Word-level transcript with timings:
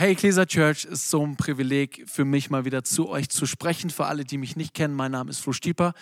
Hey, 0.00 0.12
Ecclesia 0.12 0.46
Church, 0.46 0.86
ist 0.86 1.10
so 1.10 1.22
ein 1.22 1.36
Privileg 1.36 2.04
für 2.06 2.24
mich, 2.24 2.48
mal 2.48 2.64
wieder 2.64 2.84
zu 2.84 3.10
euch 3.10 3.28
zu 3.28 3.44
sprechen. 3.44 3.90
Für 3.90 4.06
alle, 4.06 4.24
die 4.24 4.38
mich 4.38 4.56
nicht 4.56 4.72
kennen, 4.72 4.94
mein 4.94 5.12
Name 5.12 5.28
ist 5.28 5.40
Flo 5.40 5.52
Stieper. 5.52 5.92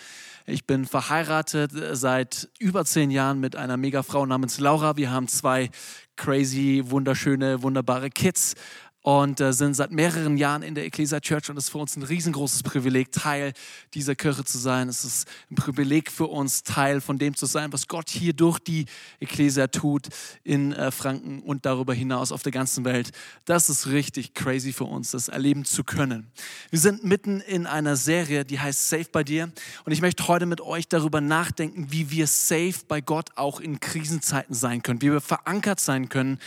Ich 0.45 0.65
bin 0.65 0.85
verheiratet 0.85 1.73
seit 1.91 2.47
über 2.59 2.85
zehn 2.85 3.11
Jahren 3.11 3.41
mit 3.41 3.57
einer 3.57 3.75
Megafrau 3.75 4.25
namens 4.25 4.57
Laura. 4.61 4.95
Wir 4.95 5.11
haben 5.11 5.27
zwei 5.27 5.69
crazy, 6.15 6.81
wunderschöne, 6.85 7.61
wunderbare 7.61 8.09
Kids 8.09 8.55
und 9.01 9.39
äh, 9.39 9.53
sind 9.53 9.75
seit 9.75 9.91
mehreren 9.91 10.37
Jahren 10.37 10.61
in 10.61 10.75
der 10.75 10.85
Ecclesia 10.85 11.19
Church 11.21 11.49
und 11.49 11.57
es 11.57 11.65
ist 11.65 11.69
für 11.69 11.77
uns 11.77 11.95
ein 11.95 12.03
riesengroßes 12.03 12.63
Privileg, 12.63 13.11
Teil 13.11 13.53
dieser 13.93 14.15
Kirche 14.15 14.43
zu 14.43 14.57
sein. 14.57 14.89
Es 14.89 15.05
ist 15.05 15.27
ein 15.49 15.55
Privileg 15.55 16.11
für 16.11 16.27
uns, 16.27 16.63
Teil 16.63 16.99
von 16.99 17.17
dem 17.17 17.35
zu 17.35 17.45
sein, 17.45 17.71
was 17.71 17.87
Gott 17.87 18.09
hier 18.09 18.33
durch 18.33 18.59
die 18.59 18.85
Ecclesia 19.19 19.67
tut 19.67 20.09
in 20.43 20.73
äh, 20.73 20.91
Franken 20.91 21.41
und 21.41 21.65
darüber 21.65 21.93
hinaus 21.93 22.31
auf 22.33 22.43
der 22.43 22.51
ganzen 22.51 22.83
Welt. 22.83 23.11
Das 23.45 23.69
ist 23.69 23.87
richtig 23.87 24.33
crazy 24.33 24.73
für 24.73 24.83
uns, 24.83 25.11
das 25.11 25.29
erleben 25.29 25.63
zu 25.63 25.85
können. 25.85 26.29
Wir 26.69 26.79
sind 26.79 27.05
mitten 27.05 27.39
in 27.39 27.67
einer 27.67 27.95
Serie, 27.95 28.43
die 28.43 28.59
heißt 28.59 28.89
Safe 28.89 29.07
bei 29.11 29.23
dir 29.23 29.49
und 29.85 29.93
ich 29.93 30.01
möchte 30.01 30.27
heute 30.27 30.45
mit 30.45 30.59
euch 30.59 30.89
darüber 30.89 31.21
nachdenken, 31.21 31.87
wie 31.89 32.11
wir 32.11 32.27
safe 32.27 32.75
bei 32.87 32.99
Gott 32.99 33.29
auch 33.35 33.61
in 33.61 33.79
Krisenzeiten 33.79 34.53
sein 34.53 34.83
können, 34.83 35.01
wie 35.01 35.11
wir 35.11 35.21
verankert 35.21 35.79
sein 35.79 36.09
können 36.09 36.39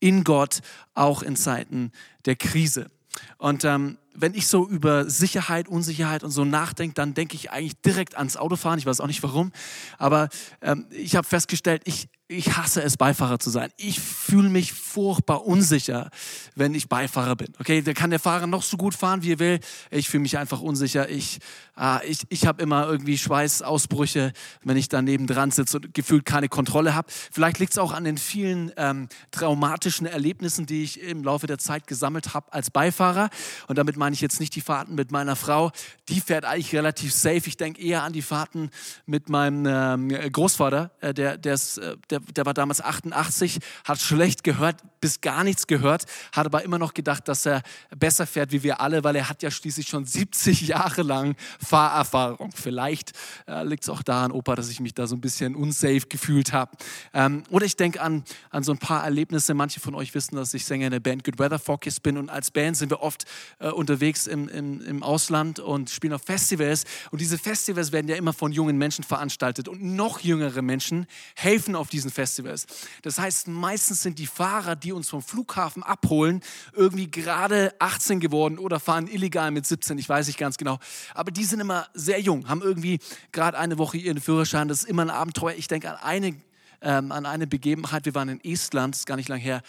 in 0.00 0.24
Gott, 0.24 0.60
auch 0.94 1.22
in 1.22 1.36
Zeiten 1.36 1.92
der 2.24 2.36
Krise. 2.36 2.90
Und 3.38 3.64
ähm, 3.64 3.98
wenn 4.14 4.34
ich 4.34 4.46
so 4.46 4.68
über 4.68 5.08
Sicherheit, 5.08 5.68
Unsicherheit 5.68 6.24
und 6.24 6.30
so 6.30 6.44
nachdenke, 6.44 6.94
dann 6.94 7.14
denke 7.14 7.36
ich 7.36 7.50
eigentlich 7.50 7.80
direkt 7.80 8.16
ans 8.16 8.36
Autofahren. 8.36 8.78
Ich 8.78 8.86
weiß 8.86 9.00
auch 9.00 9.06
nicht 9.06 9.22
warum, 9.22 9.52
aber 9.96 10.28
ähm, 10.60 10.86
ich 10.90 11.16
habe 11.16 11.26
festgestellt, 11.26 11.82
ich, 11.84 12.08
ich 12.30 12.58
hasse 12.58 12.82
es, 12.82 12.98
Beifahrer 12.98 13.38
zu 13.38 13.48
sein. 13.48 13.70
Ich 13.78 13.98
fühle 14.00 14.50
mich 14.50 14.74
furchtbar 14.74 15.46
unsicher, 15.46 16.10
wenn 16.54 16.74
ich 16.74 16.86
Beifahrer 16.86 17.36
bin. 17.36 17.54
Okay, 17.58 17.80
da 17.80 17.94
kann 17.94 18.10
der 18.10 18.18
Fahrer 18.18 18.46
noch 18.46 18.62
so 18.62 18.76
gut 18.76 18.94
fahren, 18.94 19.22
wie 19.22 19.32
er 19.32 19.38
will. 19.38 19.60
Ich 19.90 20.10
fühle 20.10 20.20
mich 20.20 20.36
einfach 20.36 20.60
unsicher. 20.60 21.08
Ich, 21.08 21.38
ah, 21.74 22.00
ich, 22.06 22.26
ich 22.28 22.46
habe 22.46 22.62
immer 22.62 22.86
irgendwie 22.86 23.16
Schweißausbrüche, 23.16 24.34
wenn 24.62 24.76
ich 24.76 24.90
daneben 24.90 25.26
dran 25.26 25.50
sitze 25.50 25.78
und 25.78 25.94
gefühlt 25.94 26.26
keine 26.26 26.50
Kontrolle 26.50 26.94
habe. 26.94 27.08
Vielleicht 27.32 27.60
liegt 27.60 27.72
es 27.72 27.78
auch 27.78 27.92
an 27.92 28.04
den 28.04 28.18
vielen 28.18 28.72
ähm, 28.76 29.08
traumatischen 29.30 30.06
Erlebnissen, 30.06 30.66
die 30.66 30.84
ich 30.84 31.00
im 31.00 31.24
Laufe 31.24 31.46
der 31.46 31.58
Zeit 31.58 31.86
gesammelt 31.86 32.34
habe 32.34 32.52
als 32.52 32.70
Beifahrer. 32.70 33.30
Und 33.68 33.78
damit 33.78 33.96
meine 33.96 34.12
ich 34.12 34.20
jetzt 34.20 34.38
nicht 34.38 34.54
die 34.54 34.60
Fahrten 34.60 34.94
mit 34.94 35.10
meiner 35.12 35.34
Frau. 35.34 35.72
Die 36.10 36.20
fährt 36.20 36.44
eigentlich 36.44 36.74
relativ 36.74 37.14
safe. 37.14 37.42
Ich 37.46 37.56
denke 37.56 37.80
eher 37.80 38.02
an 38.02 38.12
die 38.12 38.22
Fahrten 38.22 38.68
mit 39.06 39.30
meinem 39.30 39.64
ähm, 39.66 40.32
Großvater. 40.32 40.90
Äh, 41.00 41.14
der, 41.14 41.38
der, 41.38 41.54
äh, 41.54 41.96
der 42.10 42.17
der, 42.18 42.32
der 42.34 42.46
war 42.46 42.54
damals 42.54 42.80
88, 42.80 43.58
hat 43.84 44.00
schlecht 44.00 44.44
gehört, 44.44 44.76
bis 45.00 45.20
gar 45.20 45.44
nichts 45.44 45.66
gehört, 45.66 46.04
hat 46.32 46.46
aber 46.46 46.62
immer 46.62 46.78
noch 46.78 46.94
gedacht, 46.94 47.28
dass 47.28 47.46
er 47.46 47.62
besser 47.96 48.26
fährt 48.26 48.52
wie 48.52 48.62
wir 48.62 48.80
alle, 48.80 49.04
weil 49.04 49.16
er 49.16 49.28
hat 49.28 49.42
ja 49.42 49.50
schließlich 49.50 49.88
schon 49.88 50.04
70 50.04 50.62
Jahre 50.68 51.02
lang 51.02 51.36
Fahrerfahrung. 51.64 52.50
Vielleicht 52.54 53.12
äh, 53.46 53.64
liegt 53.64 53.84
es 53.84 53.88
auch 53.88 54.02
daran, 54.02 54.32
Opa, 54.32 54.54
dass 54.54 54.70
ich 54.70 54.80
mich 54.80 54.94
da 54.94 55.06
so 55.06 55.16
ein 55.16 55.20
bisschen 55.20 55.54
unsafe 55.54 56.06
gefühlt 56.08 56.52
habe. 56.52 56.72
Ähm, 57.14 57.42
oder 57.50 57.66
ich 57.66 57.76
denke 57.76 58.00
an, 58.00 58.24
an 58.50 58.62
so 58.62 58.72
ein 58.72 58.78
paar 58.78 59.04
Erlebnisse. 59.04 59.54
Manche 59.54 59.80
von 59.80 59.94
euch 59.94 60.14
wissen, 60.14 60.36
dass 60.36 60.54
ich 60.54 60.64
Sänger 60.64 60.86
in 60.86 60.92
der 60.92 61.00
Band 61.00 61.24
Good 61.24 61.38
Weather 61.38 61.58
Forecast 61.58 62.02
bin 62.02 62.16
und 62.16 62.30
als 62.30 62.50
Band 62.50 62.76
sind 62.76 62.90
wir 62.90 63.00
oft 63.00 63.24
äh, 63.58 63.68
unterwegs 63.68 64.26
im, 64.26 64.48
im, 64.48 64.80
im 64.80 65.02
Ausland 65.02 65.60
und 65.60 65.90
spielen 65.90 66.12
auf 66.12 66.22
Festivals. 66.22 66.84
Und 67.10 67.20
diese 67.20 67.38
Festivals 67.38 67.92
werden 67.92 68.08
ja 68.08 68.16
immer 68.16 68.32
von 68.32 68.52
jungen 68.52 68.78
Menschen 68.78 69.04
veranstaltet 69.04 69.68
und 69.68 69.82
noch 69.82 70.20
jüngere 70.20 70.62
Menschen 70.62 71.06
helfen 71.34 71.74
auf 71.74 71.88
diesen 71.88 72.10
Festivals. 72.10 72.66
Das 73.02 73.18
heißt, 73.18 73.48
meistens 73.48 74.02
sind 74.02 74.18
die 74.18 74.26
Fahrer, 74.26 74.76
die 74.76 74.87
uns 74.92 75.08
vom 75.08 75.22
Flughafen 75.22 75.82
abholen, 75.82 76.42
irgendwie 76.72 77.10
gerade 77.10 77.74
18 77.78 78.20
geworden 78.20 78.58
oder 78.58 78.80
fahren 78.80 79.08
illegal 79.08 79.50
mit 79.50 79.66
17, 79.66 79.98
ich 79.98 80.08
weiß 80.08 80.26
nicht 80.26 80.38
ganz 80.38 80.56
genau. 80.56 80.78
Aber 81.14 81.30
die 81.30 81.44
sind 81.44 81.60
immer 81.60 81.86
sehr 81.94 82.20
jung, 82.20 82.48
haben 82.48 82.62
irgendwie 82.62 82.98
gerade 83.32 83.58
eine 83.58 83.78
Woche 83.78 83.98
ihren 83.98 84.20
Führerschein. 84.20 84.68
Das 84.68 84.82
ist 84.82 84.88
immer 84.88 85.02
ein 85.02 85.10
Abenteuer. 85.10 85.54
Ich 85.56 85.68
denke 85.68 85.90
an 85.90 85.96
eine 85.96 86.34
ähm, 86.80 87.12
an 87.12 87.26
eine 87.26 87.46
Begebenheit. 87.46 88.04
Wir 88.04 88.14
waren 88.14 88.28
in 88.28 88.44
Estland, 88.44 88.94
das 88.94 89.00
ist 89.00 89.06
gar 89.06 89.16
nicht 89.16 89.28
lang 89.28 89.40
her. 89.40 89.62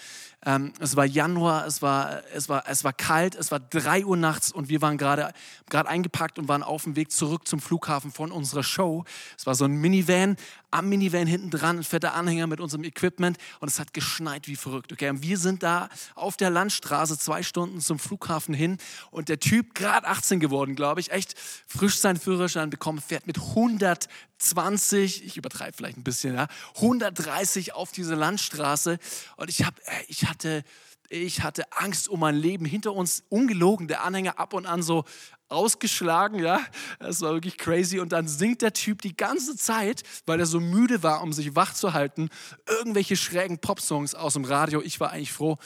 Ähm, 0.45 0.71
es 0.79 0.95
war 0.95 1.05
Januar, 1.05 1.65
es 1.65 1.81
war, 1.81 2.21
es, 2.33 2.47
war, 2.47 2.63
es 2.67 2.83
war 2.83 2.93
kalt, 2.93 3.35
es 3.35 3.51
war 3.51 3.59
drei 3.59 4.05
Uhr 4.05 4.15
nachts 4.15 4.51
und 4.51 4.69
wir 4.69 4.81
waren 4.81 4.97
gerade 4.97 5.33
eingepackt 5.69 6.39
und 6.39 6.47
waren 6.47 6.63
auf 6.63 6.83
dem 6.83 6.95
Weg 6.95 7.11
zurück 7.11 7.45
zum 7.47 7.59
Flughafen 7.59 8.11
von 8.11 8.31
unserer 8.31 8.63
Show. 8.63 9.03
Es 9.37 9.45
war 9.45 9.55
so 9.55 9.65
ein 9.65 9.73
Minivan, 9.73 10.37
am 10.71 10.87
Minivan 10.87 11.27
hinten 11.27 11.49
dran 11.49 11.79
ein 11.79 11.83
fetter 11.83 12.13
Anhänger 12.13 12.47
mit 12.47 12.61
unserem 12.61 12.83
Equipment 12.83 13.37
und 13.59 13.67
es 13.67 13.79
hat 13.79 13.93
geschneit 13.93 14.47
wie 14.47 14.55
verrückt. 14.55 14.93
Okay? 14.93 15.09
Und 15.09 15.23
wir 15.23 15.37
sind 15.37 15.63
da 15.63 15.89
auf 16.15 16.37
der 16.37 16.49
Landstraße 16.49 17.17
zwei 17.17 17.43
Stunden 17.43 17.81
zum 17.81 17.99
Flughafen 17.99 18.53
hin 18.53 18.77
und 19.11 19.29
der 19.29 19.39
Typ, 19.39 19.75
gerade 19.75 20.07
18 20.07 20.39
geworden, 20.39 20.75
glaube 20.75 21.01
ich, 21.01 21.11
echt 21.11 21.35
frisch 21.67 21.99
seinen 21.99 22.19
Führerschein 22.19 22.69
bekommen, 22.69 23.01
fährt 23.01 23.27
mit 23.27 23.39
120, 23.39 25.25
ich 25.25 25.37
übertreibe 25.37 25.73
vielleicht 25.75 25.97
ein 25.97 26.03
bisschen, 26.03 26.35
ja, 26.35 26.47
130 26.75 27.73
auf 27.73 27.91
diese 27.91 28.15
Landstraße 28.15 28.99
und 29.37 29.49
ich 29.49 29.65
habe, 29.65 29.75
ich 30.07 30.28
hatte, 30.29 30.63
ich 31.09 31.41
hatte 31.41 31.63
Angst 31.71 32.07
um 32.07 32.19
mein 32.19 32.35
Leben. 32.35 32.65
Hinter 32.65 32.93
uns 32.93 33.23
ungelogen, 33.29 33.87
der 33.87 34.03
Anhänger 34.03 34.39
ab 34.39 34.53
und 34.53 34.65
an 34.65 34.83
so 34.83 35.05
ausgeschlagen, 35.49 36.39
ja, 36.39 36.61
das 36.99 37.21
war 37.21 37.33
wirklich 37.33 37.57
crazy. 37.57 37.99
Und 37.99 38.11
dann 38.11 38.27
singt 38.27 38.61
der 38.61 38.73
Typ 38.73 39.01
die 39.01 39.17
ganze 39.17 39.55
Zeit, 39.55 40.03
weil 40.27 40.39
er 40.39 40.45
so 40.45 40.59
müde 40.59 41.01
war, 41.01 41.23
um 41.23 41.33
sich 41.33 41.55
wach 41.55 41.73
zu 41.73 41.93
halten, 41.93 42.29
irgendwelche 42.67 43.17
schrägen 43.17 43.57
Popsongs 43.57 44.13
aus 44.13 44.33
dem 44.33 44.45
Radio. 44.45 44.81
Ich 44.81 44.99
war 44.99 45.11
eigentlich 45.11 45.31
froh, 45.31 45.57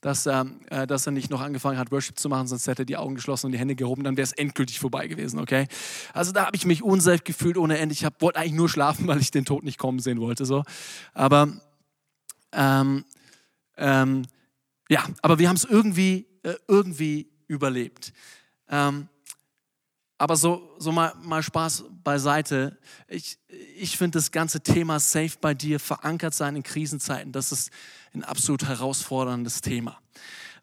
dass 0.00 0.26
er, 0.26 0.46
äh, 0.70 0.86
dass 0.86 1.06
er 1.06 1.12
nicht 1.12 1.30
noch 1.30 1.40
angefangen 1.40 1.78
hat, 1.78 1.92
Worship 1.92 2.18
zu 2.18 2.28
machen, 2.28 2.46
sonst 2.46 2.66
hätte 2.66 2.82
er 2.82 2.86
die 2.86 2.96
Augen 2.96 3.14
geschlossen 3.14 3.46
und 3.46 3.52
die 3.52 3.58
Hände 3.58 3.76
gehoben, 3.76 4.04
dann 4.04 4.16
wäre 4.16 4.24
es 4.24 4.32
endgültig 4.32 4.78
vorbei 4.78 5.06
gewesen, 5.06 5.38
okay? 5.38 5.66
Also 6.12 6.32
da 6.32 6.46
habe 6.46 6.56
ich 6.56 6.64
mich 6.64 6.82
unsafe 6.82 7.22
gefühlt 7.24 7.58
ohne 7.58 7.78
Ende. 7.78 7.92
Ich 7.92 8.06
wollte 8.20 8.38
eigentlich 8.38 8.52
nur 8.52 8.68
schlafen, 8.68 9.06
weil 9.08 9.20
ich 9.20 9.30
den 9.30 9.44
Tod 9.44 9.64
nicht 9.64 9.78
kommen 9.78 9.98
sehen 9.98 10.20
wollte, 10.20 10.46
so. 10.46 10.62
Aber 11.12 11.48
ähm, 12.52 13.04
ähm, 13.76 14.22
ja, 14.88 15.04
aber 15.22 15.38
wir 15.38 15.48
haben 15.48 15.56
es 15.56 15.64
irgendwie, 15.64 16.26
äh, 16.42 16.54
irgendwie 16.68 17.28
überlebt. 17.48 18.12
Ähm, 18.68 19.08
aber 20.18 20.36
so, 20.36 20.70
so 20.78 20.92
mal, 20.92 21.12
mal 21.22 21.42
Spaß 21.42 21.84
beiseite. 22.02 22.78
Ich, 23.08 23.38
ich 23.76 23.98
finde 23.98 24.18
das 24.18 24.30
ganze 24.30 24.62
Thema 24.62 24.98
Safe 24.98 25.32
bei 25.40 25.52
dir, 25.52 25.78
verankert 25.78 26.34
sein 26.34 26.56
in 26.56 26.62
Krisenzeiten, 26.62 27.32
das 27.32 27.52
ist 27.52 27.70
ein 28.14 28.24
absolut 28.24 28.64
herausforderndes 28.64 29.60
Thema. 29.60 30.00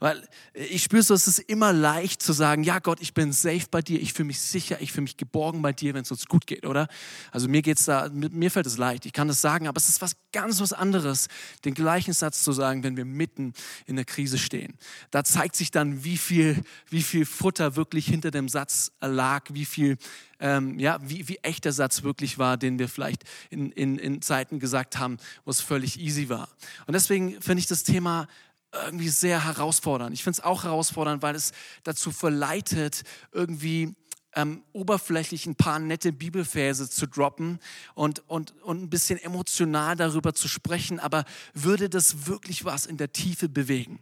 Weil 0.04 0.28
ich 0.54 0.84
spüre 0.84 1.02
so, 1.02 1.14
es 1.14 1.30
ist 1.30 1.40
immer 1.40 1.72
leicht 1.72 2.22
zu 2.22 2.34
sagen, 2.34 2.66
ja 2.66 2.80
Gott, 2.80 3.00
ich 3.00 3.14
bin 3.14 3.32
safe 3.32 3.68
bei 3.72 3.82
dir, 3.82 4.02
ich 4.02 4.12
fühle 4.12 4.28
mich 4.28 4.42
sicher, 4.42 4.82
ich 4.82 4.92
fühle 4.92 5.04
mich 5.04 5.16
geborgen 5.16 5.62
bei 5.62 5.72
dir, 5.72 5.94
wenn 5.94 6.02
es 6.02 6.12
uns 6.12 6.26
gut 6.26 6.46
geht, 6.46 6.66
oder? 6.66 6.90
Also 7.32 7.48
mir 7.48 7.62
geht's 7.62 7.86
da, 7.86 8.10
mir 8.12 8.52
fällt 8.52 8.66
es 8.66 8.78
leicht, 8.78 9.06
ich 9.06 9.14
kann 9.14 9.30
das 9.30 9.40
sagen, 9.40 9.66
aber 9.66 9.78
es 9.78 9.88
ist 9.88 10.02
was 10.02 10.18
ganz 10.34 10.60
was 10.60 10.74
anderes, 10.74 11.30
den 11.64 11.74
gleichen 11.74 12.12
Satz 12.12 12.44
zu 12.44 12.52
sagen, 12.52 12.84
wenn 12.84 12.98
wir 12.98 13.06
mitten 13.06 13.54
in 13.86 13.96
der 13.96 14.04
Krise 14.04 14.38
stehen. 14.38 14.74
Da 15.10 15.24
zeigt 15.24 15.56
sich 15.56 15.72
dann, 15.72 16.04
wie 16.04 16.18
viel, 16.18 16.62
wie 16.90 17.02
viel 17.02 17.26
Futter 17.26 17.78
wirklich 17.78 18.06
hinter 18.06 18.30
dem 18.30 18.50
Satz 18.50 18.92
lag, 19.00 19.46
wie 19.54 19.64
viel 19.64 19.96
ähm, 20.42 20.78
ja, 20.80 21.00
wie, 21.02 21.30
wie 21.30 21.38
echt 21.38 21.64
der 21.64 21.72
Satz 21.72 22.04
wirklich 22.04 22.38
war, 22.38 22.58
den 22.58 22.78
wir 22.78 22.90
vielleicht 22.90 23.24
in, 23.50 23.72
in, 23.72 23.98
in 23.98 24.22
Zeiten 24.22 24.60
gesagt 24.60 25.00
haben, 25.00 25.18
wo 25.46 25.52
es 25.52 25.62
völlig 25.62 25.98
easy 25.98 26.28
war. 26.28 26.50
Und 26.88 26.94
deswegen 26.94 27.42
finde 27.42 27.60
ich 27.60 27.68
das 27.68 27.84
Thema 27.84 28.28
irgendwie 28.74 29.10
sehr 29.10 29.46
herausfordernd. 29.46 30.14
Ich 30.14 30.24
finde 30.24 30.40
es 30.40 30.44
auch 30.44 30.64
herausfordernd, 30.64 31.22
weil 31.22 31.36
es 31.36 31.52
dazu 31.84 32.12
verleitet, 32.12 33.04
irgendwie 33.32 33.96
ähm, 34.36 34.64
oberflächlich 34.74 35.46
ein 35.46 35.56
paar 35.56 35.80
nette 35.80 36.12
Bibelverse 36.12 36.90
zu 36.90 37.08
droppen 37.08 37.60
und, 37.94 38.28
und, 38.28 38.54
und 38.64 38.82
ein 38.82 38.90
bisschen 38.90 39.20
emotional 39.20 39.96
darüber 39.96 40.34
zu 40.34 40.48
sprechen, 40.48 41.00
aber 41.00 41.26
würde 41.54 41.90
das 41.90 42.26
wirklich 42.26 42.66
was 42.66 42.86
in 42.86 42.98
der 42.98 43.14
Tiefe 43.14 43.50
bewegen? 43.50 44.00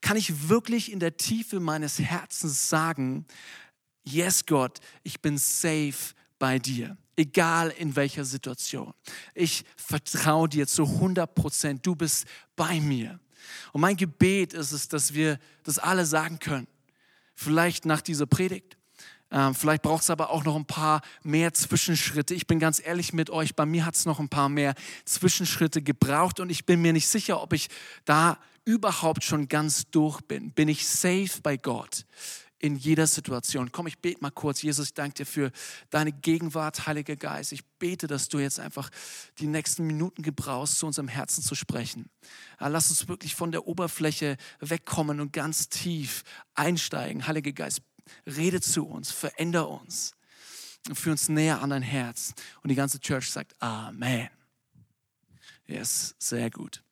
Kann 0.00 0.16
ich 0.16 0.48
wirklich 0.48 0.92
in 0.92 1.00
der 1.00 1.16
Tiefe 1.16 1.60
meines 1.60 1.98
Herzens 1.98 2.68
sagen, 2.68 3.26
yes 4.02 4.44
Gott, 4.44 4.80
ich 5.02 5.20
bin 5.20 5.38
safe 5.38 6.14
bei 6.38 6.58
dir, 6.58 6.96
egal 7.16 7.72
in 7.78 7.96
welcher 7.96 8.24
Situation. 8.24 8.92
Ich 9.34 9.64
vertraue 9.76 10.48
dir 10.48 10.66
zu 10.66 10.84
100 10.84 11.34
Prozent, 11.34 11.86
du 11.86 11.94
bist 11.94 12.26
bei 12.56 12.80
mir. 12.80 13.20
Und 13.72 13.80
mein 13.80 13.96
Gebet 13.96 14.52
ist 14.52 14.72
es, 14.72 14.88
dass 14.88 15.14
wir 15.14 15.38
das 15.64 15.78
alle 15.78 16.06
sagen 16.06 16.38
können. 16.38 16.66
Vielleicht 17.34 17.86
nach 17.86 18.00
dieser 18.00 18.26
Predigt. 18.26 18.76
Ähm, 19.32 19.54
vielleicht 19.54 19.82
braucht 19.82 20.02
es 20.02 20.10
aber 20.10 20.30
auch 20.30 20.44
noch 20.44 20.56
ein 20.56 20.66
paar 20.66 21.02
mehr 21.22 21.54
Zwischenschritte. 21.54 22.34
Ich 22.34 22.46
bin 22.46 22.58
ganz 22.58 22.82
ehrlich 22.84 23.12
mit 23.12 23.30
euch, 23.30 23.54
bei 23.54 23.64
mir 23.64 23.86
hat 23.86 23.94
es 23.94 24.04
noch 24.04 24.18
ein 24.18 24.28
paar 24.28 24.48
mehr 24.48 24.74
Zwischenschritte 25.04 25.82
gebraucht 25.82 26.40
und 26.40 26.50
ich 26.50 26.66
bin 26.66 26.82
mir 26.82 26.92
nicht 26.92 27.06
sicher, 27.06 27.40
ob 27.40 27.52
ich 27.52 27.68
da 28.04 28.38
überhaupt 28.64 29.24
schon 29.24 29.48
ganz 29.48 29.88
durch 29.90 30.20
bin. 30.22 30.50
Bin 30.50 30.68
ich 30.68 30.86
safe 30.86 31.40
bei 31.42 31.56
Gott 31.56 32.04
in 32.60 32.76
jeder 32.76 33.06
Situation. 33.06 33.72
Komm, 33.72 33.86
ich 33.86 33.98
bete 33.98 34.20
mal 34.20 34.30
kurz. 34.30 34.62
Jesus, 34.62 34.88
ich 34.88 34.94
danke 34.94 35.14
dir 35.14 35.26
für 35.26 35.50
deine 35.88 36.12
Gegenwart, 36.12 36.86
Heiliger 36.86 37.16
Geist. 37.16 37.52
Ich 37.52 37.64
bete, 37.78 38.06
dass 38.06 38.28
du 38.28 38.38
jetzt 38.38 38.60
einfach 38.60 38.90
die 39.38 39.46
nächsten 39.46 39.86
Minuten 39.86 40.22
gebrauchst, 40.22 40.78
zu 40.78 40.86
unserem 40.86 41.08
Herzen 41.08 41.42
zu 41.42 41.54
sprechen. 41.54 42.10
Lass 42.58 42.90
uns 42.90 43.08
wirklich 43.08 43.34
von 43.34 43.50
der 43.50 43.66
Oberfläche 43.66 44.36
wegkommen 44.60 45.20
und 45.20 45.32
ganz 45.32 45.68
tief 45.70 46.22
einsteigen. 46.54 47.26
Heiliger 47.26 47.52
Geist, 47.52 47.82
rede 48.26 48.60
zu 48.60 48.86
uns, 48.86 49.10
veränder 49.10 49.68
uns 49.68 50.12
und 50.88 50.96
führ 50.96 51.12
uns 51.12 51.28
näher 51.28 51.62
an 51.62 51.70
dein 51.70 51.82
Herz. 51.82 52.34
Und 52.62 52.68
die 52.68 52.74
ganze 52.74 53.00
Church 53.00 53.30
sagt 53.30 53.54
Amen. 53.60 54.28
Yes, 55.66 56.14
sehr 56.18 56.50
gut. 56.50 56.82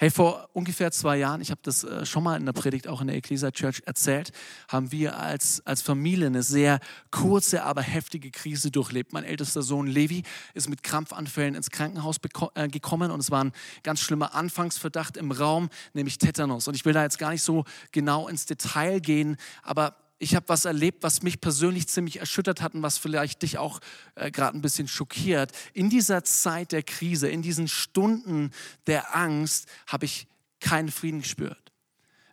Hey, 0.00 0.10
vor 0.10 0.48
ungefähr 0.54 0.90
zwei 0.90 1.18
Jahren, 1.18 1.40
ich 1.40 1.52
habe 1.52 1.60
das 1.62 1.84
äh, 1.84 2.04
schon 2.04 2.24
mal 2.24 2.36
in 2.36 2.44
der 2.44 2.52
Predigt 2.52 2.88
auch 2.88 3.00
in 3.00 3.06
der 3.06 3.14
Ecclesia 3.14 3.52
Church 3.52 3.80
erzählt, 3.86 4.32
haben 4.66 4.90
wir 4.90 5.20
als, 5.20 5.64
als 5.66 5.82
Familie 5.82 6.26
eine 6.26 6.42
sehr 6.42 6.80
kurze, 7.12 7.62
aber 7.62 7.80
heftige 7.80 8.32
Krise 8.32 8.72
durchlebt. 8.72 9.12
Mein 9.12 9.22
ältester 9.22 9.62
Sohn 9.62 9.86
Levi 9.86 10.24
ist 10.52 10.68
mit 10.68 10.82
Krampfanfällen 10.82 11.54
ins 11.54 11.70
Krankenhaus 11.70 12.16
äh, 12.56 12.66
gekommen 12.66 13.12
und 13.12 13.20
es 13.20 13.30
war 13.30 13.44
ein 13.44 13.52
ganz 13.84 14.00
schlimmer 14.00 14.34
Anfangsverdacht 14.34 15.16
im 15.16 15.30
Raum, 15.30 15.68
nämlich 15.92 16.18
Tetanus. 16.18 16.66
Und 16.66 16.74
ich 16.74 16.84
will 16.84 16.92
da 16.92 17.04
jetzt 17.04 17.20
gar 17.20 17.30
nicht 17.30 17.42
so 17.42 17.64
genau 17.92 18.26
ins 18.26 18.46
Detail 18.46 18.98
gehen, 18.98 19.36
aber 19.62 19.94
ich 20.18 20.34
habe 20.34 20.48
was 20.48 20.64
erlebt, 20.64 21.02
was 21.02 21.22
mich 21.22 21.40
persönlich 21.40 21.88
ziemlich 21.88 22.20
erschüttert 22.20 22.62
hat 22.62 22.74
und 22.74 22.82
was 22.82 22.98
vielleicht 22.98 23.42
dich 23.42 23.58
auch 23.58 23.80
äh, 24.14 24.30
gerade 24.30 24.56
ein 24.56 24.62
bisschen 24.62 24.88
schockiert. 24.88 25.52
In 25.72 25.90
dieser 25.90 26.24
Zeit 26.24 26.72
der 26.72 26.82
Krise, 26.82 27.28
in 27.28 27.42
diesen 27.42 27.68
Stunden 27.68 28.50
der 28.86 29.16
Angst, 29.16 29.68
habe 29.86 30.04
ich 30.04 30.26
keinen 30.60 30.90
Frieden 30.90 31.20
gespürt. 31.20 31.72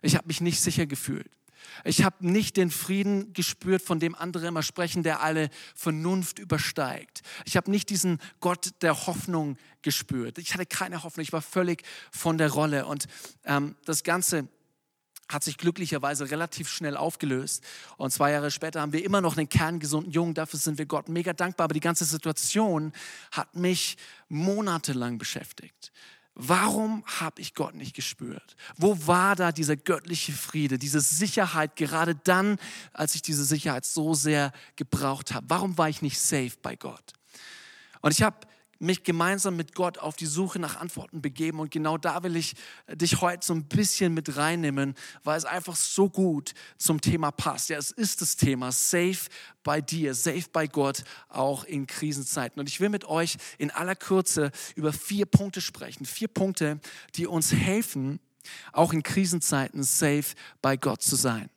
Ich 0.00 0.16
habe 0.16 0.26
mich 0.26 0.40
nicht 0.40 0.60
sicher 0.60 0.86
gefühlt. 0.86 1.30
Ich 1.84 2.04
habe 2.04 2.26
nicht 2.26 2.56
den 2.56 2.70
Frieden 2.70 3.32
gespürt, 3.32 3.82
von 3.82 4.00
dem 4.00 4.14
andere 4.14 4.46
immer 4.46 4.62
sprechen, 4.62 5.02
der 5.02 5.22
alle 5.22 5.48
Vernunft 5.74 6.38
übersteigt. 6.38 7.22
Ich 7.44 7.56
habe 7.56 7.70
nicht 7.70 7.90
diesen 7.90 8.18
Gott 8.40 8.70
der 8.82 9.06
Hoffnung 9.06 9.56
gespürt. 9.82 10.38
Ich 10.38 10.54
hatte 10.54 10.66
keine 10.66 11.02
Hoffnung. 11.02 11.22
Ich 11.22 11.32
war 11.32 11.42
völlig 11.42 11.82
von 12.10 12.38
der 12.38 12.50
Rolle. 12.50 12.86
Und 12.86 13.06
ähm, 13.44 13.76
das 13.84 14.02
Ganze 14.02 14.48
hat 15.32 15.44
sich 15.44 15.56
glücklicherweise 15.56 16.30
relativ 16.30 16.68
schnell 16.68 16.96
aufgelöst. 16.96 17.64
Und 17.96 18.12
zwei 18.12 18.32
Jahre 18.32 18.50
später 18.50 18.80
haben 18.80 18.92
wir 18.92 19.04
immer 19.04 19.20
noch 19.20 19.36
einen 19.36 19.48
kerngesunden 19.48 20.12
Jungen. 20.12 20.34
Dafür 20.34 20.58
sind 20.58 20.78
wir 20.78 20.86
Gott 20.86 21.08
mega 21.08 21.32
dankbar. 21.32 21.64
Aber 21.64 21.74
die 21.74 21.80
ganze 21.80 22.04
Situation 22.04 22.92
hat 23.30 23.54
mich 23.54 23.96
monatelang 24.28 25.18
beschäftigt. 25.18 25.92
Warum 26.34 27.04
habe 27.20 27.42
ich 27.42 27.54
Gott 27.54 27.74
nicht 27.74 27.94
gespürt? 27.94 28.56
Wo 28.76 29.06
war 29.06 29.36
da 29.36 29.52
dieser 29.52 29.76
göttliche 29.76 30.32
Friede, 30.32 30.78
diese 30.78 31.00
Sicherheit, 31.00 31.76
gerade 31.76 32.14
dann, 32.14 32.58
als 32.94 33.14
ich 33.14 33.20
diese 33.20 33.44
Sicherheit 33.44 33.84
so 33.84 34.14
sehr 34.14 34.52
gebraucht 34.76 35.34
habe? 35.34 35.46
Warum 35.50 35.76
war 35.76 35.90
ich 35.90 36.00
nicht 36.00 36.18
safe 36.18 36.52
bei 36.62 36.74
Gott? 36.74 37.12
Und 38.00 38.12
ich 38.12 38.22
habe 38.22 38.36
mich 38.82 39.04
gemeinsam 39.04 39.56
mit 39.56 39.74
Gott 39.74 39.98
auf 39.98 40.16
die 40.16 40.26
Suche 40.26 40.58
nach 40.58 40.76
Antworten 40.76 41.22
begeben. 41.22 41.60
Und 41.60 41.70
genau 41.70 41.96
da 41.98 42.22
will 42.22 42.36
ich 42.36 42.54
dich 42.92 43.20
heute 43.20 43.46
so 43.46 43.54
ein 43.54 43.64
bisschen 43.64 44.12
mit 44.12 44.36
reinnehmen, 44.36 44.94
weil 45.22 45.38
es 45.38 45.44
einfach 45.44 45.76
so 45.76 46.10
gut 46.10 46.52
zum 46.78 47.00
Thema 47.00 47.30
passt. 47.30 47.70
Ja, 47.70 47.78
es 47.78 47.92
ist 47.92 48.20
das 48.20 48.36
Thema 48.36 48.72
Safe 48.72 49.28
bei 49.62 49.80
dir, 49.80 50.14
safe 50.14 50.46
bei 50.52 50.66
Gott, 50.66 51.04
auch 51.28 51.64
in 51.64 51.86
Krisenzeiten. 51.86 52.58
Und 52.58 52.68
ich 52.68 52.80
will 52.80 52.88
mit 52.88 53.04
euch 53.04 53.36
in 53.58 53.70
aller 53.70 53.94
Kürze 53.94 54.50
über 54.74 54.92
vier 54.92 55.26
Punkte 55.26 55.60
sprechen. 55.60 56.04
Vier 56.04 56.28
Punkte, 56.28 56.80
die 57.14 57.26
uns 57.26 57.52
helfen, 57.52 58.18
auch 58.72 58.92
in 58.92 59.04
Krisenzeiten 59.04 59.84
safe 59.84 60.34
bei 60.60 60.76
Gott 60.76 61.02
zu 61.02 61.14
sein. 61.14 61.48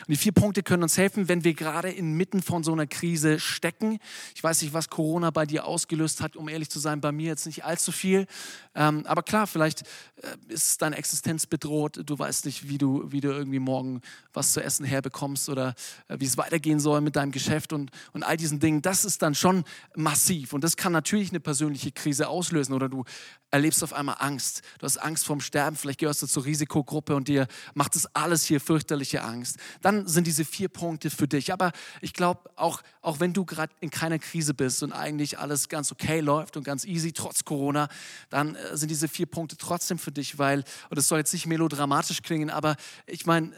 Und 0.00 0.08
die 0.08 0.16
vier 0.16 0.32
Punkte 0.32 0.62
können 0.62 0.82
uns 0.82 0.96
helfen, 0.96 1.28
wenn 1.28 1.44
wir 1.44 1.54
gerade 1.54 1.90
inmitten 1.90 2.42
von 2.42 2.62
so 2.64 2.72
einer 2.72 2.86
Krise 2.86 3.38
stecken. 3.40 3.98
Ich 4.34 4.42
weiß 4.42 4.62
nicht, 4.62 4.72
was 4.72 4.88
Corona 4.88 5.30
bei 5.30 5.46
dir 5.46 5.66
ausgelöst 5.66 6.20
hat, 6.20 6.36
um 6.36 6.48
ehrlich 6.48 6.70
zu 6.70 6.78
sein, 6.78 7.00
bei 7.00 7.12
mir 7.12 7.26
jetzt 7.28 7.46
nicht 7.46 7.64
allzu 7.64 7.92
viel. 7.92 8.26
Ähm, 8.74 9.04
aber 9.06 9.22
klar, 9.22 9.46
vielleicht 9.46 9.82
äh, 9.82 10.36
ist 10.48 10.82
deine 10.82 10.96
Existenz 10.96 11.46
bedroht. 11.46 12.00
Du 12.06 12.18
weißt 12.18 12.46
nicht, 12.46 12.68
wie 12.68 12.78
du, 12.78 13.10
wie 13.10 13.20
du 13.20 13.30
irgendwie 13.30 13.58
morgen 13.58 14.00
was 14.32 14.52
zu 14.52 14.62
essen 14.62 14.84
herbekommst 14.84 15.48
oder 15.48 15.74
äh, 16.08 16.16
wie 16.18 16.24
es 16.24 16.38
weitergehen 16.38 16.80
soll 16.80 17.00
mit 17.00 17.16
deinem 17.16 17.32
Geschäft 17.32 17.72
und, 17.72 17.90
und 18.12 18.22
all 18.22 18.36
diesen 18.36 18.60
Dingen. 18.60 18.82
Das 18.82 19.04
ist 19.04 19.22
dann 19.22 19.34
schon 19.34 19.64
massiv. 19.94 20.52
Und 20.52 20.64
das 20.64 20.76
kann 20.76 20.92
natürlich 20.92 21.30
eine 21.30 21.40
persönliche 21.40 21.92
Krise 21.92 22.28
auslösen 22.28 22.72
oder 22.72 22.88
du 22.88 23.04
erlebst 23.50 23.84
auf 23.84 23.92
einmal 23.92 24.16
Angst. 24.18 24.62
Du 24.78 24.86
hast 24.86 24.96
Angst 24.96 25.26
vorm 25.26 25.40
Sterben, 25.40 25.76
vielleicht 25.76 26.00
gehörst 26.00 26.22
du 26.22 26.26
zur 26.26 26.44
Risikogruppe 26.44 27.14
und 27.14 27.28
dir 27.28 27.46
macht 27.74 27.94
das 27.94 28.06
alles 28.16 28.44
hier 28.44 28.60
fürchterliche 28.60 29.22
Angst. 29.22 29.58
Dann 29.80 30.06
sind 30.06 30.26
diese 30.26 30.44
vier 30.44 30.68
Punkte 30.68 31.10
für 31.10 31.28
dich. 31.28 31.52
Aber 31.52 31.72
ich 32.00 32.12
glaube, 32.12 32.50
auch, 32.56 32.82
auch 33.00 33.20
wenn 33.20 33.32
du 33.32 33.44
gerade 33.44 33.72
in 33.80 33.90
keiner 33.90 34.18
Krise 34.18 34.54
bist 34.54 34.82
und 34.82 34.92
eigentlich 34.92 35.38
alles 35.38 35.68
ganz 35.68 35.92
okay 35.92 36.20
läuft 36.20 36.56
und 36.56 36.64
ganz 36.64 36.84
easy, 36.84 37.12
trotz 37.12 37.44
Corona, 37.44 37.88
dann 38.30 38.54
äh, 38.54 38.76
sind 38.76 38.90
diese 38.90 39.08
vier 39.08 39.26
Punkte 39.26 39.56
trotzdem 39.56 39.98
für 39.98 40.12
dich, 40.12 40.38
weil, 40.38 40.64
und 40.90 40.98
es 40.98 41.08
soll 41.08 41.18
jetzt 41.18 41.32
nicht 41.32 41.46
melodramatisch 41.46 42.22
klingen, 42.22 42.50
aber 42.50 42.76
ich 43.06 43.26
meine, 43.26 43.52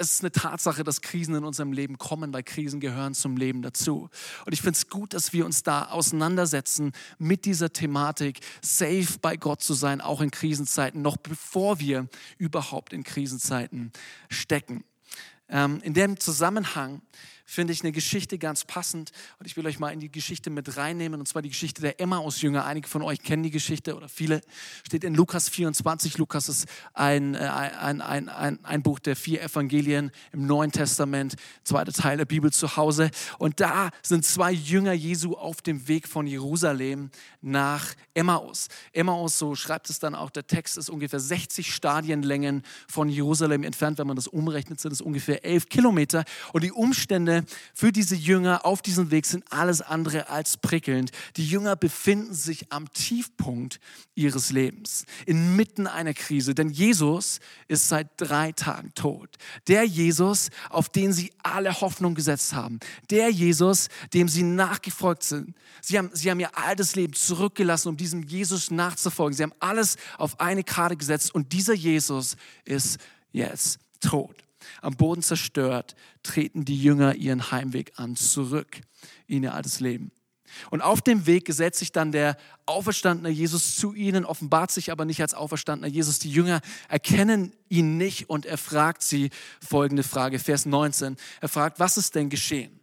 es 0.00 0.12
ist 0.12 0.22
eine 0.22 0.32
Tatsache, 0.32 0.82
dass 0.82 1.02
Krisen 1.02 1.34
in 1.34 1.44
unserem 1.44 1.72
Leben 1.72 1.98
kommen, 1.98 2.32
weil 2.32 2.42
Krisen 2.42 2.80
gehören 2.80 3.14
zum 3.14 3.36
Leben 3.36 3.60
dazu. 3.60 4.08
Und 4.46 4.52
ich 4.52 4.62
finde 4.62 4.76
es 4.76 4.88
gut, 4.88 5.12
dass 5.12 5.34
wir 5.34 5.44
uns 5.44 5.62
da 5.62 5.86
auseinandersetzen 5.86 6.92
mit 7.18 7.44
dieser 7.44 7.72
Thematik, 7.72 8.40
safe 8.62 9.18
bei 9.20 9.36
Gott 9.36 9.62
zu 9.62 9.74
sein, 9.74 10.00
auch 10.00 10.22
in 10.22 10.30
Krisenzeiten, 10.30 11.02
noch 11.02 11.18
bevor 11.18 11.80
wir 11.80 12.08
überhaupt 12.38 12.94
in 12.94 13.04
Krisenzeiten 13.04 13.92
stecken. 14.30 14.84
Ähm, 15.50 15.80
in 15.82 15.94
dem 15.94 16.18
Zusammenhang 16.18 17.02
finde 17.50 17.72
ich 17.72 17.82
eine 17.82 17.90
Geschichte 17.90 18.38
ganz 18.38 18.64
passend 18.64 19.10
und 19.40 19.46
ich 19.46 19.56
will 19.56 19.66
euch 19.66 19.80
mal 19.80 19.90
in 19.90 19.98
die 19.98 20.10
Geschichte 20.10 20.50
mit 20.50 20.76
reinnehmen 20.76 21.18
und 21.18 21.26
zwar 21.26 21.42
die 21.42 21.48
Geschichte 21.48 21.82
der 21.82 22.00
Emmaus-Jünger. 22.00 22.64
Einige 22.64 22.86
von 22.86 23.02
euch 23.02 23.22
kennen 23.22 23.42
die 23.42 23.50
Geschichte 23.50 23.96
oder 23.96 24.08
viele. 24.08 24.40
Steht 24.86 25.02
in 25.02 25.14
Lukas 25.14 25.48
24. 25.48 26.16
Lukas 26.18 26.48
ist 26.48 26.68
ein, 26.94 27.34
äh, 27.34 27.38
ein, 27.38 28.02
ein, 28.02 28.28
ein, 28.28 28.64
ein 28.64 28.82
Buch 28.84 29.00
der 29.00 29.16
vier 29.16 29.42
Evangelien 29.42 30.12
im 30.30 30.46
Neuen 30.46 30.70
Testament, 30.70 31.34
zweiter 31.64 31.92
Teil 31.92 32.18
der 32.18 32.24
Bibel 32.24 32.52
zu 32.52 32.76
Hause. 32.76 33.10
Und 33.38 33.58
da 33.58 33.90
sind 34.00 34.24
zwei 34.24 34.52
Jünger 34.52 34.92
Jesu 34.92 35.34
auf 35.34 35.60
dem 35.60 35.88
Weg 35.88 36.06
von 36.06 36.28
Jerusalem 36.28 37.10
nach 37.40 37.94
Emmaus. 38.14 38.68
Emmaus, 38.92 39.38
so 39.38 39.56
schreibt 39.56 39.90
es 39.90 39.98
dann 39.98 40.14
auch 40.14 40.30
der 40.30 40.46
Text, 40.46 40.78
ist 40.78 40.88
ungefähr 40.88 41.18
60 41.18 41.74
Stadienlängen 41.74 42.62
von 42.86 43.08
Jerusalem 43.08 43.64
entfernt. 43.64 43.98
Wenn 43.98 44.06
man 44.06 44.16
das 44.16 44.28
umrechnet, 44.28 44.80
sind 44.80 44.92
es 44.92 45.00
ungefähr 45.00 45.44
11 45.44 45.68
Kilometer. 45.68 46.24
Und 46.52 46.62
die 46.62 46.70
Umstände 46.70 47.39
für 47.74 47.92
diese 47.92 48.14
Jünger 48.14 48.64
auf 48.64 48.82
diesem 48.82 49.10
Weg 49.10 49.26
sind 49.26 49.44
alles 49.50 49.80
andere 49.80 50.28
als 50.28 50.56
prickelnd. 50.56 51.10
Die 51.36 51.46
Jünger 51.46 51.76
befinden 51.76 52.34
sich 52.34 52.72
am 52.72 52.92
Tiefpunkt 52.92 53.80
ihres 54.14 54.50
Lebens, 54.50 55.06
inmitten 55.26 55.86
einer 55.86 56.14
Krise, 56.14 56.54
denn 56.54 56.70
Jesus 56.70 57.40
ist 57.68 57.88
seit 57.88 58.08
drei 58.16 58.52
Tagen 58.52 58.92
tot. 58.94 59.36
Der 59.68 59.84
Jesus, 59.84 60.50
auf 60.68 60.88
den 60.88 61.12
sie 61.12 61.32
alle 61.42 61.80
Hoffnung 61.80 62.14
gesetzt 62.14 62.52
haben, 62.52 62.80
der 63.10 63.30
Jesus, 63.30 63.88
dem 64.12 64.28
sie 64.28 64.42
nachgefolgt 64.42 65.22
sind. 65.22 65.54
Sie 65.80 65.98
haben, 65.98 66.10
sie 66.12 66.30
haben 66.30 66.40
ihr 66.40 66.56
altes 66.58 66.96
Leben 66.96 67.14
zurückgelassen, 67.14 67.88
um 67.88 67.96
diesem 67.96 68.22
Jesus 68.22 68.70
nachzufolgen. 68.70 69.36
Sie 69.36 69.42
haben 69.42 69.54
alles 69.60 69.96
auf 70.18 70.40
eine 70.40 70.64
Karte 70.64 70.96
gesetzt 70.96 71.34
und 71.34 71.52
dieser 71.52 71.74
Jesus 71.74 72.36
ist 72.64 72.98
jetzt 73.32 73.78
tot 74.00 74.36
am 74.82 74.96
Boden 74.96 75.22
zerstört, 75.22 75.94
treten 76.22 76.64
die 76.64 76.80
Jünger 76.80 77.14
ihren 77.14 77.50
Heimweg 77.50 77.92
an, 77.96 78.16
zurück 78.16 78.80
in 79.26 79.42
ihr 79.42 79.54
altes 79.54 79.80
Leben. 79.80 80.12
Und 80.70 80.82
auf 80.82 81.00
dem 81.00 81.26
Weg 81.26 81.44
gesetzt 81.44 81.78
sich 81.78 81.92
dann 81.92 82.12
der 82.12 82.36
auferstandene 82.66 83.28
Jesus 83.28 83.76
zu 83.76 83.94
ihnen, 83.94 84.24
offenbart 84.24 84.70
sich 84.70 84.90
aber 84.90 85.04
nicht 85.04 85.20
als 85.20 85.34
auferstandener 85.34 85.88
Jesus. 85.88 86.18
Die 86.18 86.30
Jünger 86.30 86.60
erkennen 86.88 87.52
ihn 87.68 87.96
nicht 87.96 88.28
und 88.28 88.46
er 88.46 88.58
fragt 88.58 89.02
sie 89.02 89.30
folgende 89.66 90.02
Frage, 90.02 90.38
Vers 90.38 90.66
19. 90.66 91.16
Er 91.40 91.48
fragt, 91.48 91.78
was 91.78 91.96
ist 91.96 92.14
denn 92.14 92.30
geschehen? 92.30 92.79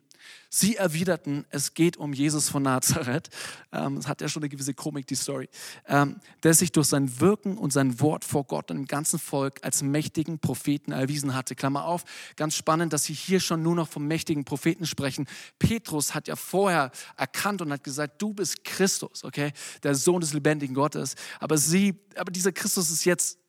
Sie 0.50 0.75
erwiderten, 0.75 1.46
es 1.50 1.74
geht 1.74 1.98
um 1.98 2.13
Jesus 2.13 2.50
von 2.50 2.63
Nazareth. 2.63 3.30
Ähm, 3.72 4.06
hat 4.08 4.22
ja 4.22 4.30
schon 4.30 4.44
eine 4.44 4.50
gewisse 4.50 4.74
Komik, 4.74 5.08
die 5.08 5.16
Story. 5.16 5.50
Ähm, 5.88 6.20
der 6.44 6.54
sich 6.54 6.72
durch 6.72 6.88
sein 6.88 7.20
Wirken 7.20 7.58
und 7.58 7.74
sein 7.74 8.00
Wort 8.00 8.24
vor 8.24 8.46
Gott 8.46 8.72
und 8.72 8.77
dem 8.77 8.86
ganzen 8.86 9.20
Volk 9.20 9.60
als 9.63 9.84
mächtigen 9.84 10.39
Propheten 10.39 10.92
erwiesen 10.92 11.34
hatte. 11.36 11.56
Klammer 11.56 11.86
auf, 11.86 12.04
ganz 12.36 12.56
spannend, 12.56 12.94
dass 12.94 13.04
sie 13.04 13.13
hier 13.13 13.39
schon 13.39 13.62
nur 13.62 13.75
noch 13.75 13.89
vom 13.89 14.08
mächtigen 14.08 14.46
Propheten 14.46 14.86
sprechen. 14.86 15.27
Petrus 15.60 16.16
hat 16.16 16.27
ja 16.27 16.36
vorher 16.36 16.92
erkannt 17.18 17.62
und 17.62 17.72
hat 17.72 17.84
gesagt, 17.84 18.22
du 18.22 18.34
bist 18.34 18.63
Christus, 18.63 19.24
okay, 19.24 19.51
der 19.84 19.96
Sohn 19.96 20.22
des 20.22 20.34
lebendigen 20.34 20.75
Gottes. 20.75 21.16
Aber 21.39 21.58
sie, 21.58 22.00
aber 22.16 22.32
dieser 22.32 22.51
Christus 22.51 22.89
ist 22.89 23.06
jetzt 23.06 23.39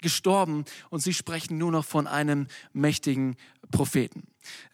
gestorben 0.00 0.64
und 0.90 1.00
sie 1.00 1.14
sprechen 1.14 1.58
nur 1.58 1.72
noch 1.72 1.84
von 1.84 2.06
einem 2.06 2.46
mächtigen 2.72 3.36
Propheten. 3.70 4.24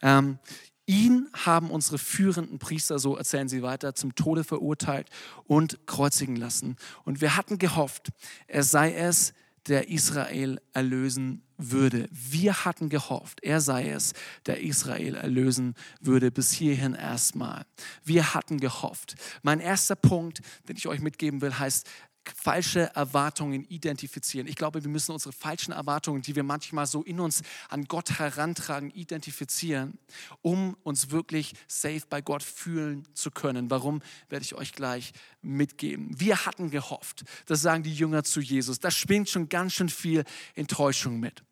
Ähm, 0.01 0.39
Ihn 0.85 1.29
haben 1.33 1.71
unsere 1.71 1.97
führenden 1.97 2.59
Priester, 2.59 2.99
so 2.99 3.15
erzählen 3.15 3.47
sie 3.47 3.63
weiter, 3.63 3.95
zum 3.95 4.15
Tode 4.15 4.43
verurteilt 4.43 5.09
und 5.45 5.87
kreuzigen 5.87 6.35
lassen. 6.35 6.75
Und 7.05 7.21
wir 7.21 7.37
hatten 7.37 7.57
gehofft, 7.57 8.09
er 8.47 8.63
sei 8.63 8.93
es, 8.93 9.33
der 9.67 9.87
Israel 9.87 10.59
erlösen 10.73 11.41
würde. 11.57 12.09
Wir 12.11 12.65
hatten 12.65 12.89
gehofft, 12.89 13.41
er 13.43 13.61
sei 13.61 13.89
es, 13.89 14.13
der 14.45 14.61
Israel 14.61 15.15
erlösen 15.15 15.75
würde, 16.01 16.31
bis 16.31 16.51
hierhin 16.51 16.95
erstmal. 16.95 17.65
Wir 18.03 18.33
hatten 18.33 18.59
gehofft. 18.59 19.15
Mein 19.41 19.61
erster 19.61 19.95
Punkt, 19.95 20.41
den 20.67 20.75
ich 20.75 20.87
euch 20.87 20.99
mitgeben 20.99 21.41
will, 21.41 21.57
heißt, 21.57 21.89
falsche 22.35 22.95
Erwartungen 22.95 23.65
identifizieren. 23.65 24.47
Ich 24.47 24.55
glaube, 24.55 24.83
wir 24.83 24.89
müssen 24.89 25.11
unsere 25.11 25.33
falschen 25.33 25.71
Erwartungen, 25.71 26.21
die 26.21 26.35
wir 26.35 26.43
manchmal 26.43 26.85
so 26.87 27.03
in 27.03 27.19
uns 27.19 27.41
an 27.69 27.85
Gott 27.85 28.19
herantragen, 28.19 28.91
identifizieren, 28.91 29.97
um 30.41 30.75
uns 30.83 31.11
wirklich 31.11 31.53
safe 31.67 32.03
bei 32.09 32.21
Gott 32.21 32.43
fühlen 32.43 33.07
zu 33.13 33.31
können. 33.31 33.69
Warum, 33.69 34.01
werde 34.29 34.43
ich 34.43 34.55
euch 34.55 34.73
gleich 34.73 35.13
mitgeben. 35.41 36.19
Wir 36.19 36.45
hatten 36.45 36.69
gehofft, 36.69 37.23
das 37.45 37.61
sagen 37.61 37.83
die 37.83 37.93
Jünger 37.93 38.23
zu 38.23 38.39
Jesus. 38.39 38.79
Da 38.79 38.91
schwingt 38.91 39.29
schon 39.29 39.49
ganz 39.49 39.73
schön 39.73 39.89
viel 39.89 40.23
Enttäuschung 40.55 41.19
mit. 41.19 41.43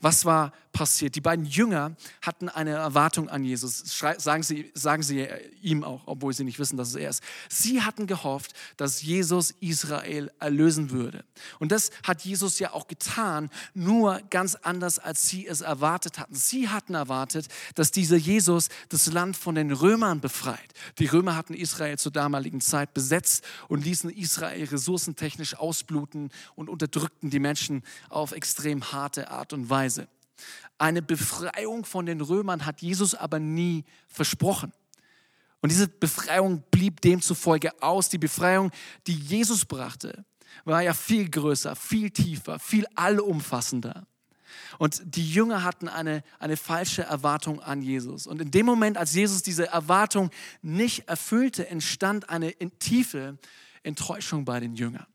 Was 0.00 0.24
war 0.24 0.52
passiert? 0.72 1.16
Die 1.16 1.20
beiden 1.20 1.44
Jünger 1.44 1.96
hatten 2.22 2.48
eine 2.48 2.70
Erwartung 2.70 3.28
an 3.28 3.42
Jesus. 3.42 3.82
Sagen 4.18 4.42
sie, 4.42 4.70
sagen 4.74 5.02
sie 5.02 5.26
ihm 5.60 5.82
auch, 5.82 6.02
obwohl 6.06 6.32
sie 6.32 6.44
nicht 6.44 6.58
wissen, 6.58 6.76
dass 6.76 6.90
es 6.90 6.94
er 6.94 7.10
ist. 7.10 7.22
Sie 7.48 7.82
hatten 7.82 8.06
gehofft, 8.06 8.52
dass 8.76 9.02
Jesus 9.02 9.54
Israel 9.60 10.30
erlösen 10.38 10.90
würde. 10.90 11.24
Und 11.58 11.72
das 11.72 11.90
hat 12.04 12.22
Jesus 12.22 12.58
ja 12.58 12.72
auch 12.72 12.86
getan, 12.86 13.50
nur 13.74 14.20
ganz 14.30 14.54
anders, 14.54 14.98
als 14.98 15.28
sie 15.28 15.46
es 15.46 15.62
erwartet 15.62 16.18
hatten. 16.18 16.34
Sie 16.34 16.68
hatten 16.68 16.94
erwartet, 16.94 17.48
dass 17.74 17.90
dieser 17.90 18.16
Jesus 18.16 18.68
das 18.88 19.06
Land 19.12 19.36
von 19.36 19.54
den 19.54 19.72
Römern 19.72 20.20
befreit. 20.20 20.72
Die 20.98 21.06
Römer 21.06 21.34
hatten 21.34 21.54
Israel 21.54 21.98
zur 21.98 22.12
damaligen 22.12 22.60
Zeit 22.60 22.94
besetzt 22.94 23.44
und 23.68 23.84
ließen 23.84 24.10
Israel 24.10 24.64
ressourcentechnisch 24.66 25.56
ausbluten 25.56 26.30
und 26.54 26.68
unterdrückten 26.68 27.30
die 27.30 27.40
Menschen 27.40 27.82
auf 28.10 28.32
extrem 28.32 28.92
harte 28.92 29.30
Art 29.30 29.52
und 29.52 29.70
Weise. 29.70 29.77
Weise. 29.78 30.08
Eine 30.76 31.02
Befreiung 31.02 31.84
von 31.84 32.06
den 32.06 32.20
Römern 32.20 32.66
hat 32.66 32.82
Jesus 32.82 33.14
aber 33.14 33.38
nie 33.38 33.84
versprochen. 34.08 34.72
Und 35.60 35.70
diese 35.70 35.88
Befreiung 35.88 36.62
blieb 36.70 37.00
demzufolge 37.00 37.70
aus. 37.80 38.08
Die 38.08 38.18
Befreiung, 38.18 38.70
die 39.06 39.14
Jesus 39.14 39.64
brachte, 39.64 40.24
war 40.64 40.82
ja 40.82 40.94
viel 40.94 41.28
größer, 41.28 41.76
viel 41.76 42.10
tiefer, 42.10 42.58
viel 42.58 42.86
allumfassender. 42.94 44.06
Und 44.78 45.02
die 45.04 45.28
Jünger 45.30 45.62
hatten 45.62 45.88
eine, 45.88 46.22
eine 46.38 46.56
falsche 46.56 47.02
Erwartung 47.02 47.60
an 47.60 47.82
Jesus. 47.82 48.26
Und 48.26 48.40
in 48.40 48.50
dem 48.50 48.66
Moment, 48.66 48.96
als 48.96 49.14
Jesus 49.14 49.42
diese 49.42 49.68
Erwartung 49.68 50.30
nicht 50.62 51.08
erfüllte, 51.08 51.68
entstand 51.68 52.30
eine 52.30 52.52
tiefe 52.78 53.38
Enttäuschung 53.82 54.44
bei 54.44 54.58
den 54.60 54.74
Jüngern. 54.74 55.06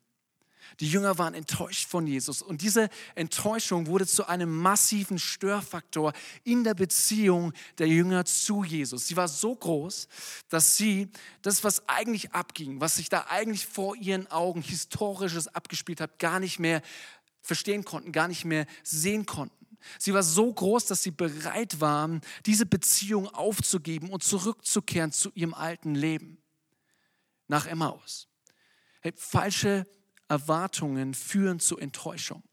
Die 0.80 0.90
Jünger 0.90 1.18
waren 1.18 1.34
enttäuscht 1.34 1.88
von 1.88 2.08
Jesus 2.08 2.42
und 2.42 2.62
diese 2.62 2.90
Enttäuschung 3.16 3.88
wurde 3.88 4.08
zu 4.08 4.28
einem 4.28 4.56
massiven 4.56 5.20
Störfaktor 5.20 6.14
in 6.44 6.64
der 6.64 6.74
Beziehung 6.74 7.54
der 7.78 7.88
Jünger 7.88 8.26
zu 8.26 8.64
Jesus. 8.64 9.08
Sie 9.08 9.16
war 9.16 9.28
so 9.28 9.56
groß, 9.56 10.08
dass 10.50 10.78
sie 10.78 11.10
das, 11.42 11.64
was 11.64 11.88
eigentlich 11.88 12.32
abging, 12.32 12.82
was 12.82 12.96
sich 12.96 13.10
da 13.10 13.26
eigentlich 13.30 13.66
vor 13.66 13.96
ihren 13.96 14.30
Augen 14.32 14.62
historisches 14.62 15.48
abgespielt 15.48 16.02
hat, 16.02 16.20
gar 16.20 16.40
nicht 16.40 16.60
mehr 16.60 16.82
verstehen 17.42 17.84
konnten, 17.86 18.12
gar 18.12 18.28
nicht 18.28 18.46
mehr 18.46 18.66
sehen 18.84 19.26
konnten. 19.26 19.64
Sie 20.00 20.14
war 20.14 20.24
so 20.24 20.52
groß, 20.52 20.86
dass 20.86 21.04
sie 21.04 21.12
bereit 21.12 21.82
waren, 21.82 22.22
diese 22.46 22.66
Beziehung 22.66 23.28
aufzugeben 23.28 24.10
und 24.10 24.24
zurückzukehren 24.24 25.12
zu 25.12 25.30
ihrem 25.36 25.54
alten 25.54 25.96
Leben. 25.96 26.38
Nach 27.48 27.66
Emmaus. 27.66 28.28
Hey, 29.02 29.14
falsche 29.16 29.86
Erwartungen 30.28 31.14
führen 31.14 31.60
zu 31.60 31.78
Enttäuschung. 31.78 32.44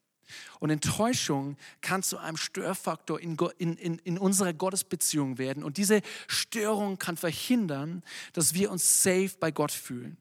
Und 0.60 0.70
Enttäuschung 0.70 1.56
kann 1.80 2.02
zu 2.02 2.18
einem 2.18 2.36
Störfaktor 2.36 3.20
in, 3.20 3.36
in, 3.58 3.76
in, 3.76 3.98
in 3.98 4.18
unserer 4.18 4.52
Gottesbeziehung 4.52 5.38
werden. 5.38 5.64
Und 5.64 5.76
diese 5.76 6.02
Störung 6.28 6.98
kann 6.98 7.16
verhindern, 7.16 8.02
dass 8.32 8.54
wir 8.54 8.70
uns 8.70 9.02
safe 9.02 9.32
bei 9.40 9.50
Gott 9.50 9.72
fühlen. 9.72 10.16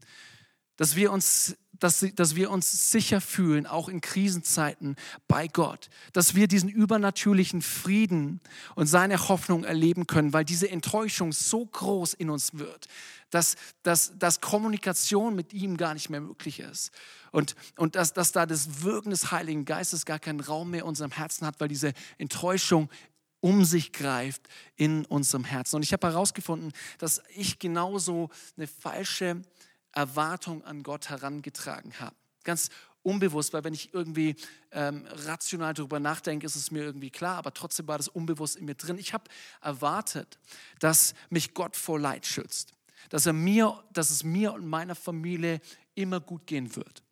Dass 0.78 0.96
wir 0.96 1.12
uns 1.12 1.58
dass, 1.80 2.06
dass 2.16 2.36
wir 2.36 2.52
uns 2.52 2.92
sicher 2.92 3.22
fühlen, 3.22 3.66
auch 3.66 3.90
in 3.90 4.02
Krisenzeiten 4.02 4.96
bei 5.28 5.48
Gott. 5.48 5.90
Dass 6.14 6.36
wir 6.36 6.48
diesen 6.48 6.70
übernatürlichen 6.70 7.62
Frieden 7.62 8.42
und 8.76 8.88
seine 8.88 9.30
Hoffnung 9.30 9.64
erleben 9.64 10.08
können, 10.08 10.34
weil 10.34 10.46
diese 10.46 10.70
Enttäuschung 10.70 11.32
so 11.32 11.66
groß 11.66 12.14
in 12.14 12.30
uns 12.30 12.58
wird, 12.58 12.88
dass, 13.30 13.56
dass, 13.84 14.14
dass 14.18 14.42
Kommunikation 14.42 15.36
mit 15.36 15.54
ihm 15.54 15.78
gar 15.78 15.94
nicht 15.94 16.10
mehr 16.10 16.22
möglich 16.22 16.60
ist. 16.60 16.92
Und, 17.32 17.56
und 17.78 17.96
dass, 17.96 18.14
dass 18.14 18.32
da 18.32 18.46
das 18.46 18.82
Wirken 18.82 19.12
des 19.12 19.32
Heiligen 19.32 19.66
Geistes 19.66 20.06
gar 20.06 20.20
keinen 20.20 20.40
Raum 20.40 20.72
mehr 20.72 20.82
in 20.82 20.88
unserem 20.88 21.12
Herzen 21.12 21.46
hat, 21.46 21.60
weil 21.60 21.68
diese 21.68 21.94
Enttäuschung 22.18 22.90
um 23.42 23.64
sich 23.64 23.94
greift 23.94 24.42
in 24.76 25.06
unserem 25.06 25.46
Herzen. 25.46 25.78
Und 25.78 25.84
ich 25.84 25.94
habe 25.94 26.08
herausgefunden, 26.08 26.74
dass 26.98 27.22
ich 27.36 27.60
genauso 27.60 28.30
eine 28.58 28.68
falsche 28.68 29.42
Erwartung 29.94 30.64
an 30.64 30.84
Gott 30.84 31.10
herangetragen 31.10 32.00
habe. 32.00 32.16
Ganz 32.44 32.70
unbewusst, 33.02 33.54
weil 33.54 33.64
wenn 33.64 33.74
ich 33.74 33.94
irgendwie 33.94 34.36
ähm, 34.72 35.06
rational 35.26 35.74
darüber 35.74 36.00
nachdenke, 36.00 36.46
ist 36.46 36.56
es 36.56 36.72
mir 36.72 36.84
irgendwie 36.84 37.10
klar, 37.10 37.38
aber 37.38 37.54
trotzdem 37.54 37.88
war 37.88 37.98
das 37.98 38.08
unbewusst 38.08 38.56
in 38.56 38.66
mir 38.66 38.76
drin. 38.76 38.98
Ich 38.98 39.14
habe 39.14 39.26
erwartet, 39.62 40.40
dass 40.80 41.14
mich 41.30 41.54
Gott 41.54 41.76
vor 41.76 42.00
Leid 42.00 42.26
schützt, 42.26 42.74
dass, 43.10 43.26
er 43.26 43.34
mir, 43.34 43.84
dass 43.94 44.10
es 44.10 44.24
mir 44.24 44.54
und 44.54 44.68
meiner 44.68 44.96
Familie 44.96 45.62
immer 45.96 46.20
gut 46.20 46.46
gehen 46.46 46.76
wird. 46.76 47.04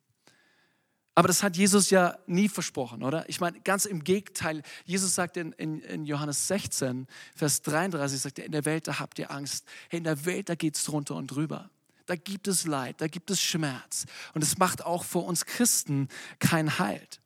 Aber 1.14 1.26
das 1.26 1.42
hat 1.42 1.56
Jesus 1.56 1.90
ja 1.90 2.16
nie 2.26 2.48
versprochen, 2.48 3.02
oder? 3.02 3.28
Ich 3.28 3.40
meine, 3.40 3.58
ganz 3.60 3.86
im 3.86 4.04
Gegenteil. 4.04 4.62
Jesus 4.84 5.16
sagt 5.16 5.36
in, 5.36 5.50
in, 5.52 5.80
in 5.80 6.04
Johannes 6.04 6.46
16, 6.46 7.08
Vers 7.34 7.62
33, 7.62 8.20
sagt 8.20 8.38
er, 8.38 8.44
in 8.44 8.52
der 8.52 8.64
Welt, 8.64 8.86
da 8.86 9.00
habt 9.00 9.18
ihr 9.18 9.32
Angst. 9.32 9.66
Hey, 9.88 9.98
in 9.98 10.04
der 10.04 10.24
Welt, 10.26 10.48
da 10.48 10.54
geht 10.54 10.76
es 10.76 10.84
drunter 10.84 11.16
und 11.16 11.26
drüber 11.26 11.70
da 12.08 12.16
gibt 12.16 12.48
es 12.48 12.66
Leid, 12.66 13.00
da 13.00 13.06
gibt 13.06 13.30
es 13.30 13.40
Schmerz. 13.40 14.06
Und 14.34 14.42
es 14.42 14.58
macht 14.58 14.84
auch 14.84 15.04
für 15.04 15.18
uns 15.18 15.44
Christen 15.44 16.08
keinen 16.38 16.78
Halt. 16.78 17.20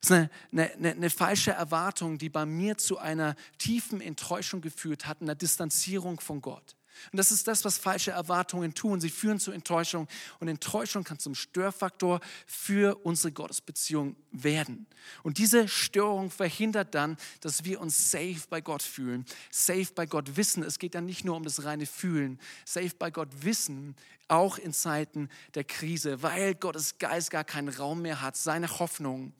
Das 0.00 0.10
ist 0.10 0.16
eine, 0.16 0.30
eine, 0.52 0.90
eine, 0.92 1.10
falsche 1.10 1.50
Erwartung, 1.50 2.18
die 2.18 2.28
bei 2.28 2.46
mir 2.46 2.78
zu 2.78 2.98
einer 2.98 3.34
tiefen 3.58 4.00
Enttäuschung 4.00 4.60
geführt 4.60 5.06
hat, 5.06 5.22
einer 5.22 5.34
Distanzierung 5.34 6.20
von 6.20 6.40
Gott. 6.40 6.76
Und 7.12 7.16
das 7.18 7.32
ist 7.32 7.48
das, 7.48 7.64
was 7.64 7.78
falsche 7.78 8.10
Erwartungen 8.10 8.74
tun. 8.74 9.00
Sie 9.00 9.10
führen 9.10 9.40
zu 9.40 9.52
Enttäuschung. 9.52 10.08
Und 10.40 10.48
Enttäuschung 10.48 11.04
kann 11.04 11.18
zum 11.18 11.34
Störfaktor 11.34 12.20
für 12.46 12.96
unsere 13.04 13.32
Gottesbeziehung 13.32 14.16
werden. 14.30 14.86
Und 15.22 15.38
diese 15.38 15.68
Störung 15.68 16.30
verhindert 16.30 16.94
dann, 16.94 17.16
dass 17.40 17.64
wir 17.64 17.80
uns 17.80 18.10
safe 18.10 18.42
bei 18.50 18.60
Gott 18.60 18.82
fühlen. 18.82 19.24
Safe 19.50 19.88
bei 19.94 20.06
Gott 20.06 20.36
wissen. 20.36 20.62
Es 20.62 20.78
geht 20.78 20.94
dann 20.94 21.06
nicht 21.06 21.24
nur 21.24 21.36
um 21.36 21.44
das 21.44 21.64
reine 21.64 21.86
Fühlen. 21.86 22.38
Safe 22.64 22.92
bei 22.98 23.10
Gott 23.10 23.28
wissen, 23.42 23.96
auch 24.28 24.58
in 24.58 24.72
Zeiten 24.72 25.28
der 25.54 25.64
Krise, 25.64 26.22
weil 26.22 26.54
Gottes 26.54 26.98
Geist 26.98 27.30
gar 27.30 27.44
keinen 27.44 27.70
Raum 27.70 28.02
mehr 28.02 28.20
hat, 28.20 28.36
seine 28.36 28.78
Hoffnung 28.78 29.32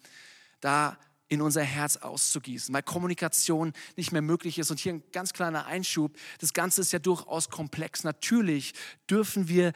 da 0.61 0.99
in 1.29 1.41
unser 1.41 1.63
Herz 1.63 1.97
auszugießen, 1.97 2.75
weil 2.75 2.83
Kommunikation 2.83 3.73
nicht 3.97 4.13
mehr 4.13 4.23
möglich 4.23 4.59
ist. 4.59 4.71
Und 4.71 4.81
hier 4.81 4.95
ein 4.95 5.03
ganz 5.13 5.33
kleiner 5.33 5.67
Einschub, 5.67 6.17
das 6.41 6.53
Ganze 6.53 6.81
ist 6.81 6.93
ja 6.93 6.99
durchaus 6.99 7.51
komplex. 7.51 8.05
Natürlich 8.05 8.75
dürfen 9.09 9.49
wir 9.49 9.73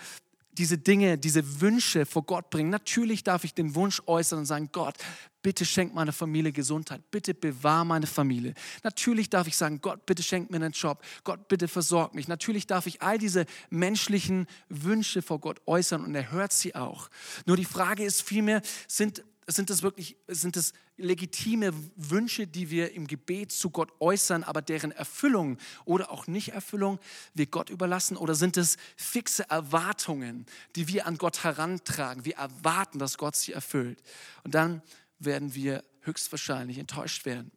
diese 0.52 0.76
Dinge, 0.76 1.16
diese 1.16 1.61
Wünsche 1.61 2.04
vor 2.04 2.25
Gott 2.25 2.50
bringen. 2.50 2.71
Natürlich 2.71 3.25
darf 3.25 3.44
ich 3.44 3.54
den 3.54 3.75
Wunsch 3.75 4.02
äußern 4.06 4.40
und 4.40 4.44
sagen, 4.44 4.68
Gott, 4.71 4.97
bitte 5.42 5.64
schenk 5.64 5.94
meiner 5.94 6.12
Familie 6.12 6.52
Gesundheit, 6.52 7.02
bitte 7.11 7.32
bewahr 7.32 7.85
meine 7.85 8.06
Familie. 8.06 8.54
Natürlich 8.82 9.30
darf 9.30 9.47
ich 9.47 9.56
sagen, 9.56 9.80
Gott, 9.80 10.04
bitte 10.04 10.23
schenk 10.23 10.50
mir 10.50 10.56
einen 10.56 10.73
Job, 10.73 11.02
Gott, 11.25 11.49
bitte 11.49 11.68
versorg 11.68 12.14
mich. 12.14 12.28
Natürlich 12.28 12.66
darf 12.66 12.87
ich 12.87 13.00
all 13.00 13.16
diese 13.16 13.47
menschlichen 13.71 14.47
Wünsche 14.68 15.23
vor 15.23 15.40
Gott 15.40 15.61
äußern 15.66 16.04
und 16.04 16.14
er 16.14 16.30
hört 16.30 16.52
sie 16.52 16.75
auch. 16.75 17.09
Nur 17.47 17.56
die 17.56 17.64
Frage 17.64 18.04
ist 18.04 18.23
vielmehr, 18.23 18.61
sind 18.87 19.25
sind 19.46 19.70
das 19.70 19.82
wirklich, 19.82 20.16
sind 20.28 20.56
das 20.56 20.72
legitime 20.96 21.72
Wünsche, 21.96 22.46
die 22.46 22.70
wir 22.70 22.92
im 22.92 23.06
Gebet 23.06 23.52
zu 23.52 23.70
Gott 23.70 23.92
äußern, 24.00 24.44
aber 24.44 24.62
deren 24.62 24.92
Erfüllung 24.92 25.58
oder 25.84 26.11
auch 26.11 26.26
Nichterfüllung 26.26 26.99
wir 27.34 27.46
Gott 27.46 27.70
überlassen? 27.70 28.16
Oder 28.16 28.34
sind 28.34 28.56
es 28.56 28.76
fixe 28.96 29.49
Erwartungen, 29.50 30.46
die 30.76 30.88
wir 30.88 31.06
an 31.06 31.18
Gott 31.18 31.42
herantragen? 31.42 32.25
Wir 32.25 32.37
erwarten, 32.37 32.99
dass 32.99 33.18
Gott 33.18 33.34
sie 33.34 33.52
erfüllt. 33.52 34.02
Und 34.44 34.54
dann 34.54 34.82
werden 35.18 35.54
wir 35.54 35.84
höchstwahrscheinlich 36.02 36.78
enttäuscht 36.78 37.25
werden. 37.25 37.50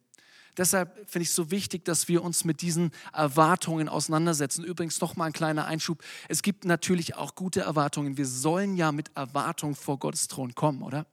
Deshalb 0.56 0.94
finde 1.08 1.24
ich 1.24 1.28
es 1.28 1.34
so 1.34 1.50
wichtig, 1.50 1.84
dass 1.84 2.08
wir 2.08 2.24
uns 2.24 2.44
mit 2.44 2.62
diesen 2.62 2.90
Erwartungen 3.12 3.88
auseinandersetzen. 3.88 4.64
Übrigens 4.64 5.00
noch 5.00 5.14
mal 5.14 5.26
ein 5.26 5.32
kleiner 5.32 5.66
Einschub. 5.66 6.02
Es 6.28 6.42
gibt 6.42 6.64
natürlich 6.64 7.14
auch 7.14 7.34
gute 7.34 7.60
Erwartungen. 7.60 8.16
Wir 8.16 8.26
sollen 8.26 8.74
ja 8.74 8.90
mit 8.90 9.14
Erwartung 9.14 9.74
vor 9.74 9.98
Gottes 9.98 10.28
Thron 10.28 10.54
kommen, 10.54 10.82
oder? 10.82 11.06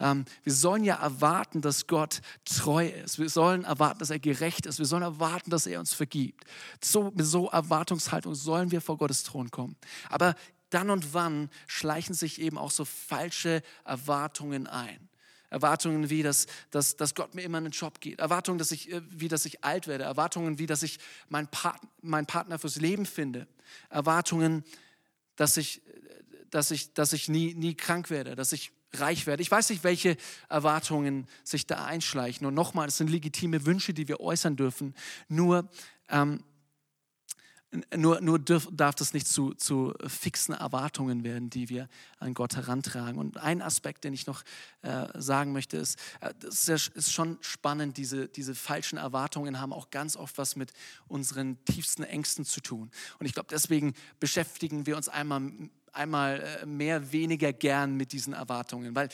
Ähm, 0.00 0.24
wir 0.42 0.52
sollen 0.52 0.84
ja 0.84 0.96
erwarten, 0.96 1.60
dass 1.60 1.86
Gott 1.86 2.20
treu 2.44 2.88
ist. 2.88 3.18
Wir 3.18 3.28
sollen 3.28 3.64
erwarten, 3.64 4.00
dass 4.00 4.10
er 4.10 4.18
gerecht 4.18 4.66
ist. 4.66 4.78
Wir 4.78 4.86
sollen 4.86 5.02
erwarten, 5.02 5.50
dass 5.50 5.66
er 5.66 5.80
uns 5.80 5.94
vergibt. 5.94 6.44
So, 6.82 7.12
mit 7.14 7.26
so 7.26 7.48
Erwartungshaltung 7.48 8.34
sollen 8.34 8.70
wir 8.70 8.80
vor 8.80 8.98
Gottes 8.98 9.22
Thron 9.22 9.50
kommen. 9.50 9.76
Aber 10.08 10.34
dann 10.70 10.90
und 10.90 11.14
wann 11.14 11.50
schleichen 11.66 12.14
sich 12.14 12.40
eben 12.40 12.58
auch 12.58 12.72
so 12.72 12.84
falsche 12.84 13.62
Erwartungen 13.84 14.66
ein. 14.66 15.08
Erwartungen 15.50 16.10
wie, 16.10 16.24
dass, 16.24 16.46
dass, 16.72 16.96
dass 16.96 17.14
Gott 17.14 17.34
mir 17.36 17.42
immer 17.42 17.58
einen 17.58 17.70
Job 17.70 18.00
gibt. 18.00 18.20
Erwartungen, 18.20 18.58
dass 18.58 18.72
ich, 18.72 18.90
äh, 18.90 19.00
wie, 19.08 19.28
dass 19.28 19.46
ich 19.46 19.62
alt 19.62 19.86
werde. 19.86 20.02
Erwartungen 20.02 20.58
wie, 20.58 20.66
dass 20.66 20.82
ich 20.82 20.98
meinen, 21.28 21.46
Part, 21.46 21.80
meinen 22.02 22.26
Partner 22.26 22.58
fürs 22.58 22.76
Leben 22.76 23.06
finde. 23.06 23.46
Erwartungen, 23.88 24.64
dass 25.36 25.56
ich, 25.56 25.80
dass 26.50 26.72
ich, 26.72 26.92
dass 26.94 27.12
ich 27.12 27.28
nie, 27.28 27.54
nie 27.54 27.74
krank 27.74 28.10
werde, 28.10 28.34
dass 28.34 28.52
ich 28.52 28.72
reich 29.00 29.26
werde. 29.26 29.42
Ich 29.42 29.50
weiß 29.50 29.70
nicht, 29.70 29.84
welche 29.84 30.16
Erwartungen 30.48 31.26
sich 31.42 31.66
da 31.66 31.84
einschleichen. 31.84 32.46
Und 32.46 32.54
nochmal, 32.54 32.88
es 32.88 32.96
sind 32.96 33.10
legitime 33.10 33.66
Wünsche, 33.66 33.94
die 33.94 34.08
wir 34.08 34.20
äußern 34.20 34.56
dürfen. 34.56 34.94
Nur 35.28 35.68
ähm, 36.08 36.44
nur, 37.96 38.20
nur 38.20 38.38
dürf, 38.38 38.68
darf 38.70 38.94
das 38.94 39.14
nicht 39.14 39.26
zu, 39.26 39.54
zu 39.54 39.94
fixen 40.06 40.54
Erwartungen 40.54 41.24
werden, 41.24 41.50
die 41.50 41.68
wir 41.68 41.88
an 42.18 42.34
Gott 42.34 42.56
herantragen. 42.56 43.18
Und 43.18 43.38
ein 43.38 43.62
Aspekt, 43.62 44.04
den 44.04 44.12
ich 44.12 44.26
noch 44.26 44.42
äh, 44.82 45.06
sagen 45.14 45.52
möchte, 45.52 45.76
ist, 45.76 45.98
äh, 46.20 46.32
das 46.40 46.68
ist, 46.68 47.12
schon 47.12 47.38
spannend, 47.40 47.96
diese, 47.96 48.28
diese 48.28 48.54
falschen 48.54 48.98
Erwartungen 48.98 49.60
haben 49.60 49.72
auch 49.72 49.90
ganz 49.90 50.16
oft 50.16 50.38
was 50.38 50.56
mit 50.56 50.72
unseren 51.08 51.62
tiefsten 51.64 52.04
Ängsten 52.04 52.44
zu 52.44 52.60
tun. 52.60 52.90
Und 53.18 53.26
ich 53.26 53.32
glaube, 53.32 53.48
deswegen 53.50 53.94
beschäftigen 54.20 54.86
wir 54.86 54.96
uns 54.96 55.08
einmal 55.08 55.52
einmal 55.94 56.40
äh, 56.62 56.66
mehr, 56.66 57.12
weniger 57.12 57.52
gern 57.52 57.96
mit 57.96 58.12
diesen 58.12 58.32
Erwartungen, 58.34 58.94
weil 58.94 59.08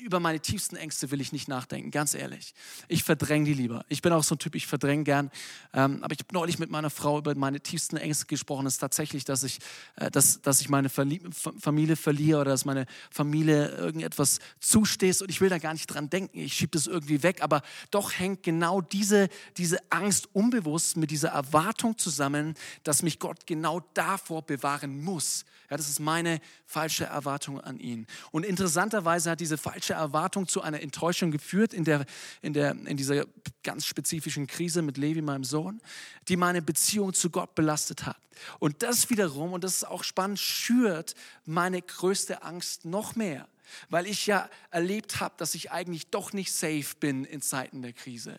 über 0.00 0.20
meine 0.20 0.40
tiefsten 0.40 0.76
Ängste 0.76 1.10
will 1.10 1.20
ich 1.20 1.32
nicht 1.32 1.48
nachdenken, 1.48 1.90
ganz 1.90 2.14
ehrlich. 2.14 2.54
Ich 2.88 3.04
verdränge 3.04 3.46
die 3.46 3.54
lieber. 3.54 3.84
Ich 3.88 4.02
bin 4.02 4.12
auch 4.12 4.24
so 4.24 4.34
ein 4.34 4.38
Typ, 4.38 4.54
ich 4.54 4.66
verdränge 4.66 5.04
gern. 5.04 5.30
Ähm, 5.72 6.02
aber 6.02 6.12
ich 6.12 6.20
habe 6.20 6.32
neulich 6.32 6.58
mit 6.58 6.70
meiner 6.70 6.90
Frau 6.90 7.18
über 7.18 7.34
meine 7.34 7.60
tiefsten 7.60 7.96
Ängste 7.96 8.26
gesprochen. 8.26 8.66
Es 8.66 8.74
ist 8.74 8.78
tatsächlich, 8.78 9.24
dass 9.24 9.42
ich, 9.42 9.58
äh, 9.96 10.10
dass, 10.10 10.40
dass 10.42 10.60
ich 10.60 10.68
meine 10.68 10.88
Verlie 10.88 11.20
Familie 11.58 11.96
verliere 11.96 12.40
oder 12.40 12.50
dass 12.52 12.64
meine 12.64 12.86
Familie 13.10 13.68
irgendetwas 13.68 14.38
zustößt 14.60 15.22
und 15.22 15.30
ich 15.30 15.40
will 15.40 15.48
da 15.48 15.58
gar 15.58 15.72
nicht 15.72 15.86
dran 15.86 16.10
denken. 16.10 16.38
Ich 16.38 16.54
schiebe 16.54 16.70
das 16.72 16.86
irgendwie 16.86 17.22
weg. 17.22 17.42
Aber 17.42 17.62
doch 17.90 18.12
hängt 18.12 18.42
genau 18.42 18.80
diese, 18.80 19.28
diese 19.56 19.78
Angst 19.90 20.28
unbewusst 20.32 20.96
mit 20.96 21.10
dieser 21.10 21.30
Erwartung 21.30 21.98
zusammen, 21.98 22.54
dass 22.84 23.02
mich 23.02 23.18
Gott 23.18 23.46
genau 23.46 23.80
davor 23.94 24.42
bewahren 24.42 25.02
muss. 25.02 25.44
Ja, 25.70 25.76
das 25.76 25.88
ist 25.88 25.98
meine 25.98 26.40
falsche 26.64 27.04
Erwartung 27.04 27.60
an 27.60 27.78
ihn. 27.78 28.06
Und 28.30 28.44
interessanterweise 28.44 29.30
hat 29.30 29.40
diese 29.40 29.58
falsche 29.58 29.85
Erwartung 29.94 30.48
zu 30.48 30.62
einer 30.62 30.80
Enttäuschung 30.80 31.30
geführt 31.30 31.74
in, 31.74 31.84
der, 31.84 32.06
in, 32.42 32.52
der, 32.52 32.70
in 32.70 32.96
dieser 32.96 33.24
ganz 33.62 33.86
spezifischen 33.86 34.46
Krise 34.46 34.82
mit 34.82 34.96
Levi, 34.96 35.22
meinem 35.22 35.44
Sohn, 35.44 35.80
die 36.28 36.36
meine 36.36 36.62
Beziehung 36.62 37.14
zu 37.14 37.30
Gott 37.30 37.54
belastet 37.54 38.06
hat. 38.06 38.18
Und 38.58 38.82
das 38.82 39.10
wiederum, 39.10 39.52
und 39.52 39.64
das 39.64 39.76
ist 39.76 39.84
auch 39.84 40.04
spannend, 40.04 40.38
schürt 40.38 41.14
meine 41.44 41.82
größte 41.82 42.42
Angst 42.42 42.84
noch 42.84 43.16
mehr. 43.16 43.48
Weil 43.88 44.06
ich 44.06 44.26
ja 44.26 44.48
erlebt 44.70 45.20
habe, 45.20 45.34
dass 45.38 45.54
ich 45.54 45.72
eigentlich 45.72 46.08
doch 46.10 46.32
nicht 46.32 46.52
safe 46.52 46.94
bin 47.00 47.24
in 47.24 47.42
Zeiten 47.42 47.82
der 47.82 47.92
Krise. 47.92 48.38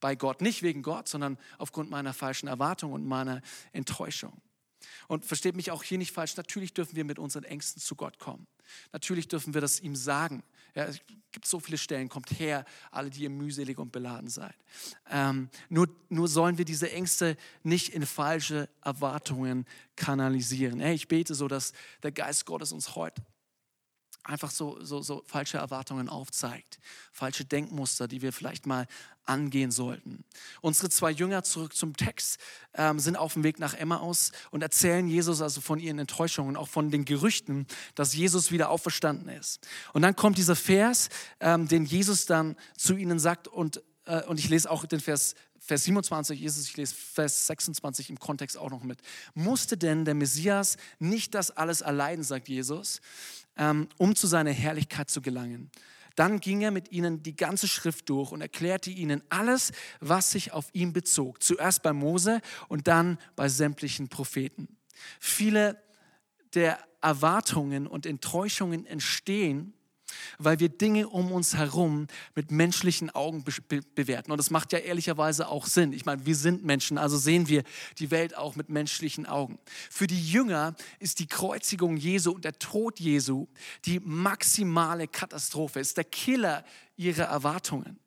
Bei 0.00 0.14
Gott. 0.14 0.40
Nicht 0.40 0.62
wegen 0.62 0.82
Gott, 0.82 1.08
sondern 1.08 1.38
aufgrund 1.58 1.90
meiner 1.90 2.14
falschen 2.14 2.46
Erwartung 2.46 2.92
und 2.92 3.04
meiner 3.04 3.42
Enttäuschung. 3.72 4.32
Und 5.08 5.24
versteht 5.24 5.56
mich 5.56 5.70
auch 5.70 5.82
hier 5.82 5.98
nicht 5.98 6.12
falsch, 6.12 6.36
natürlich 6.36 6.74
dürfen 6.74 6.94
wir 6.94 7.04
mit 7.04 7.18
unseren 7.18 7.44
Ängsten 7.44 7.80
zu 7.80 7.96
Gott 7.96 8.18
kommen. 8.18 8.46
Natürlich 8.92 9.26
dürfen 9.26 9.54
wir 9.54 9.60
das 9.62 9.80
ihm 9.80 9.96
sagen. 9.96 10.44
Ja, 10.74 10.84
es 10.84 11.00
gibt 11.32 11.46
so 11.46 11.58
viele 11.60 11.78
Stellen, 11.78 12.10
kommt 12.10 12.30
her, 12.38 12.64
alle, 12.90 13.08
die 13.08 13.22
ihr 13.22 13.30
mühselig 13.30 13.78
und 13.78 13.90
beladen 13.90 14.28
seid. 14.28 14.54
Ähm, 15.10 15.48
nur, 15.70 15.88
nur 16.10 16.28
sollen 16.28 16.58
wir 16.58 16.66
diese 16.66 16.92
Ängste 16.92 17.36
nicht 17.62 17.88
in 17.94 18.04
falsche 18.04 18.68
Erwartungen 18.84 19.66
kanalisieren. 19.96 20.78
Hey, 20.78 20.94
ich 20.94 21.08
bete 21.08 21.34
so, 21.34 21.48
dass 21.48 21.72
der 22.02 22.12
Geist 22.12 22.44
Gottes 22.44 22.72
uns 22.72 22.94
heute 22.94 23.22
einfach 24.28 24.50
so, 24.50 24.78
so, 24.84 25.00
so 25.00 25.22
falsche 25.26 25.58
Erwartungen 25.58 26.08
aufzeigt, 26.08 26.78
falsche 27.12 27.44
Denkmuster, 27.44 28.06
die 28.08 28.20
wir 28.22 28.32
vielleicht 28.32 28.66
mal 28.66 28.86
angehen 29.24 29.70
sollten. 29.70 30.24
Unsere 30.60 30.90
zwei 30.90 31.10
Jünger, 31.10 31.42
zurück 31.42 31.74
zum 31.74 31.96
Text, 31.96 32.38
ähm, 32.74 32.98
sind 32.98 33.16
auf 33.16 33.34
dem 33.34 33.42
Weg 33.42 33.58
nach 33.58 33.74
Emmaus 33.74 34.32
und 34.50 34.62
erzählen 34.62 35.08
Jesus 35.08 35.40
also 35.40 35.60
von 35.60 35.78
ihren 35.78 35.98
Enttäuschungen, 35.98 36.56
auch 36.56 36.68
von 36.68 36.90
den 36.90 37.04
Gerüchten, 37.04 37.66
dass 37.94 38.14
Jesus 38.14 38.50
wieder 38.50 38.70
auferstanden 38.70 39.28
ist. 39.28 39.66
Und 39.92 40.02
dann 40.02 40.14
kommt 40.14 40.38
dieser 40.38 40.56
Vers, 40.56 41.08
ähm, 41.40 41.66
den 41.66 41.84
Jesus 41.84 42.26
dann 42.26 42.56
zu 42.76 42.96
ihnen 42.96 43.18
sagt 43.18 43.48
und, 43.48 43.82
äh, 44.04 44.22
und 44.24 44.38
ich 44.38 44.48
lese 44.48 44.70
auch 44.70 44.84
den 44.86 45.00
Vers 45.00 45.34
Vers 45.60 45.84
27, 45.84 46.40
Jesus, 46.40 46.66
ich 46.66 46.76
lese 46.78 46.94
Vers 46.94 47.46
26 47.46 48.08
im 48.08 48.18
Kontext 48.18 48.56
auch 48.56 48.70
noch 48.70 48.82
mit. 48.82 49.00
Musste 49.34 49.76
denn 49.76 50.06
der 50.06 50.14
Messias 50.14 50.78
nicht 50.98 51.34
das 51.34 51.50
alles 51.50 51.82
erleiden, 51.82 52.24
sagt 52.24 52.48
Jesus, 52.48 53.02
um 53.98 54.14
zu 54.14 54.26
seiner 54.26 54.52
Herrlichkeit 54.52 55.10
zu 55.10 55.20
gelangen. 55.20 55.70
Dann 56.14 56.40
ging 56.40 56.62
er 56.62 56.72
mit 56.72 56.90
ihnen 56.90 57.22
die 57.22 57.36
ganze 57.36 57.68
Schrift 57.68 58.08
durch 58.08 58.32
und 58.32 58.40
erklärte 58.40 58.90
ihnen 58.90 59.22
alles, 59.28 59.70
was 60.00 60.32
sich 60.32 60.52
auf 60.52 60.68
ihn 60.72 60.92
bezog. 60.92 61.42
Zuerst 61.42 61.82
bei 61.84 61.92
Mose 61.92 62.40
und 62.66 62.88
dann 62.88 63.18
bei 63.36 63.48
sämtlichen 63.48 64.08
Propheten. 64.08 64.66
Viele 65.20 65.80
der 66.54 66.80
Erwartungen 67.00 67.86
und 67.86 68.04
Enttäuschungen 68.04 68.84
entstehen, 68.84 69.74
weil 70.38 70.60
wir 70.60 70.68
Dinge 70.68 71.08
um 71.08 71.32
uns 71.32 71.56
herum 71.56 72.06
mit 72.34 72.50
menschlichen 72.50 73.10
Augen 73.10 73.44
be 73.44 73.80
bewerten. 73.94 74.30
Und 74.30 74.38
das 74.38 74.50
macht 74.50 74.72
ja 74.72 74.78
ehrlicherweise 74.78 75.48
auch 75.48 75.66
Sinn. 75.66 75.92
Ich 75.92 76.04
meine, 76.04 76.24
wir 76.26 76.36
sind 76.36 76.64
Menschen, 76.64 76.98
also 76.98 77.16
sehen 77.16 77.48
wir 77.48 77.62
die 77.98 78.10
Welt 78.10 78.36
auch 78.36 78.56
mit 78.56 78.68
menschlichen 78.68 79.26
Augen. 79.26 79.58
Für 79.90 80.06
die 80.06 80.30
Jünger 80.30 80.74
ist 80.98 81.18
die 81.18 81.26
Kreuzigung 81.26 81.96
Jesu 81.96 82.32
und 82.32 82.44
der 82.44 82.58
Tod 82.58 83.00
Jesu 83.00 83.46
die 83.84 84.00
maximale 84.00 85.08
Katastrophe, 85.08 85.80
ist 85.80 85.96
der 85.96 86.04
Killer 86.04 86.64
ihrer 86.96 87.24
Erwartungen. 87.24 87.98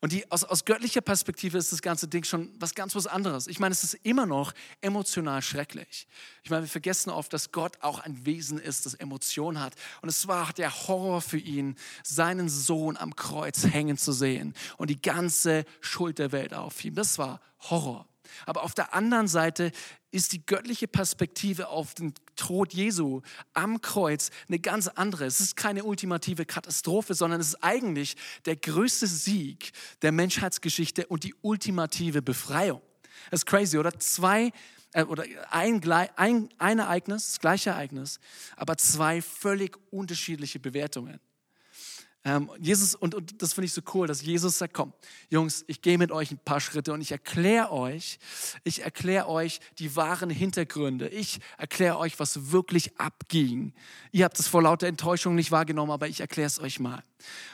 Und 0.00 0.12
die, 0.12 0.30
aus, 0.30 0.44
aus 0.44 0.64
göttlicher 0.64 1.02
Perspektive 1.02 1.58
ist 1.58 1.72
das 1.72 1.82
ganze 1.82 2.08
Ding 2.08 2.24
schon 2.24 2.50
was 2.58 2.74
ganz 2.74 2.94
was 2.94 3.06
anderes. 3.06 3.46
Ich 3.46 3.58
meine, 3.58 3.72
es 3.72 3.84
ist 3.84 3.94
immer 4.02 4.24
noch 4.24 4.52
emotional 4.80 5.42
schrecklich. 5.42 6.06
Ich 6.42 6.50
meine, 6.50 6.62
wir 6.62 6.68
vergessen 6.68 7.10
oft, 7.10 7.32
dass 7.34 7.52
Gott 7.52 7.76
auch 7.82 7.98
ein 7.98 8.24
Wesen 8.24 8.58
ist, 8.58 8.86
das 8.86 8.94
Emotionen 8.94 9.60
hat. 9.60 9.74
Und 10.00 10.08
es 10.08 10.26
war 10.26 10.52
der 10.54 10.88
Horror 10.88 11.20
für 11.20 11.38
ihn, 11.38 11.76
seinen 12.02 12.48
Sohn 12.48 12.96
am 12.96 13.14
Kreuz 13.14 13.64
hängen 13.64 13.98
zu 13.98 14.12
sehen 14.12 14.54
und 14.78 14.88
die 14.88 15.00
ganze 15.00 15.66
Schuld 15.80 16.18
der 16.18 16.32
Welt 16.32 16.54
auf 16.54 16.82
ihm. 16.82 16.94
Das 16.94 17.18
war 17.18 17.40
Horror. 17.68 18.09
Aber 18.46 18.62
auf 18.62 18.74
der 18.74 18.94
anderen 18.94 19.28
Seite 19.28 19.72
ist 20.10 20.32
die 20.32 20.44
göttliche 20.44 20.88
Perspektive 20.88 21.68
auf 21.68 21.94
den 21.94 22.14
Tod 22.36 22.72
Jesu 22.72 23.22
am 23.54 23.80
Kreuz 23.80 24.30
eine 24.48 24.58
ganz 24.58 24.88
andere. 24.88 25.24
Es 25.26 25.40
ist 25.40 25.56
keine 25.56 25.84
ultimative 25.84 26.46
Katastrophe, 26.46 27.14
sondern 27.14 27.40
es 27.40 27.48
ist 27.48 27.62
eigentlich 27.62 28.16
der 28.44 28.56
größte 28.56 29.06
Sieg 29.06 29.72
der 30.02 30.12
Menschheitsgeschichte 30.12 31.06
und 31.06 31.24
die 31.24 31.34
ultimative 31.42 32.22
Befreiung. 32.22 32.80
Das 33.30 33.40
ist 33.40 33.46
crazy, 33.46 33.78
oder? 33.78 33.98
Zwei 34.00 34.52
äh, 34.92 35.04
oder 35.04 35.24
ein, 35.50 35.80
ein, 36.16 36.48
ein 36.58 36.78
Ereignis, 36.78 37.28
das 37.28 37.40
gleiche 37.40 37.70
Ereignis, 37.70 38.18
aber 38.56 38.76
zwei 38.76 39.22
völlig 39.22 39.76
unterschiedliche 39.90 40.58
Bewertungen. 40.58 41.20
Ähm, 42.22 42.50
Jesus, 42.60 42.94
und, 42.94 43.14
und 43.14 43.40
das 43.40 43.54
finde 43.54 43.66
ich 43.66 43.72
so 43.72 43.80
cool, 43.94 44.06
dass 44.06 44.20
Jesus 44.20 44.58
sagt, 44.58 44.74
komm, 44.74 44.92
Jungs, 45.30 45.64
ich 45.68 45.80
gehe 45.80 45.96
mit 45.96 46.12
euch 46.12 46.30
ein 46.30 46.38
paar 46.38 46.60
Schritte 46.60 46.92
und 46.92 47.00
ich 47.00 47.12
erkläre 47.12 47.72
euch, 47.72 48.18
ich 48.62 48.82
erkläre 48.82 49.26
euch 49.26 49.60
die 49.78 49.96
wahren 49.96 50.28
Hintergründe. 50.28 51.08
Ich 51.08 51.40
erkläre 51.56 51.98
euch, 51.98 52.20
was 52.20 52.52
wirklich 52.52 52.98
abging. 52.98 53.72
Ihr 54.12 54.26
habt 54.26 54.38
es 54.38 54.48
vor 54.48 54.62
lauter 54.62 54.86
Enttäuschung 54.86 55.34
nicht 55.34 55.50
wahrgenommen, 55.50 55.92
aber 55.92 56.08
ich 56.08 56.20
erkläre 56.20 56.46
es 56.46 56.60
euch 56.60 56.78
mal. 56.78 57.02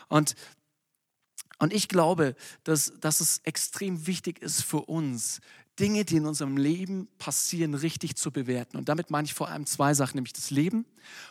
Und, 0.09 0.35
und 1.59 1.72
ich 1.72 1.88
glaube, 1.88 2.35
dass, 2.64 2.92
dass 3.00 3.20
es 3.20 3.38
extrem 3.44 4.09
wichtig 4.09 4.42
ist 4.42 4.62
für 4.62 4.81
uns, 4.81 5.40
Dinge, 5.79 6.05
die 6.05 6.17
in 6.17 6.27
unserem 6.27 6.57
Leben 6.57 7.09
passieren, 7.19 7.75
richtig 7.75 8.17
zu 8.17 8.31
bewerten. 8.31 8.77
Und 8.77 8.89
damit 8.89 9.11
meine 9.11 9.27
ich 9.27 9.35
vor 9.35 9.49
allem 9.49 9.67
zwei 9.67 9.95
Sachen, 9.95 10.17
nämlich 10.17 10.33
das 10.33 10.51
Leben 10.51 10.87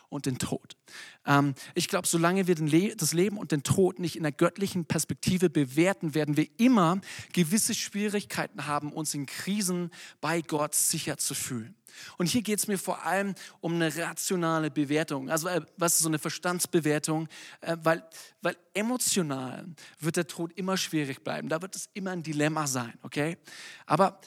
und 0.10 0.26
den 0.26 0.38
Tod. 0.38 0.78
Ähm, 1.26 1.56
ich 1.74 1.88
glaube, 1.88 2.08
solange 2.08 2.48
wir 2.48 2.56
Le 2.56 2.96
das 2.96 3.14
Leben 3.14 3.38
und 3.38 3.52
den 3.52 3.64
Tod 3.64 4.00
nicht 4.00 4.16
in 4.16 4.24
der 4.24 4.32
göttlichen 4.32 4.86
Perspektive 4.86 5.50
bewerten, 5.50 6.14
werden 6.14 6.38
wir 6.38 6.48
immer 6.58 7.02
gewisse 7.34 7.74
Schwierigkeiten 7.74 8.68
haben, 8.68 8.94
uns 8.94 9.14
in 9.14 9.26
Krisen 9.26 9.92
bei 10.22 10.42
Gott 10.42 10.76
sicher 10.76 11.18
zu 11.18 11.34
fühlen. 11.34 11.76
Und 12.18 12.28
hier 12.28 12.42
geht 12.42 12.60
es 12.60 12.68
mir 12.68 12.78
vor 12.78 13.04
allem 13.06 13.36
um 13.62 13.76
eine 13.76 13.96
rationale 13.96 14.72
Bewertung, 14.72 15.30
also 15.30 15.48
äh, 15.48 15.62
was 15.78 15.96
ist 15.96 16.02
so 16.02 16.10
eine 16.10 16.20
Verstandsbewertung, 16.20 17.28
äh, 17.62 17.78
weil, 17.84 18.04
weil 18.42 18.56
emotional 18.74 19.66
wird 20.00 20.18
der 20.18 20.28
Tod 20.28 20.52
immer 20.56 20.78
schwierig 20.78 21.24
bleiben, 21.24 21.50
da 21.50 21.62
wird 21.62 21.76
es 21.76 21.90
immer 21.94 22.12
ein 22.12 22.24
Dilemma 22.24 22.68
sein, 22.68 22.94
okay? 23.04 23.38
Aber 23.86 24.20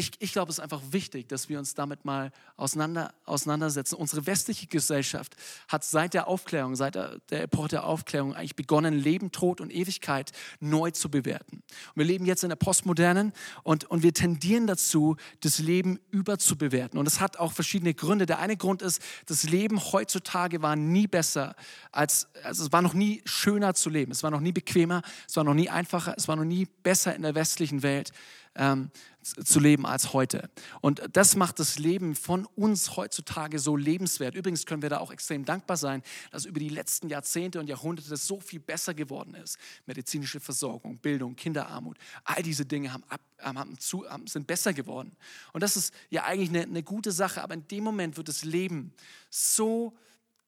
ich, 0.00 0.12
ich 0.18 0.32
glaube, 0.32 0.50
es 0.50 0.56
ist 0.56 0.62
einfach 0.64 0.80
wichtig, 0.90 1.28
dass 1.28 1.50
wir 1.50 1.58
uns 1.58 1.74
damit 1.74 2.06
mal 2.06 2.32
auseinander, 2.56 3.12
auseinandersetzen. 3.26 3.96
Unsere 3.96 4.26
westliche 4.26 4.66
Gesellschaft 4.66 5.36
hat 5.68 5.84
seit 5.84 6.14
der 6.14 6.26
Aufklärung, 6.26 6.74
seit 6.74 6.94
der, 6.94 7.20
Epoche 7.30 7.68
der 7.68 7.84
Aufklärung 7.84 8.34
eigentlich 8.34 8.56
begonnen, 8.56 8.94
Leben, 8.94 9.30
Tod 9.30 9.60
und 9.60 9.70
Ewigkeit 9.70 10.32
neu 10.58 10.90
zu 10.90 11.10
bewerten. 11.10 11.56
Und 11.56 11.96
wir 11.96 12.06
leben 12.06 12.24
jetzt 12.24 12.42
in 12.42 12.48
der 12.48 12.56
Postmodernen 12.56 13.32
und, 13.62 13.84
und 13.84 14.02
wir 14.02 14.14
tendieren 14.14 14.66
dazu, 14.66 15.16
das 15.40 15.58
Leben 15.58 16.00
überzubewerten. 16.10 16.98
Und 16.98 17.04
das 17.04 17.20
hat 17.20 17.38
auch 17.38 17.52
verschiedene 17.52 17.92
Gründe. 17.92 18.24
Der 18.24 18.38
eine 18.38 18.56
Grund 18.56 18.80
ist, 18.80 19.02
das 19.26 19.44
Leben 19.44 19.92
heutzutage 19.92 20.62
war 20.62 20.76
nie 20.76 21.06
besser 21.06 21.54
als, 21.92 22.26
also 22.42 22.64
es 22.64 22.72
war 22.72 22.80
noch 22.80 22.94
nie 22.94 23.20
schöner 23.26 23.74
zu 23.74 23.90
leben. 23.90 24.12
Es 24.12 24.22
war 24.22 24.30
noch 24.30 24.40
nie 24.40 24.52
bequemer, 24.52 25.02
es 25.28 25.36
war 25.36 25.44
noch 25.44 25.54
nie 25.54 25.68
einfacher, 25.68 26.14
es 26.16 26.26
war 26.26 26.36
noch 26.36 26.44
nie 26.44 26.66
besser 26.82 27.14
in 27.14 27.20
der 27.20 27.34
westlichen 27.34 27.82
Welt 27.82 28.12
ähm, 28.54 28.90
zu 29.22 29.60
leben 29.60 29.86
als 29.86 30.12
heute. 30.12 30.50
Und 30.80 31.02
das 31.12 31.36
macht 31.36 31.58
das 31.58 31.78
Leben 31.78 32.14
von 32.14 32.46
uns 32.56 32.96
heutzutage 32.96 33.58
so 33.58 33.76
lebenswert. 33.76 34.34
Übrigens 34.34 34.66
können 34.66 34.82
wir 34.82 34.88
da 34.88 34.98
auch 34.98 35.12
extrem 35.12 35.44
dankbar 35.44 35.76
sein, 35.76 36.02
dass 36.30 36.46
über 36.46 36.58
die 36.58 36.68
letzten 36.68 37.08
Jahrzehnte 37.08 37.60
und 37.60 37.68
Jahrhunderte 37.68 38.16
so 38.16 38.40
viel 38.40 38.60
besser 38.60 38.94
geworden 38.94 39.34
ist. 39.34 39.58
Medizinische 39.86 40.40
Versorgung, 40.40 40.98
Bildung, 40.98 41.36
Kinderarmut, 41.36 41.98
all 42.24 42.42
diese 42.42 42.64
Dinge 42.64 42.92
haben 42.92 43.04
ab, 43.08 43.20
haben 43.38 43.78
zu, 43.78 44.04
sind 44.26 44.46
besser 44.46 44.72
geworden. 44.72 45.16
Und 45.52 45.62
das 45.62 45.76
ist 45.76 45.94
ja 46.08 46.24
eigentlich 46.24 46.50
eine, 46.50 46.62
eine 46.62 46.82
gute 46.82 47.12
Sache, 47.12 47.42
aber 47.42 47.54
in 47.54 47.68
dem 47.68 47.84
Moment 47.84 48.16
wird 48.16 48.28
das 48.28 48.44
Leben 48.44 48.92
so 49.28 49.94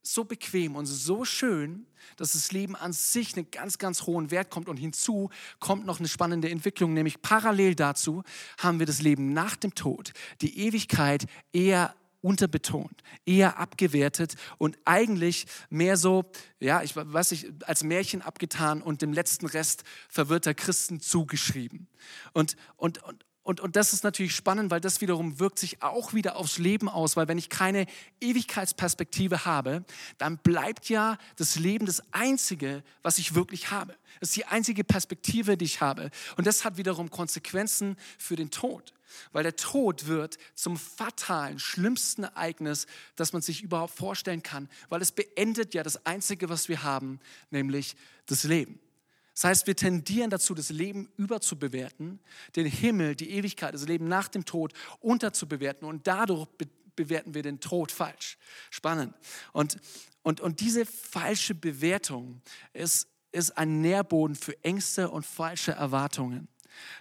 so 0.03 0.25
bequem 0.25 0.77
und 0.77 0.87
so 0.87 1.25
schön, 1.25 1.87
dass 2.17 2.33
das 2.33 2.53
Leben 2.53 2.75
an 2.75 2.93
sich 2.93 3.37
einen 3.37 3.51
ganz, 3.51 3.79
ganz 3.79 4.03
hohen 4.03 4.31
Wert 4.31 4.51
kommt. 4.51 4.69
Und 4.69 4.77
hinzu 4.77 5.31
kommt 5.61 5.87
noch 5.87 5.99
eine 5.99 6.09
spannende 6.09 6.51
Entwicklung, 6.51 6.93
nämlich 6.93 7.23
parallel 7.23 7.75
dazu 7.75 8.23
haben 8.59 8.79
wir 8.79 8.87
das 8.87 9.03
Leben 9.03 9.33
nach 9.33 9.57
dem 9.57 9.75
Tod, 9.75 10.12
die 10.41 10.59
Ewigkeit 10.59 11.27
eher 11.53 11.95
unterbetont, 12.23 13.03
eher 13.27 13.59
abgewertet 13.59 14.37
und 14.57 14.79
eigentlich 14.85 15.47
mehr 15.71 15.97
so, 15.97 16.25
ja, 16.61 16.83
ich 16.83 16.95
weiß 16.95 17.33
nicht, 17.33 17.49
als 17.67 17.83
Märchen 17.83 18.23
abgetan 18.23 18.81
und 18.81 19.03
dem 19.03 19.12
letzten 19.12 19.47
Rest 19.47 19.83
verwirrter 20.09 20.55
Christen 20.55 21.01
zugeschrieben. 21.01 21.88
Und, 22.33 22.57
und, 22.77 23.03
und, 23.03 23.25
und, 23.45 23.61
und 23.61 23.75
das 23.75 23.93
ist 23.93 24.05
natürlich 24.05 24.37
spannend, 24.37 24.71
weil 24.71 24.81
das 24.81 25.01
wiederum 25.01 25.41
wirkt 25.41 25.59
sich 25.59 25.83
auch 25.83 26.15
wieder 26.15 26.37
aufs 26.37 26.59
Leben 26.59 26.89
aus, 26.89 27.17
weil 27.17 27.27
wenn 27.27 27.39
ich 27.39 27.49
keine 27.49 27.87
Ewigkeitsperspektive 28.21 29.45
habe, 29.45 29.85
dann 30.19 30.39
bleibt 30.39 30.89
ja 30.89 31.19
das 31.37 31.57
Leben 31.57 31.87
das 31.87 32.03
Einzige, 32.13 32.85
was 33.03 33.19
ich 33.19 33.35
wirklich 33.35 33.73
habe. 33.73 33.97
Das 34.21 34.29
ist 34.29 34.37
die 34.37 34.45
einzige 34.45 34.85
Perspektive, 34.85 35.57
die 35.57 35.65
ich 35.65 35.81
habe. 35.81 36.11
Und 36.37 36.47
das 36.47 36.65
hat 36.65 36.77
wiederum 36.77 37.11
Konsequenzen 37.11 37.97
für 38.17 38.37
den 38.37 38.51
Tod, 38.51 38.95
weil 39.33 39.43
der 39.43 39.57
Tod 39.57 40.07
wird 40.07 40.39
zum 40.55 40.77
fatalen, 40.77 41.59
schlimmsten 41.59 42.23
Ereignis, 42.23 42.87
das 43.17 43.33
man 43.33 43.43
sich 43.43 43.63
überhaupt 43.63 43.97
vorstellen 43.97 44.45
kann, 44.45 44.69
weil 44.89 45.03
es 45.03 45.11
beendet 45.11 45.75
ja 45.75 45.83
das 45.83 46.07
Einzige, 46.07 46.49
was 46.49 46.69
wir 46.69 46.85
haben, 46.85 47.19
nämlich 47.51 47.97
das 48.27 48.45
Leben. 48.45 48.79
Das 49.35 49.45
heißt, 49.45 49.66
wir 49.66 49.77
tendieren 49.77 50.31
dazu, 50.31 50.55
das 50.55 50.71
Leben 50.71 51.09
überzubewerten, 51.16 52.21
den 52.55 52.66
Himmel, 52.66 53.16
die 53.16 53.31
Ewigkeit, 53.31 53.75
das 53.75 53.87
Leben 53.87 54.07
nach 54.09 54.29
dem 54.29 54.45
Tod 54.45 54.73
unterzubewerten 55.01 55.87
und 55.88 56.07
dadurch 56.07 56.47
be 56.59 56.66
bewerten 56.95 57.33
wir 57.33 57.42
den 57.42 57.59
Tod 57.59 57.90
falsch. 57.90 58.37
Spannend. 58.68 59.14
Und, 59.55 59.79
und, 60.23 60.42
und 60.42 60.61
diese 60.61 60.85
falsche 60.85 61.55
Bewertung 61.55 62.42
ist, 62.75 63.09
ist 63.33 63.57
ein 63.57 63.81
Nährboden 63.81 64.37
für 64.37 64.62
Ängste 64.62 65.09
und 65.11 65.25
falsche 65.25 65.73
Erwartungen, 65.73 66.49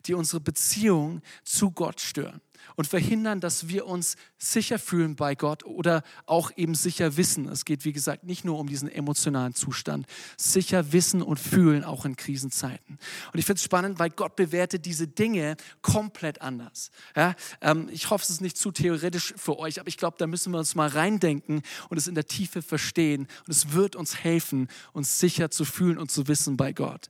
die 0.05 0.13
unsere 0.13 0.39
Beziehung 0.39 1.21
zu 1.43 1.71
Gott 1.71 1.99
stören 1.99 2.39
und 2.75 2.87
verhindern, 2.87 3.39
dass 3.39 3.67
wir 3.67 3.85
uns 3.85 4.15
sicher 4.37 4.79
fühlen 4.79 5.15
bei 5.15 5.35
Gott 5.35 5.65
oder 5.65 6.03
auch 6.25 6.51
eben 6.55 6.75
sicher 6.75 7.17
wissen. 7.17 7.47
Es 7.47 7.65
geht, 7.65 7.85
wie 7.85 7.93
gesagt, 7.93 8.23
nicht 8.23 8.45
nur 8.45 8.59
um 8.59 8.67
diesen 8.67 8.89
emotionalen 8.89 9.53
Zustand. 9.53 10.05
Sicher 10.37 10.91
wissen 10.91 11.21
und 11.21 11.39
fühlen 11.39 11.83
auch 11.83 12.05
in 12.05 12.15
Krisenzeiten. 12.15 12.99
Und 13.33 13.39
ich 13.39 13.45
finde 13.45 13.57
es 13.57 13.63
spannend, 13.63 13.99
weil 13.99 14.09
Gott 14.09 14.35
bewertet 14.35 14.85
diese 14.85 15.07
Dinge 15.07 15.57
komplett 15.81 16.41
anders. 16.41 16.91
Ja, 17.15 17.35
ähm, 17.61 17.89
ich 17.91 18.09
hoffe, 18.09 18.23
es 18.23 18.29
ist 18.29 18.41
nicht 18.41 18.57
zu 18.57 18.71
theoretisch 18.71 19.33
für 19.37 19.59
euch, 19.59 19.79
aber 19.79 19.89
ich 19.89 19.97
glaube, 19.97 20.17
da 20.17 20.27
müssen 20.27 20.51
wir 20.51 20.59
uns 20.59 20.75
mal 20.75 20.89
reindenken 20.89 21.61
und 21.89 21.97
es 21.97 22.07
in 22.07 22.15
der 22.15 22.25
Tiefe 22.25 22.61
verstehen. 22.61 23.27
Und 23.45 23.51
es 23.51 23.73
wird 23.73 23.95
uns 23.95 24.15
helfen, 24.15 24.67
uns 24.93 25.19
sicher 25.19 25.51
zu 25.51 25.65
fühlen 25.65 25.97
und 25.97 26.11
zu 26.11 26.27
wissen 26.27 26.57
bei 26.57 26.73
Gott. 26.73 27.09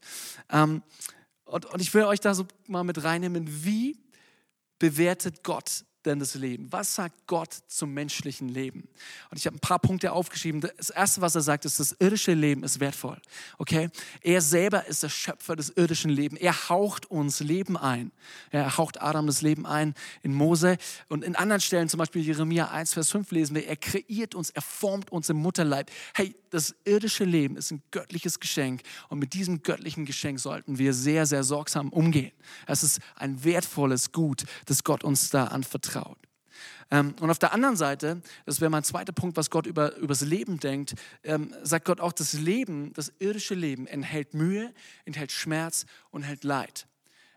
Ähm, 0.50 0.84
und, 1.46 1.66
und 1.66 1.82
ich 1.82 1.94
will 1.94 2.04
euch 2.04 2.22
da 2.22 2.34
so 2.34 2.48
mal 2.68 2.84
mit 2.84 3.04
reinnehmen, 3.04 3.46
wie 3.66 3.98
bewertet 4.82 5.44
Gott 5.44 5.86
denn 6.06 6.20
das 6.20 6.36
Leben? 6.36 6.68
Was 6.72 6.96
sagt 6.96 7.28
Gott 7.28 7.54
zum 7.68 7.94
menschlichen 7.94 8.50
Leben? 8.50 8.88
Und 9.30 9.38
ich 9.38 9.46
habe 9.46 9.58
ein 9.58 9.60
paar 9.60 9.80
Punkte 9.80 10.12
aufgeschrieben. 10.12 10.62
Das 10.78 10.90
erste, 10.90 11.22
was 11.22 11.36
er 11.36 11.42
sagt, 11.42 11.66
ist, 11.66 11.80
das 11.80 11.94
irdische 12.00 12.34
Leben 12.34 12.64
ist 12.64 12.80
wertvoll. 12.80 13.22
Okay? 13.58 13.90
Er 14.22 14.42
selber 14.42 14.88
ist 14.88 15.04
der 15.04 15.10
Schöpfer 15.10 15.56
des 15.56 15.70
irdischen 15.70 16.12
Lebens. 16.12 16.42
Er 16.42 16.70
haucht 16.70 17.10
uns 17.12 17.40
Leben 17.42 17.78
ein. 17.78 18.12
Er 18.50 18.78
haucht 18.78 19.02
Adam 19.02 19.28
das 19.28 19.42
Leben 19.42 19.66
ein 19.66 19.94
in 20.24 20.34
Mose. 20.34 20.78
Und 21.08 21.24
in 21.24 21.36
anderen 21.36 21.62
Stellen, 21.62 21.90
zum 21.90 22.00
Beispiel 22.00 22.24
Jeremia 22.24 22.70
1, 22.70 22.94
Vers 22.94 23.12
5, 23.12 23.32
lesen 23.32 23.56
wir, 23.56 23.68
er 23.68 23.78
kreiert 23.78 24.36
uns, 24.36 24.50
er 24.50 24.62
formt 24.62 25.12
uns 25.12 25.30
im 25.30 25.38
Mutterleib. 25.38 25.92
Hey, 26.14 26.36
das 26.50 26.76
irdische 26.84 27.24
Leben 27.24 27.56
ist 27.56 27.72
ein 27.72 27.82
göttliches 27.92 28.40
Geschenk. 28.40 28.82
Und 29.08 29.20
mit 29.20 29.34
diesem 29.34 29.64
göttlichen 29.64 30.06
Geschenk 30.06 30.40
sollten 30.40 30.78
wir 30.78 30.94
sehr, 30.94 31.26
sehr 31.26 31.44
sorgsam 31.44 31.90
umgehen. 31.90 32.32
Es 32.68 32.84
ist 32.84 33.00
ein 33.16 33.44
wertvolles 33.44 34.12
Gut, 34.12 34.44
das 34.66 34.84
Gott 34.84 35.04
uns 35.04 35.30
da 35.30 35.46
anvertraut 35.46 35.91
vertraut. 35.92 36.18
Ähm, 36.90 37.16
und 37.22 37.30
auf 37.30 37.40
der 37.40 37.54
anderen 37.54 37.78
Seite, 37.78 38.22
das 38.46 38.60
wäre 38.60 38.70
mein 38.70 38.84
zweiter 38.84 39.14
Punkt, 39.14 39.38
was 39.38 39.50
Gott 39.50 39.66
über, 39.66 39.96
über 39.96 40.10
das 40.10 40.22
Leben 40.22 40.60
denkt, 40.60 40.96
ähm, 41.24 41.54
sagt 41.64 41.86
Gott 41.86 42.02
auch, 42.02 42.12
das 42.12 42.34
Leben, 42.34 42.92
das 42.94 43.14
irdische 43.20 43.56
Leben 43.56 43.88
enthält 43.88 44.34
Mühe, 44.34 44.74
enthält 45.06 45.32
Schmerz 45.32 45.86
und 46.10 46.24
enthält 46.24 46.44
Leid. 46.44 46.88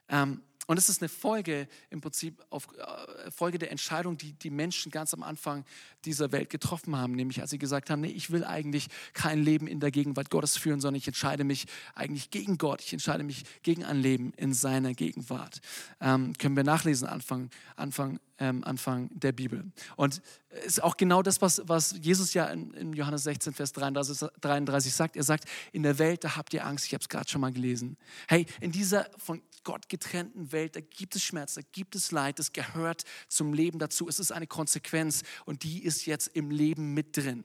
Ähm, 0.08 0.42
und 0.66 0.78
es 0.78 0.88
ist 0.88 1.02
eine 1.02 1.08
Folge 1.08 1.68
im 1.90 2.00
Prinzip 2.00 2.42
auf 2.50 2.68
äh, 2.76 3.30
Folge 3.30 3.58
der 3.58 3.70
Entscheidung, 3.70 4.16
die 4.16 4.32
die 4.32 4.50
Menschen 4.50 4.90
ganz 4.90 5.14
am 5.14 5.22
Anfang 5.22 5.64
dieser 6.04 6.32
Welt 6.32 6.50
getroffen 6.50 6.96
haben, 6.96 7.14
nämlich 7.14 7.40
als 7.40 7.50
sie 7.50 7.58
gesagt 7.58 7.90
haben, 7.90 8.00
nee, 8.00 8.08
ich 8.08 8.30
will 8.30 8.44
eigentlich 8.44 8.88
kein 9.12 9.42
Leben 9.42 9.66
in 9.66 9.80
der 9.80 9.90
Gegenwart 9.90 10.30
Gottes 10.30 10.56
führen, 10.56 10.80
sondern 10.80 10.98
ich 10.98 11.06
entscheide 11.06 11.44
mich 11.44 11.66
eigentlich 11.94 12.30
gegen 12.30 12.58
Gott, 12.58 12.80
ich 12.82 12.92
entscheide 12.92 13.24
mich 13.24 13.44
gegen 13.62 13.84
ein 13.84 14.00
Leben 14.00 14.32
in 14.36 14.54
seiner 14.54 14.94
Gegenwart. 14.94 15.60
Ähm, 16.00 16.32
können 16.38 16.56
wir 16.56 16.64
nachlesen, 16.64 17.08
Anfang, 17.08 17.50
Anfang, 17.76 18.18
ähm, 18.38 18.64
Anfang 18.64 19.10
der 19.12 19.32
Bibel. 19.32 19.72
Und 19.96 20.20
ist 20.66 20.82
auch 20.82 20.96
genau 20.96 21.22
das, 21.22 21.40
was, 21.40 21.62
was 21.66 21.96
Jesus 22.00 22.34
ja 22.34 22.46
in, 22.46 22.72
in 22.74 22.92
Johannes 22.92 23.24
16, 23.24 23.54
Vers 23.54 23.72
33, 23.72 24.28
33 24.40 24.94
sagt. 24.94 25.16
Er 25.16 25.24
sagt, 25.24 25.44
in 25.72 25.82
der 25.82 25.98
Welt, 25.98 26.24
da 26.24 26.36
habt 26.36 26.54
ihr 26.54 26.64
Angst, 26.64 26.86
ich 26.86 26.94
habe 26.94 27.02
es 27.02 27.08
gerade 27.08 27.28
schon 27.28 27.40
mal 27.40 27.52
gelesen. 27.52 27.96
Hey, 28.28 28.46
in 28.60 28.72
dieser 28.72 29.08
von 29.18 29.42
Gott 29.64 29.88
getrennten 29.88 30.52
Welt, 30.52 30.53
da 30.54 30.80
gibt 30.80 31.16
es 31.16 31.22
Schmerz, 31.22 31.54
da 31.54 31.60
gibt 31.72 31.94
es 31.94 32.10
Leid, 32.10 32.38
das 32.38 32.52
gehört 32.52 33.04
zum 33.28 33.52
Leben 33.52 33.78
dazu. 33.78 34.08
Es 34.08 34.18
ist 34.18 34.32
eine 34.32 34.46
Konsequenz 34.46 35.22
und 35.44 35.62
die 35.62 35.84
ist 35.84 36.06
jetzt 36.06 36.28
im 36.28 36.50
Leben 36.50 36.94
mit 36.94 37.16
drin. 37.16 37.44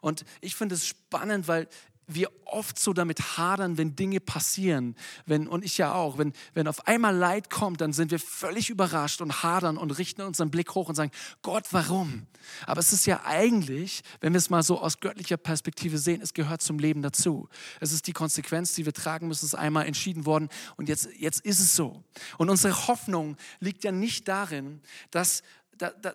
Und 0.00 0.24
ich 0.40 0.54
finde 0.54 0.74
es 0.74 0.86
spannend, 0.86 1.48
weil 1.48 1.68
wir 2.14 2.30
oft 2.44 2.78
so 2.78 2.92
damit 2.92 3.38
hadern, 3.38 3.78
wenn 3.78 3.96
Dinge 3.96 4.20
passieren. 4.20 4.96
Wenn, 5.26 5.46
und 5.46 5.64
ich 5.64 5.78
ja 5.78 5.94
auch. 5.94 6.18
Wenn, 6.18 6.32
wenn 6.54 6.66
auf 6.66 6.86
einmal 6.86 7.14
Leid 7.14 7.50
kommt, 7.50 7.80
dann 7.80 7.92
sind 7.92 8.10
wir 8.10 8.18
völlig 8.18 8.70
überrascht 8.70 9.20
und 9.20 9.42
hadern 9.42 9.76
und 9.76 9.90
richten 9.92 10.22
unseren 10.22 10.50
Blick 10.50 10.74
hoch 10.74 10.88
und 10.88 10.94
sagen, 10.94 11.10
Gott, 11.42 11.66
warum? 11.70 12.26
Aber 12.66 12.80
es 12.80 12.92
ist 12.92 13.06
ja 13.06 13.22
eigentlich, 13.24 14.02
wenn 14.20 14.32
wir 14.32 14.38
es 14.38 14.50
mal 14.50 14.62
so 14.62 14.80
aus 14.80 15.00
göttlicher 15.00 15.36
Perspektive 15.36 15.98
sehen, 15.98 16.20
es 16.22 16.34
gehört 16.34 16.62
zum 16.62 16.78
Leben 16.78 17.02
dazu. 17.02 17.48
Es 17.80 17.92
ist 17.92 18.06
die 18.06 18.12
Konsequenz, 18.12 18.74
die 18.74 18.84
wir 18.84 18.92
tragen 18.92 19.28
müssen. 19.28 19.46
Es 19.46 19.52
ist 19.52 19.58
einmal 19.58 19.86
entschieden 19.86 20.26
worden 20.26 20.48
und 20.76 20.88
jetzt, 20.88 21.08
jetzt 21.16 21.40
ist 21.40 21.60
es 21.60 21.76
so. 21.76 22.02
Und 22.38 22.50
unsere 22.50 22.88
Hoffnung 22.88 23.36
liegt 23.60 23.84
ja 23.84 23.92
nicht 23.92 24.28
darin, 24.28 24.80
dass 25.10 25.42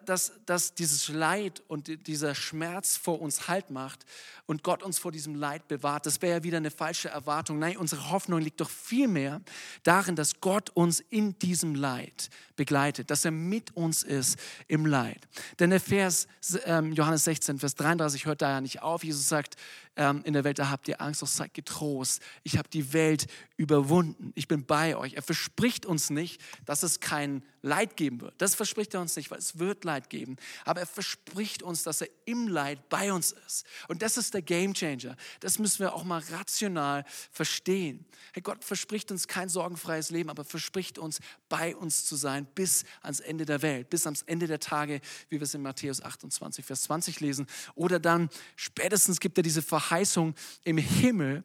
dass, 0.05 0.33
dass 0.45 0.75
dieses 0.75 1.07
Leid 1.09 1.63
und 1.67 2.07
dieser 2.07 2.35
Schmerz 2.35 2.97
vor 2.97 3.21
uns 3.21 3.47
Halt 3.47 3.69
macht 3.71 4.05
und 4.45 4.63
Gott 4.63 4.83
uns 4.83 4.99
vor 4.99 5.11
diesem 5.11 5.35
Leid 5.35 5.67
bewahrt. 5.67 6.05
Das 6.05 6.21
wäre 6.21 6.37
ja 6.37 6.43
wieder 6.43 6.57
eine 6.57 6.71
falsche 6.71 7.09
Erwartung. 7.09 7.59
Nein, 7.59 7.77
unsere 7.77 8.11
Hoffnung 8.11 8.41
liegt 8.41 8.61
doch 8.61 8.69
vielmehr 8.69 9.41
darin, 9.83 10.15
dass 10.15 10.39
Gott 10.41 10.69
uns 10.71 10.99
in 10.99 11.37
diesem 11.39 11.75
Leid 11.75 12.29
begleitet, 12.55 13.09
dass 13.11 13.25
er 13.25 13.31
mit 13.31 13.75
uns 13.75 14.03
ist 14.03 14.39
im 14.67 14.85
Leid. 14.85 15.27
Denn 15.59 15.69
der 15.69 15.79
Vers 15.79 16.27
ähm, 16.65 16.93
Johannes 16.93 17.23
16, 17.25 17.59
Vers 17.59 17.75
33 17.75 18.25
hört 18.25 18.41
da 18.41 18.51
ja 18.51 18.61
nicht 18.61 18.81
auf. 18.81 19.03
Jesus 19.03 19.27
sagt, 19.27 19.55
ähm, 19.97 20.21
in 20.25 20.33
der 20.33 20.43
Welt, 20.43 20.59
da 20.59 20.69
habt 20.69 20.87
ihr 20.87 21.01
Angst, 21.01 21.21
doch 21.21 21.27
seid 21.27 21.53
getrost. 21.53 22.21
Ich 22.43 22.57
habe 22.57 22.67
die 22.69 22.93
Welt 22.93 23.27
überwunden. 23.57 24.31
Ich 24.35 24.47
bin 24.47 24.65
bei 24.65 24.95
euch. 24.97 25.13
Er 25.13 25.21
verspricht 25.21 25.85
uns 25.85 26.09
nicht, 26.09 26.41
dass 26.65 26.83
es 26.83 26.99
kein 26.99 27.43
Leid 27.61 27.95
geben 27.97 28.21
wird. 28.21 28.33
Das 28.37 28.55
verspricht 28.55 28.93
er 28.93 29.01
uns 29.01 29.15
nicht, 29.15 29.31
weil 29.31 29.39
es 29.39 29.57
wird 29.57 29.83
Leid 29.85 30.09
geben. 30.09 30.35
Aber 30.65 30.81
er 30.81 30.85
verspricht 30.85 31.63
uns, 31.63 31.83
dass 31.83 32.01
er 32.01 32.09
im 32.25 32.47
Leid 32.47 32.89
bei 32.89 33.11
uns 33.11 33.33
ist. 33.47 33.65
Und 33.87 34.01
das 34.01 34.17
ist 34.17 34.33
der 34.33 34.41
Gamechanger. 34.41 35.15
Das 35.39 35.59
müssen 35.59 35.79
wir 35.79 35.93
auch 35.93 36.03
mal 36.03 36.21
rational 36.31 37.05
verstehen. 37.31 38.05
Hey, 38.33 38.41
Gott 38.41 38.63
verspricht 38.63 39.11
uns 39.11 39.27
kein 39.27 39.49
sorgenfreies 39.49 40.09
Leben, 40.09 40.29
aber 40.29 40.43
verspricht 40.43 40.97
uns, 40.97 41.19
bei 41.47 41.75
uns 41.75 42.05
zu 42.05 42.15
sein 42.15 42.44
bis 42.45 42.85
ans 43.01 43.19
Ende 43.19 43.45
der 43.45 43.61
Welt, 43.61 43.89
bis 43.89 44.05
ans 44.05 44.21
Ende 44.23 44.47
der 44.47 44.59
Tage, 44.59 45.01
wie 45.29 45.37
wir 45.37 45.43
es 45.43 45.53
in 45.53 45.61
Matthäus 45.61 46.01
28, 46.01 46.65
Vers 46.65 46.83
20 46.83 47.19
lesen. 47.19 47.47
Oder 47.75 47.99
dann 47.99 48.29
spätestens 48.55 49.19
gibt 49.19 49.37
er 49.37 49.43
diese 49.43 49.61
Verheißung 49.61 50.35
im 50.63 50.77
Himmel, 50.77 51.43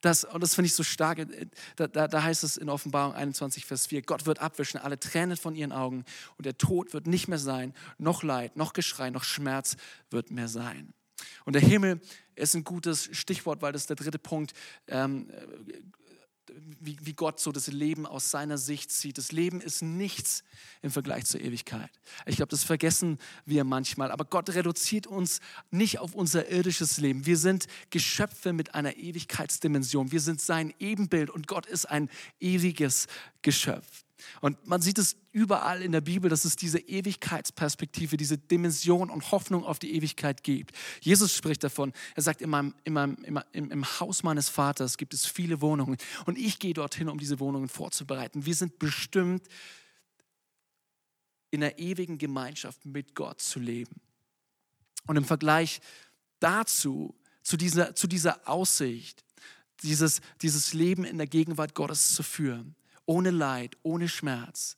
das, 0.00 0.24
und 0.24 0.42
das 0.42 0.54
finde 0.54 0.66
ich 0.66 0.74
so 0.74 0.82
stark, 0.82 1.18
äh, 1.18 1.46
da, 1.76 1.86
da, 1.86 2.08
da, 2.08 2.22
heißt 2.22 2.42
es 2.42 2.56
in 2.56 2.68
Offenbarung 2.68 3.14
21, 3.14 3.66
Vers 3.66 3.86
4, 3.86 4.02
Gott 4.02 4.26
wird 4.26 4.40
abwischen 4.40 4.80
alle 4.80 4.98
Tränen 4.98 5.36
von 5.36 5.54
ihren 5.54 5.72
Augen 5.72 6.04
und 6.38 6.46
der 6.46 6.56
Tod 6.58 6.92
wird 6.92 7.06
nicht 7.06 7.28
mehr 7.28 7.38
sein, 7.38 7.74
noch 7.98 8.22
Leid, 8.22 8.56
noch 8.56 8.72
Geschrei, 8.72 9.10
noch 9.10 9.24
Schmerz 9.24 9.76
wird 10.10 10.30
mehr 10.30 10.48
sein. 10.48 10.92
Und 11.44 11.54
der 11.54 11.62
Himmel 11.62 12.00
ist 12.34 12.54
ein 12.54 12.64
gutes 12.64 13.08
Stichwort, 13.12 13.60
weil 13.60 13.72
das 13.72 13.82
ist 13.82 13.90
der 13.90 13.96
dritte 13.96 14.18
Punkt. 14.18 14.52
Ähm, 14.88 15.30
wie, 16.80 16.96
wie 17.02 17.12
Gott 17.12 17.40
so 17.40 17.52
das 17.52 17.66
Leben 17.68 18.06
aus 18.06 18.30
seiner 18.30 18.58
Sicht 18.58 18.90
sieht. 18.90 19.18
Das 19.18 19.32
Leben 19.32 19.60
ist 19.60 19.82
nichts 19.82 20.44
im 20.82 20.90
Vergleich 20.90 21.26
zur 21.26 21.40
Ewigkeit. 21.40 21.90
Ich 22.26 22.36
glaube, 22.36 22.50
das 22.50 22.64
vergessen 22.64 23.18
wir 23.46 23.64
manchmal. 23.64 24.10
Aber 24.10 24.24
Gott 24.24 24.50
reduziert 24.50 25.06
uns 25.06 25.40
nicht 25.70 25.98
auf 25.98 26.14
unser 26.14 26.48
irdisches 26.48 26.98
Leben. 26.98 27.26
Wir 27.26 27.36
sind 27.36 27.66
Geschöpfe 27.90 28.52
mit 28.52 28.74
einer 28.74 28.96
Ewigkeitsdimension. 28.96 30.12
Wir 30.12 30.20
sind 30.20 30.40
sein 30.40 30.74
Ebenbild 30.78 31.30
und 31.30 31.46
Gott 31.46 31.66
ist 31.66 31.86
ein 31.86 32.08
ewiges 32.40 33.06
Geschöpf. 33.42 34.04
Und 34.40 34.66
man 34.66 34.82
sieht 34.82 34.98
es 34.98 35.16
überall 35.32 35.82
in 35.82 35.92
der 35.92 36.00
Bibel, 36.00 36.28
dass 36.28 36.44
es 36.44 36.56
diese 36.56 36.78
Ewigkeitsperspektive, 36.78 38.16
diese 38.16 38.38
Dimension 38.38 39.10
und 39.10 39.30
Hoffnung 39.30 39.64
auf 39.64 39.78
die 39.78 39.94
Ewigkeit 39.94 40.42
gibt. 40.42 40.76
Jesus 41.00 41.34
spricht 41.34 41.62
davon. 41.62 41.92
Er 42.14 42.22
sagt, 42.22 42.42
in 42.42 42.50
meinem, 42.50 42.74
in 42.84 42.92
meinem, 42.92 43.44
im, 43.52 43.70
im 43.70 43.84
Haus 44.00 44.22
meines 44.22 44.48
Vaters 44.48 44.96
gibt 44.96 45.14
es 45.14 45.26
viele 45.26 45.60
Wohnungen 45.60 45.96
und 46.26 46.38
ich 46.38 46.58
gehe 46.58 46.74
dorthin, 46.74 47.08
um 47.08 47.18
diese 47.18 47.40
Wohnungen 47.40 47.68
vorzubereiten. 47.68 48.46
Wir 48.46 48.54
sind 48.54 48.78
bestimmt, 48.78 49.46
in 51.50 51.60
der 51.60 51.78
ewigen 51.78 52.18
Gemeinschaft 52.18 52.84
mit 52.86 53.14
Gott 53.14 53.40
zu 53.40 53.58
leben. 53.58 54.00
Und 55.06 55.16
im 55.16 55.24
Vergleich 55.24 55.80
dazu, 56.38 57.14
zu 57.42 57.56
dieser, 57.56 57.94
zu 57.94 58.06
dieser 58.06 58.48
Aussicht, 58.48 59.24
dieses, 59.82 60.20
dieses 60.42 60.74
Leben 60.74 61.04
in 61.04 61.18
der 61.18 61.26
Gegenwart 61.26 61.74
Gottes 61.74 62.14
zu 62.14 62.22
führen, 62.22 62.76
ohne 63.10 63.32
Leid, 63.32 63.76
ohne 63.82 64.08
Schmerz, 64.08 64.76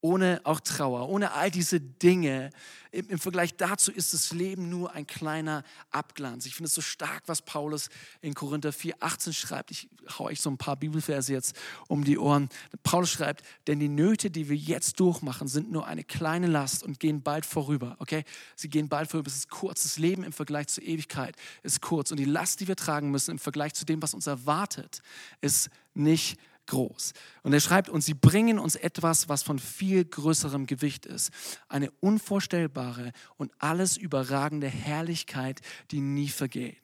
ohne 0.00 0.40
auch 0.44 0.60
Trauer, 0.60 1.10
ohne 1.10 1.32
all 1.32 1.50
diese 1.50 1.78
Dinge. 1.78 2.48
Im, 2.90 3.06
Im, 3.10 3.18
Vergleich 3.18 3.54
dazu 3.54 3.92
ist 3.92 4.14
das 4.14 4.32
Leben 4.32 4.70
nur 4.70 4.94
ein 4.94 5.06
kleiner 5.06 5.62
Abglanz. 5.90 6.46
Ich 6.46 6.54
finde 6.54 6.68
es 6.68 6.74
so 6.74 6.80
stark, 6.80 7.24
was 7.26 7.42
Paulus 7.42 7.90
in 8.22 8.32
Korinther 8.32 8.72
4, 8.72 8.94
18 9.00 9.34
schreibt. 9.34 9.72
Ich 9.72 9.90
haue 10.18 10.28
euch 10.28 10.40
so 10.40 10.48
ein 10.48 10.56
paar 10.56 10.76
Bibelverse 10.76 11.34
jetzt 11.34 11.54
um 11.86 12.02
die 12.02 12.16
Ohren. 12.16 12.48
Paulus 12.82 13.10
schreibt, 13.10 13.44
denn 13.66 13.78
die 13.78 13.90
Nöte, 13.90 14.30
die 14.30 14.48
wir 14.48 14.56
jetzt 14.56 14.98
durchmachen, 14.98 15.46
sind 15.46 15.70
nur 15.70 15.86
eine 15.86 16.02
kleine 16.02 16.46
Last 16.46 16.82
und 16.82 16.98
gehen 16.98 17.20
bald 17.20 17.44
vorüber. 17.44 17.96
Okay? 17.98 18.24
Sie 18.54 18.70
gehen 18.70 18.88
bald 18.88 19.10
vorüber. 19.10 19.28
Es 19.28 19.36
ist 19.36 19.50
kurz. 19.50 19.82
Das 19.82 19.98
Leben 19.98 20.24
im 20.24 20.32
Vergleich 20.32 20.68
zur 20.68 20.82
Ewigkeit 20.82 21.36
ist 21.62 21.82
kurz. 21.82 22.10
Und 22.10 22.16
die 22.16 22.24
Last, 22.24 22.60
die 22.60 22.68
wir 22.68 22.76
tragen 22.76 23.10
müssen 23.10 23.32
im 23.32 23.38
Vergleich 23.38 23.74
zu 23.74 23.84
dem, 23.84 24.00
was 24.00 24.14
uns 24.14 24.26
erwartet, 24.26 25.02
ist 25.42 25.68
nicht 25.92 26.38
groß. 26.66 27.12
Und 27.42 27.52
er 27.52 27.60
schreibt, 27.60 27.88
und 27.88 28.02
sie 28.02 28.14
bringen 28.14 28.58
uns 28.58 28.76
etwas, 28.76 29.28
was 29.28 29.42
von 29.42 29.58
viel 29.58 30.04
größerem 30.04 30.66
Gewicht 30.66 31.06
ist. 31.06 31.30
Eine 31.68 31.90
unvorstellbare 32.00 33.12
und 33.36 33.52
alles 33.58 33.96
überragende 33.96 34.68
Herrlichkeit, 34.68 35.60
die 35.90 36.00
nie 36.00 36.28
vergeht. 36.28 36.82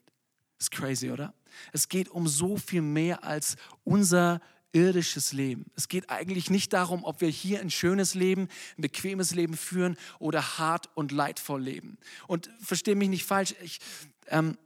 ist 0.58 0.70
crazy, 0.70 1.10
oder? 1.10 1.34
Es 1.72 1.88
geht 1.88 2.08
um 2.08 2.28
so 2.28 2.56
viel 2.56 2.82
mehr 2.82 3.24
als 3.24 3.56
unser 3.84 4.40
irdisches 4.72 5.32
Leben. 5.32 5.66
Es 5.76 5.88
geht 5.88 6.10
eigentlich 6.10 6.50
nicht 6.50 6.72
darum, 6.72 7.04
ob 7.04 7.20
wir 7.20 7.28
hier 7.28 7.60
ein 7.60 7.70
schönes 7.70 8.14
Leben, 8.14 8.48
ein 8.78 8.82
bequemes 8.82 9.34
Leben 9.34 9.56
führen 9.56 9.96
oder 10.18 10.58
hart 10.58 10.88
und 10.94 11.12
leidvoll 11.12 11.62
leben. 11.62 11.98
Und 12.26 12.50
verstehe 12.60 12.96
mich 12.96 13.10
nicht 13.10 13.26
falsch, 13.26 13.54
ich, 13.62 13.80
ähm, 14.28 14.56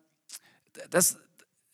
das, 0.90 1.18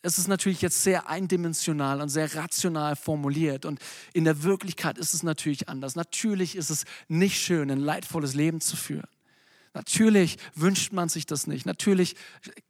es 0.03 0.17
ist 0.17 0.27
natürlich 0.27 0.61
jetzt 0.61 0.83
sehr 0.83 1.07
eindimensional 1.07 2.01
und 2.01 2.09
sehr 2.09 2.35
rational 2.35 2.97
formuliert 2.97 3.65
und 3.65 3.79
in 4.11 4.25
der 4.25 4.43
Wirklichkeit 4.43 4.97
ist 4.97 5.13
es 5.13 5.23
natürlich 5.23 5.69
anders. 5.69 5.95
Natürlich 5.95 6.57
ist 6.57 6.69
es 6.69 6.83
nicht 7.07 7.39
schön, 7.39 7.71
ein 7.71 7.79
leidvolles 7.79 8.33
Leben 8.33 8.59
zu 8.59 8.75
führen. 8.75 9.07
Natürlich 9.73 10.37
wünscht 10.55 10.91
man 10.91 11.07
sich 11.07 11.25
das 11.25 11.47
nicht. 11.47 11.65
Natürlich 11.65 12.15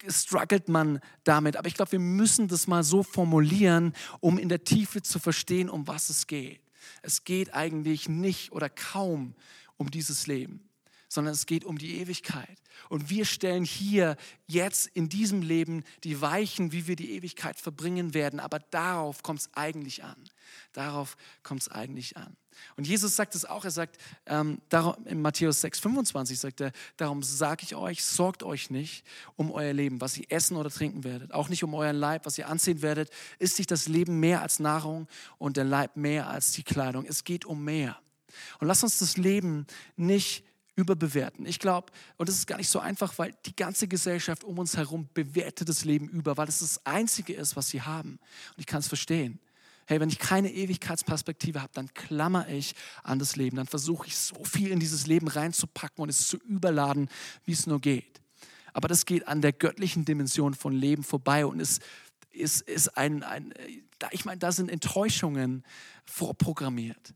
struggelt 0.07 0.69
man 0.69 0.99
damit. 1.23 1.57
Aber 1.57 1.67
ich 1.67 1.73
glaube, 1.73 1.93
wir 1.93 1.99
müssen 1.99 2.47
das 2.47 2.67
mal 2.67 2.83
so 2.83 3.03
formulieren, 3.03 3.93
um 4.21 4.37
in 4.37 4.47
der 4.47 4.63
Tiefe 4.63 5.01
zu 5.01 5.19
verstehen, 5.19 5.69
um 5.69 5.87
was 5.87 6.09
es 6.09 6.27
geht. 6.27 6.61
Es 7.01 7.25
geht 7.25 7.53
eigentlich 7.53 8.07
nicht 8.07 8.53
oder 8.53 8.69
kaum 8.69 9.33
um 9.75 9.91
dieses 9.91 10.27
Leben 10.27 10.69
sondern 11.13 11.33
es 11.33 11.45
geht 11.45 11.63
um 11.63 11.77
die 11.77 11.99
Ewigkeit. 11.99 12.57
Und 12.89 13.09
wir 13.09 13.25
stellen 13.25 13.65
hier 13.65 14.17
jetzt 14.47 14.87
in 14.87 15.09
diesem 15.09 15.41
Leben 15.41 15.83
die 16.03 16.21
Weichen, 16.21 16.71
wie 16.71 16.87
wir 16.87 16.95
die 16.95 17.11
Ewigkeit 17.11 17.59
verbringen 17.59 18.13
werden. 18.13 18.39
Aber 18.39 18.59
darauf 18.59 19.21
kommt 19.23 19.41
es 19.41 19.49
eigentlich 19.53 20.03
an. 20.03 20.15
Darauf 20.73 21.15
kommt 21.43 21.61
es 21.61 21.69
eigentlich 21.69 22.17
an. 22.17 22.35
Und 22.75 22.87
Jesus 22.87 23.15
sagt 23.15 23.35
es 23.35 23.45
auch, 23.45 23.65
er 23.65 23.71
sagt, 23.71 23.97
ähm, 24.25 24.61
darum, 24.69 24.95
in 25.05 25.21
Matthäus 25.21 25.61
6, 25.61 25.79
25 25.79 26.39
sagt 26.39 26.61
er, 26.61 26.71
darum 26.97 27.23
sage 27.23 27.63
ich 27.63 27.75
euch, 27.75 28.03
sorgt 28.03 28.43
euch 28.43 28.69
nicht 28.69 29.05
um 29.35 29.51
euer 29.51 29.73
Leben, 29.73 30.01
was 30.01 30.17
ihr 30.17 30.25
essen 30.29 30.57
oder 30.57 30.69
trinken 30.69 31.03
werdet, 31.03 31.33
auch 31.33 31.49
nicht 31.49 31.63
um 31.63 31.73
euren 31.73 31.95
Leib, 31.95 32.25
was 32.25 32.37
ihr 32.37 32.47
anziehen 32.47 32.81
werdet. 32.81 33.09
Ist 33.39 33.55
sich 33.55 33.67
das 33.67 33.87
Leben 33.87 34.19
mehr 34.19 34.41
als 34.41 34.59
Nahrung 34.59 35.07
und 35.37 35.57
der 35.57 35.63
Leib 35.63 35.95
mehr 35.95 36.29
als 36.29 36.51
die 36.51 36.63
Kleidung? 36.63 37.05
Es 37.05 37.23
geht 37.23 37.45
um 37.45 37.63
mehr. 37.63 37.99
Und 38.59 38.67
lass 38.67 38.83
uns 38.83 38.99
das 38.99 39.17
Leben 39.17 39.67
nicht 39.95 40.43
überbewerten. 40.75 41.45
Ich 41.45 41.59
glaube, 41.59 41.91
und 42.17 42.29
das 42.29 42.35
ist 42.35 42.47
gar 42.47 42.57
nicht 42.57 42.69
so 42.69 42.79
einfach, 42.79 43.17
weil 43.17 43.35
die 43.45 43.55
ganze 43.55 43.87
Gesellschaft 43.87 44.43
um 44.43 44.57
uns 44.57 44.75
herum 44.75 45.07
bewertet 45.13 45.69
das 45.69 45.85
Leben 45.85 46.07
über, 46.09 46.37
weil 46.37 46.47
es 46.47 46.59
das 46.59 46.85
Einzige 46.85 47.33
ist, 47.33 47.55
was 47.55 47.69
sie 47.69 47.81
haben. 47.81 48.19
Und 48.49 48.59
ich 48.59 48.65
kann 48.65 48.79
es 48.79 48.87
verstehen. 48.87 49.39
Hey, 49.85 49.99
wenn 49.99 50.09
ich 50.09 50.17
keine 50.17 50.51
Ewigkeitsperspektive 50.51 51.61
habe, 51.61 51.73
dann 51.73 51.93
klammer 51.93 52.47
ich 52.47 52.73
an 53.03 53.19
das 53.19 53.35
Leben. 53.35 53.57
Dann 53.57 53.67
versuche 53.67 54.07
ich 54.07 54.17
so 54.17 54.43
viel 54.43 54.71
in 54.71 54.79
dieses 54.79 55.07
Leben 55.07 55.27
reinzupacken 55.27 56.01
und 56.01 56.09
es 56.09 56.27
zu 56.27 56.37
überladen, 56.37 57.09
wie 57.43 57.51
es 57.51 57.67
nur 57.67 57.81
geht. 57.81 58.21
Aber 58.71 58.87
das 58.87 59.05
geht 59.05 59.27
an 59.27 59.41
der 59.41 59.51
göttlichen 59.51 60.05
Dimension 60.05 60.53
von 60.53 60.73
Leben 60.73 61.03
vorbei 61.03 61.45
und 61.45 61.59
es 61.59 61.79
ist, 62.31 62.61
ist 62.61 62.97
ein, 62.97 63.21
ein 63.23 63.53
ich 64.11 64.25
meine, 64.25 64.39
da 64.39 64.51
sind 64.51 64.71
Enttäuschungen 64.71 65.63
vorprogrammiert 66.05 67.13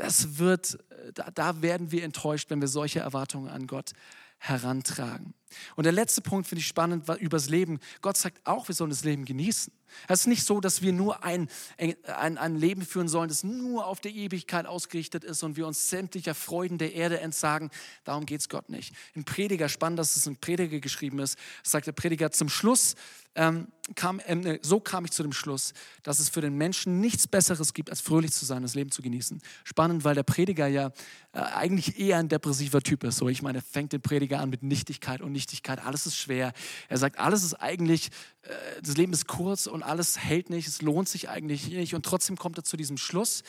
das 0.00 0.38
wird, 0.38 0.78
da, 1.14 1.30
da 1.30 1.62
werden 1.62 1.92
wir 1.92 2.04
enttäuscht, 2.04 2.50
wenn 2.50 2.60
wir 2.60 2.68
solche 2.68 3.00
Erwartungen 3.00 3.48
an 3.48 3.66
Gott 3.66 3.92
herantragen. 4.38 5.34
Und 5.76 5.84
der 5.84 5.92
letzte 5.92 6.20
Punkt 6.20 6.48
finde 6.48 6.60
ich 6.60 6.66
spannend 6.66 7.08
war 7.08 7.16
übers 7.16 7.48
Leben. 7.48 7.78
Gott 8.02 8.16
sagt 8.16 8.46
auch, 8.46 8.68
wir 8.68 8.74
sollen 8.74 8.90
das 8.90 9.04
Leben 9.04 9.24
genießen. 9.24 9.72
Es 10.08 10.20
ist 10.20 10.26
nicht 10.26 10.44
so, 10.44 10.60
dass 10.60 10.82
wir 10.82 10.92
nur 10.92 11.24
ein, 11.24 11.48
ein, 11.78 12.38
ein 12.38 12.56
Leben 12.56 12.82
führen 12.82 13.08
sollen, 13.08 13.28
das 13.28 13.44
nur 13.44 13.86
auf 13.86 14.00
der 14.00 14.12
Ewigkeit 14.12 14.66
ausgerichtet 14.66 15.24
ist 15.24 15.42
und 15.42 15.56
wir 15.56 15.66
uns 15.66 15.90
sämtlicher 15.90 16.34
Freuden 16.34 16.78
der 16.78 16.94
Erde 16.94 17.20
entsagen. 17.20 17.70
Darum 18.04 18.26
geht 18.26 18.40
es 18.40 18.48
Gott 18.48 18.68
nicht. 18.68 18.94
In 19.14 19.24
Prediger, 19.24 19.68
spannend, 19.68 19.98
dass 19.98 20.16
es 20.16 20.26
in 20.26 20.36
Prediger 20.36 20.80
geschrieben 20.80 21.18
ist, 21.18 21.38
sagt 21.62 21.86
der 21.86 21.92
Prediger 21.92 22.30
zum 22.30 22.48
Schluss, 22.48 22.94
ähm, 23.36 23.68
kam, 23.94 24.18
äh, 24.20 24.58
so 24.62 24.80
kam 24.80 25.04
ich 25.04 25.12
zu 25.12 25.22
dem 25.22 25.32
Schluss, 25.32 25.72
dass 26.02 26.18
es 26.18 26.28
für 26.28 26.40
den 26.40 26.56
Menschen 26.56 27.00
nichts 27.00 27.28
Besseres 27.28 27.74
gibt, 27.74 27.88
als 27.88 28.00
fröhlich 28.00 28.32
zu 28.32 28.44
sein, 28.44 28.62
das 28.62 28.74
Leben 28.74 28.90
zu 28.90 29.02
genießen. 29.02 29.40
Spannend, 29.62 30.02
weil 30.04 30.16
der 30.16 30.24
Prediger 30.24 30.66
ja 30.66 30.90
äh, 31.32 31.38
eigentlich 31.38 31.98
eher 31.98 32.18
ein 32.18 32.28
depressiver 32.28 32.82
Typ 32.82 33.04
ist. 33.04 33.18
So, 33.18 33.28
ich 33.28 33.42
meine, 33.42 33.58
er 33.58 33.62
fängt 33.62 33.92
den 33.92 34.00
Prediger 34.00 34.40
an 34.40 34.50
mit 34.50 34.64
Nichtigkeit 34.64 35.20
und 35.20 35.30
Nichtigkeit. 35.40 35.84
Alles 35.84 36.04
ist 36.04 36.16
schwer. 36.16 36.52
Er 36.88 36.98
sagt, 36.98 37.18
alles 37.18 37.42
ist 37.42 37.54
eigentlich, 37.54 38.10
äh, 38.42 38.82
das 38.82 38.96
Leben 38.98 39.14
ist 39.14 39.26
kurz 39.26 39.66
und 39.66 39.82
alles 39.82 40.18
hält 40.18 40.50
nicht, 40.50 40.68
es 40.68 40.82
lohnt 40.82 41.08
sich 41.08 41.30
eigentlich 41.30 41.68
nicht. 41.68 41.94
Und 41.94 42.04
trotzdem 42.04 42.36
kommt 42.36 42.58
er 42.58 42.64
zu 42.64 42.76
diesem 42.76 42.98
Schluss. 42.98 43.42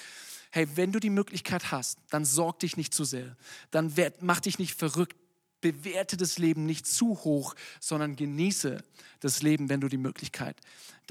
Hey, 0.52 0.68
wenn 0.76 0.94
du 0.94 1.00
die 1.00 1.10
Möglichkeit 1.10 1.72
hast, 1.72 2.00
dann 2.10 2.24
sorg 2.24 2.60
dich 2.60 2.78
nicht 2.78 2.94
zu 2.94 3.04
sehr. 3.04 3.36
Dann 3.72 3.94
mach 4.22 4.40
dich 4.40 4.58
nicht 4.58 4.74
verrückt 4.76 5.18
bewerte 5.60 6.18
das 6.18 6.40
Leben 6.40 6.66
nicht 6.66 6.88
zu 6.88 7.10
hoch, 7.24 7.54
sondern 7.80 8.16
genieße 8.16 8.84
das 9.20 9.44
Leben, 9.44 9.70
wenn 9.70 9.80
du 9.80 9.90
die 9.90 9.98
Möglichkeit 9.98 10.58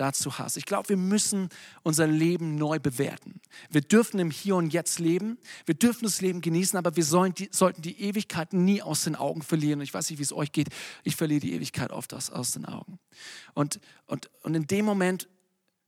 dazu 0.01 0.39
hast. 0.39 0.57
Ich 0.57 0.65
glaube, 0.65 0.89
wir 0.89 0.97
müssen 0.97 1.51
unser 1.83 2.07
Leben 2.07 2.57
neu 2.57 2.79
bewerten. 2.79 3.41
Wir 3.69 3.83
dürfen 3.83 4.19
im 4.19 4.31
Hier 4.31 4.57
und 4.57 4.73
Jetzt 4.73 4.99
leben. 4.99 5.39
Wir 5.67 5.75
dürfen 5.75 6.05
das 6.05 6.23
Leben 6.23 6.41
genießen, 6.41 6.79
aber 6.79 6.97
wir 6.97 7.05
sollen 7.05 7.35
die, 7.35 7.51
sollten 7.53 7.83
die 7.83 8.01
Ewigkeit 8.01 8.55
nie 8.55 8.81
aus 8.81 9.05
den 9.05 9.15
Augen 9.15 9.43
verlieren. 9.43 9.83
Ich 9.83 9.93
weiß 9.93 10.09
nicht, 10.09 10.19
wie 10.19 10.23
es 10.23 10.33
euch 10.33 10.53
geht. 10.53 10.69
Ich 11.05 11.17
verliere 11.17 11.41
die 11.41 11.53
Ewigkeit 11.53 11.91
oft 11.91 12.15
aus, 12.15 12.31
aus 12.31 12.53
den 12.53 12.65
Augen. 12.65 12.99
Und, 13.53 13.79
und, 14.07 14.31
und 14.43 14.55
in 14.55 14.67
dem 14.67 14.87
Moment, 14.87 15.29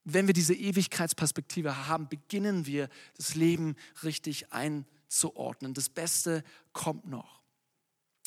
wenn 0.05 0.27
wir 0.27 0.35
diese 0.35 0.55
Ewigkeitsperspektive 0.55 1.89
haben, 1.89 2.09
beginnen 2.09 2.67
wir 2.67 2.89
das 3.17 3.35
Leben 3.35 3.77
richtig 4.03 4.53
einzuordnen. 4.53 5.73
Das 5.73 5.89
Beste 5.89 6.45
kommt 6.73 7.09
noch. 7.09 7.41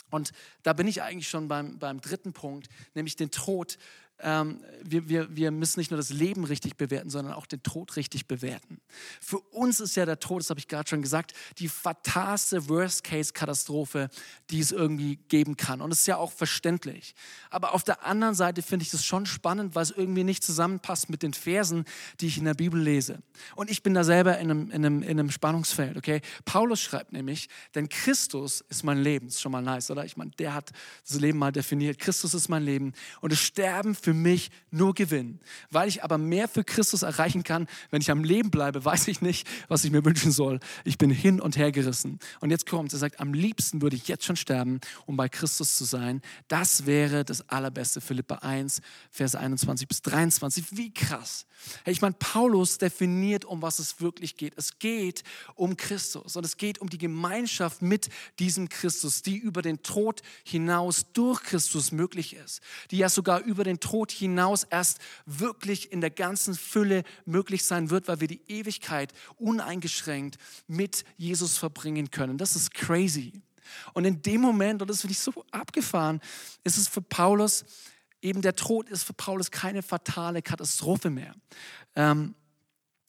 Und 0.09 0.31
da 0.63 0.73
bin 0.73 0.87
ich 0.87 1.01
eigentlich 1.01 1.27
schon 1.27 1.47
beim, 1.47 1.77
beim 1.77 1.99
dritten 1.99 2.31
Punkt, 2.31 2.69
nämlich 2.93 3.15
den 3.15 3.31
Tod 3.31 3.77
ähm, 4.19 4.61
wir, 4.81 5.09
wir, 5.09 5.35
wir 5.35 5.51
müssen 5.51 5.79
nicht 5.79 5.91
nur 5.91 5.97
das 5.97 6.09
Leben 6.09 6.45
richtig 6.45 6.77
bewerten, 6.77 7.09
sondern 7.09 7.33
auch 7.33 7.45
den 7.45 7.63
Tod 7.63 7.95
richtig 7.95 8.27
bewerten. 8.27 8.79
Für 9.19 9.39
uns 9.39 9.79
ist 9.79 9.95
ja 9.95 10.05
der 10.05 10.19
Tod, 10.19 10.41
das 10.41 10.49
habe 10.49 10.59
ich 10.59 10.67
gerade 10.67 10.87
schon 10.87 11.01
gesagt, 11.01 11.33
die 11.57 11.67
fatalste 11.67 12.69
Worst-Case-Katastrophe, 12.69 14.09
die 14.49 14.59
es 14.59 14.71
irgendwie 14.71 15.17
geben 15.27 15.57
kann. 15.57 15.81
Und 15.81 15.91
es 15.91 16.01
ist 16.01 16.07
ja 16.07 16.17
auch 16.17 16.31
verständlich. 16.31 17.15
Aber 17.49 17.73
auf 17.73 17.83
der 17.83 18.05
anderen 18.05 18.35
Seite 18.35 18.61
finde 18.61 18.83
ich 18.83 18.91
das 18.91 19.03
schon 19.03 19.25
spannend, 19.25 19.75
weil 19.75 19.83
es 19.83 19.91
irgendwie 19.91 20.23
nicht 20.23 20.43
zusammenpasst 20.43 21.09
mit 21.09 21.23
den 21.23 21.33
Versen, 21.33 21.85
die 22.21 22.27
ich 22.27 22.37
in 22.37 22.45
der 22.45 22.53
Bibel 22.53 22.79
lese. 22.79 23.19
Und 23.55 23.69
ich 23.69 23.83
bin 23.83 23.93
da 23.93 24.03
selber 24.03 24.37
in 24.37 24.51
einem, 24.51 24.71
in 24.71 24.85
einem, 24.85 25.03
in 25.03 25.19
einem 25.19 25.31
Spannungsfeld. 25.31 25.97
Okay? 25.97 26.21
Paulus 26.45 26.81
schreibt 26.81 27.11
nämlich, 27.11 27.49
denn 27.73 27.89
Christus 27.89 28.61
ist 28.69 28.83
mein 28.83 29.01
Leben. 29.01 29.27
Das 29.27 29.35
ist 29.35 29.41
schon 29.41 29.51
mal 29.51 29.61
nice, 29.61 29.91
oder? 29.91 30.05
Ich 30.05 30.15
meine, 30.15 30.31
der 30.31 30.53
hat 30.53 30.71
das 31.07 31.19
Leben 31.19 31.39
mal 31.39 31.51
definiert. 31.51 31.99
Christus 31.99 32.33
ist 32.33 32.49
mein 32.49 32.63
Leben. 32.63 32.93
Und 33.21 33.31
das 33.31 33.39
Sterben 33.39 33.95
für 34.05 34.13
mich 34.13 34.51
nur 34.69 34.93
Gewinn. 34.93 35.39
Weil 35.71 35.89
ich 35.89 36.03
aber 36.03 36.19
mehr 36.19 36.47
für 36.47 36.63
Christus 36.63 37.01
erreichen 37.01 37.43
kann, 37.43 37.65
wenn 37.89 38.01
ich 38.01 38.11
am 38.11 38.23
Leben 38.23 38.51
bleibe, 38.51 38.85
weiß 38.85 39.07
ich 39.07 39.19
nicht, 39.21 39.47
was 39.67 39.83
ich 39.83 39.91
mir 39.91 40.05
wünschen 40.05 40.31
soll. 40.31 40.59
Ich 40.83 40.99
bin 40.99 41.09
hin 41.09 41.41
und 41.41 41.57
her 41.57 41.71
gerissen. 41.71 42.19
Und 42.39 42.51
jetzt 42.51 42.67
kommt, 42.67 42.93
er 42.93 42.99
sagt, 42.99 43.19
am 43.19 43.33
liebsten 43.33 43.81
würde 43.81 43.95
ich 43.95 44.07
jetzt 44.07 44.23
schon 44.23 44.35
sterben, 44.35 44.79
um 45.07 45.17
bei 45.17 45.27
Christus 45.27 45.75
zu 45.75 45.85
sein. 45.85 46.21
Das 46.47 46.85
wäre 46.85 47.25
das 47.25 47.49
Allerbeste. 47.49 47.99
Philippa 47.99 48.35
1, 48.35 48.81
Verse 49.09 49.39
21 49.39 49.87
bis 49.87 50.03
23. 50.03 50.77
Wie 50.77 50.93
krass. 50.93 51.47
Hey, 51.83 51.93
ich 51.93 52.01
meine, 52.01 52.15
Paulus 52.19 52.77
definiert, 52.77 53.43
um 53.43 53.63
was 53.63 53.79
es 53.79 53.99
wirklich 54.01 54.37
geht. 54.37 54.53
Es 54.55 54.77
geht 54.77 55.23
um 55.55 55.77
Christus 55.77 56.35
und 56.35 56.45
es 56.45 56.57
geht 56.57 56.79
um 56.79 56.89
die 56.89 56.99
Gemeinschaft 56.99 57.81
mit 57.81 58.09
diesem 58.37 58.69
Christus, 58.69 59.23
die 59.23 59.37
über 59.37 59.63
den 59.63 59.81
Tod 59.81 60.21
hinaus 60.43 61.05
durch 61.13 61.41
Christus 61.41 61.91
möglich 61.91 62.35
ist, 62.35 62.61
die 62.91 62.97
ja 62.97 63.09
sogar 63.09 63.41
über 63.41 63.63
den 63.63 63.79
Tod 63.79 63.94
Tod 63.95 64.11
hinaus 64.11 64.65
erst 64.65 64.99
wirklich 65.25 65.93
in 65.93 66.01
der 66.01 66.09
ganzen 66.09 66.53
Fülle 66.53 67.03
möglich 67.25 67.63
sein 67.63 67.89
wird, 67.89 68.09
weil 68.09 68.19
wir 68.19 68.27
die 68.27 68.41
Ewigkeit 68.49 69.13
uneingeschränkt 69.37 70.37
mit 70.67 71.05
Jesus 71.15 71.57
verbringen 71.57 72.11
können. 72.11 72.37
Das 72.37 72.57
ist 72.57 72.73
crazy. 72.73 73.41
Und 73.93 74.03
in 74.03 74.21
dem 74.21 74.41
Moment, 74.41 74.81
und 74.81 74.89
das 74.89 74.99
finde 74.99 75.13
ich 75.13 75.19
so 75.19 75.31
abgefahren, 75.51 76.19
ist 76.65 76.77
es 76.77 76.89
für 76.89 77.01
Paulus, 77.01 77.63
eben 78.21 78.41
der 78.41 78.57
Tod 78.57 78.89
ist 78.89 79.03
für 79.03 79.13
Paulus 79.13 79.49
keine 79.49 79.81
fatale 79.81 80.41
Katastrophe 80.41 81.09
mehr. 81.09 81.33
Ähm, 81.95 82.35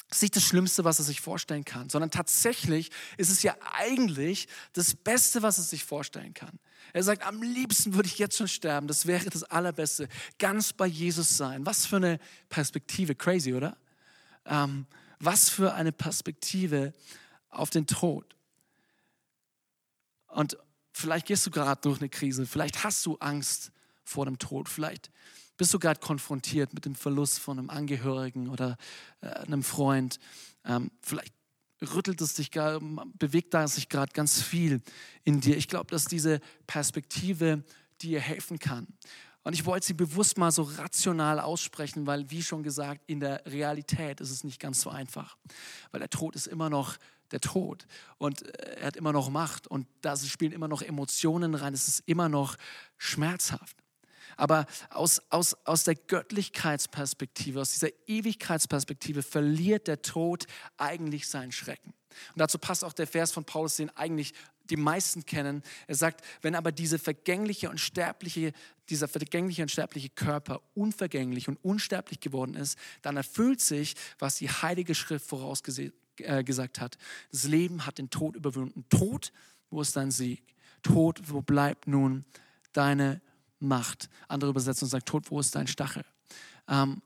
das 0.08 0.18
ist 0.18 0.22
nicht 0.22 0.36
das 0.36 0.44
Schlimmste, 0.44 0.84
was 0.84 0.98
er 0.98 1.04
sich 1.04 1.20
vorstellen 1.20 1.64
kann, 1.64 1.90
sondern 1.90 2.10
tatsächlich 2.10 2.90
ist 3.16 3.30
es 3.30 3.42
ja 3.42 3.56
eigentlich 3.72 4.46
das 4.72 4.94
Beste, 4.94 5.42
was 5.42 5.58
er 5.58 5.64
sich 5.64 5.84
vorstellen 5.84 6.32
kann. 6.32 6.58
Er 6.92 7.02
sagt, 7.02 7.26
am 7.26 7.42
liebsten 7.42 7.94
würde 7.94 8.06
ich 8.08 8.18
jetzt 8.18 8.36
schon 8.36 8.46
sterben, 8.46 8.86
das 8.86 9.06
wäre 9.06 9.28
das 9.28 9.42
Allerbeste, 9.42 10.08
ganz 10.38 10.72
bei 10.72 10.86
Jesus 10.86 11.36
sein. 11.36 11.66
Was 11.66 11.86
für 11.86 11.96
eine 11.96 12.20
Perspektive, 12.48 13.14
crazy, 13.16 13.52
oder? 13.52 13.76
Ähm, 14.44 14.86
was 15.18 15.48
für 15.48 15.74
eine 15.74 15.92
Perspektive 15.92 16.92
auf 17.48 17.70
den 17.70 17.86
Tod. 17.86 18.36
Und 20.28 20.56
vielleicht 20.92 21.26
gehst 21.26 21.46
du 21.46 21.50
gerade 21.50 21.80
durch 21.80 21.98
eine 21.98 22.08
Krise, 22.08 22.46
vielleicht 22.46 22.84
hast 22.84 23.04
du 23.06 23.16
Angst 23.16 23.72
vor 24.04 24.24
dem 24.26 24.38
Tod, 24.38 24.68
vielleicht 24.68 25.10
bist 25.56 25.72
du 25.72 25.78
gerade 25.78 26.00
konfrontiert 26.00 26.74
mit 26.74 26.84
dem 26.84 26.94
Verlust 26.94 27.38
von 27.38 27.58
einem 27.58 27.70
Angehörigen 27.70 28.48
oder 28.48 28.76
äh, 29.20 29.28
einem 29.28 29.62
Freund. 29.62 30.18
Ähm, 30.64 30.90
vielleicht 31.02 31.34
rüttelt 31.82 32.20
es 32.20 32.34
dich, 32.34 32.50
bewegt 32.50 33.54
da 33.54 33.68
sich 33.68 33.88
gerade 33.88 34.12
ganz 34.12 34.42
viel 34.42 34.80
in 35.24 35.40
dir. 35.40 35.56
Ich 35.56 35.68
glaube, 35.68 35.90
dass 35.90 36.06
diese 36.06 36.40
Perspektive 36.66 37.64
dir 38.00 38.20
helfen 38.20 38.58
kann. 38.58 38.86
Und 39.42 39.52
ich 39.52 39.64
wollte 39.64 39.86
sie 39.86 39.94
bewusst 39.94 40.38
mal 40.38 40.50
so 40.50 40.62
rational 40.62 41.38
aussprechen, 41.38 42.06
weil, 42.06 42.30
wie 42.30 42.42
schon 42.42 42.62
gesagt, 42.62 43.02
in 43.06 43.20
der 43.20 43.46
Realität 43.46 44.20
ist 44.20 44.30
es 44.30 44.42
nicht 44.42 44.58
ganz 44.58 44.80
so 44.80 44.90
einfach. 44.90 45.36
Weil 45.92 46.00
der 46.00 46.10
Tod 46.10 46.34
ist 46.34 46.48
immer 46.48 46.68
noch 46.68 46.96
der 47.30 47.40
Tod 47.40 47.86
und 48.18 48.42
äh, 48.42 48.80
er 48.80 48.86
hat 48.88 48.96
immer 48.96 49.12
noch 49.12 49.30
Macht 49.30 49.66
und 49.66 49.86
da 50.00 50.16
spielen 50.16 50.52
immer 50.52 50.68
noch 50.68 50.82
Emotionen 50.82 51.54
rein. 51.54 51.74
Es 51.74 51.88
ist 51.88 52.02
immer 52.06 52.28
noch 52.28 52.56
schmerzhaft. 52.98 53.76
Aber 54.36 54.66
aus, 54.90 55.22
aus, 55.30 55.54
aus 55.64 55.84
der 55.84 55.94
Göttlichkeitsperspektive, 55.94 57.60
aus 57.60 57.72
dieser 57.72 57.88
Ewigkeitsperspektive 58.06 59.22
verliert 59.22 59.88
der 59.88 60.02
Tod 60.02 60.46
eigentlich 60.76 61.28
seinen 61.28 61.52
Schrecken. 61.52 61.94
Und 62.34 62.40
dazu 62.40 62.58
passt 62.58 62.84
auch 62.84 62.92
der 62.92 63.06
Vers 63.06 63.32
von 63.32 63.44
Paulus, 63.44 63.76
den 63.76 63.90
eigentlich 63.96 64.32
die 64.70 64.76
meisten 64.76 65.24
kennen. 65.24 65.62
Er 65.86 65.94
sagt, 65.94 66.24
wenn 66.42 66.54
aber 66.54 66.72
diese 66.72 66.98
vergängliche 66.98 67.70
und 67.70 67.78
sterbliche, 67.78 68.52
dieser 68.88 69.08
vergängliche 69.08 69.62
und 69.62 69.70
sterbliche 69.70 70.08
Körper 70.08 70.60
unvergänglich 70.74 71.48
und 71.48 71.56
unsterblich 71.62 72.20
geworden 72.20 72.54
ist, 72.54 72.78
dann 73.02 73.16
erfüllt 73.16 73.60
sich, 73.60 73.94
was 74.18 74.36
die 74.36 74.48
Heilige 74.48 74.94
Schrift 74.94 75.26
vorausgesagt 75.26 75.92
äh, 76.20 76.80
hat. 76.80 76.98
Das 77.30 77.44
Leben 77.44 77.86
hat 77.86 77.98
den 77.98 78.10
Tod 78.10 78.36
überwunden. 78.36 78.84
Tod, 78.88 79.32
wo 79.70 79.80
ist 79.80 79.96
dein 79.96 80.10
Sieg? 80.10 80.42
Tod, 80.82 81.20
wo 81.24 81.42
bleibt 81.42 81.86
nun 81.86 82.24
deine 82.72 83.20
Macht. 83.58 84.08
Andere 84.28 84.50
Übersetzung 84.50 84.88
sagt, 84.88 85.06
Tod, 85.06 85.30
wo 85.30 85.40
ist 85.40 85.54
dein 85.54 85.66
Stachel? 85.66 86.04
Ähm, 86.68 87.02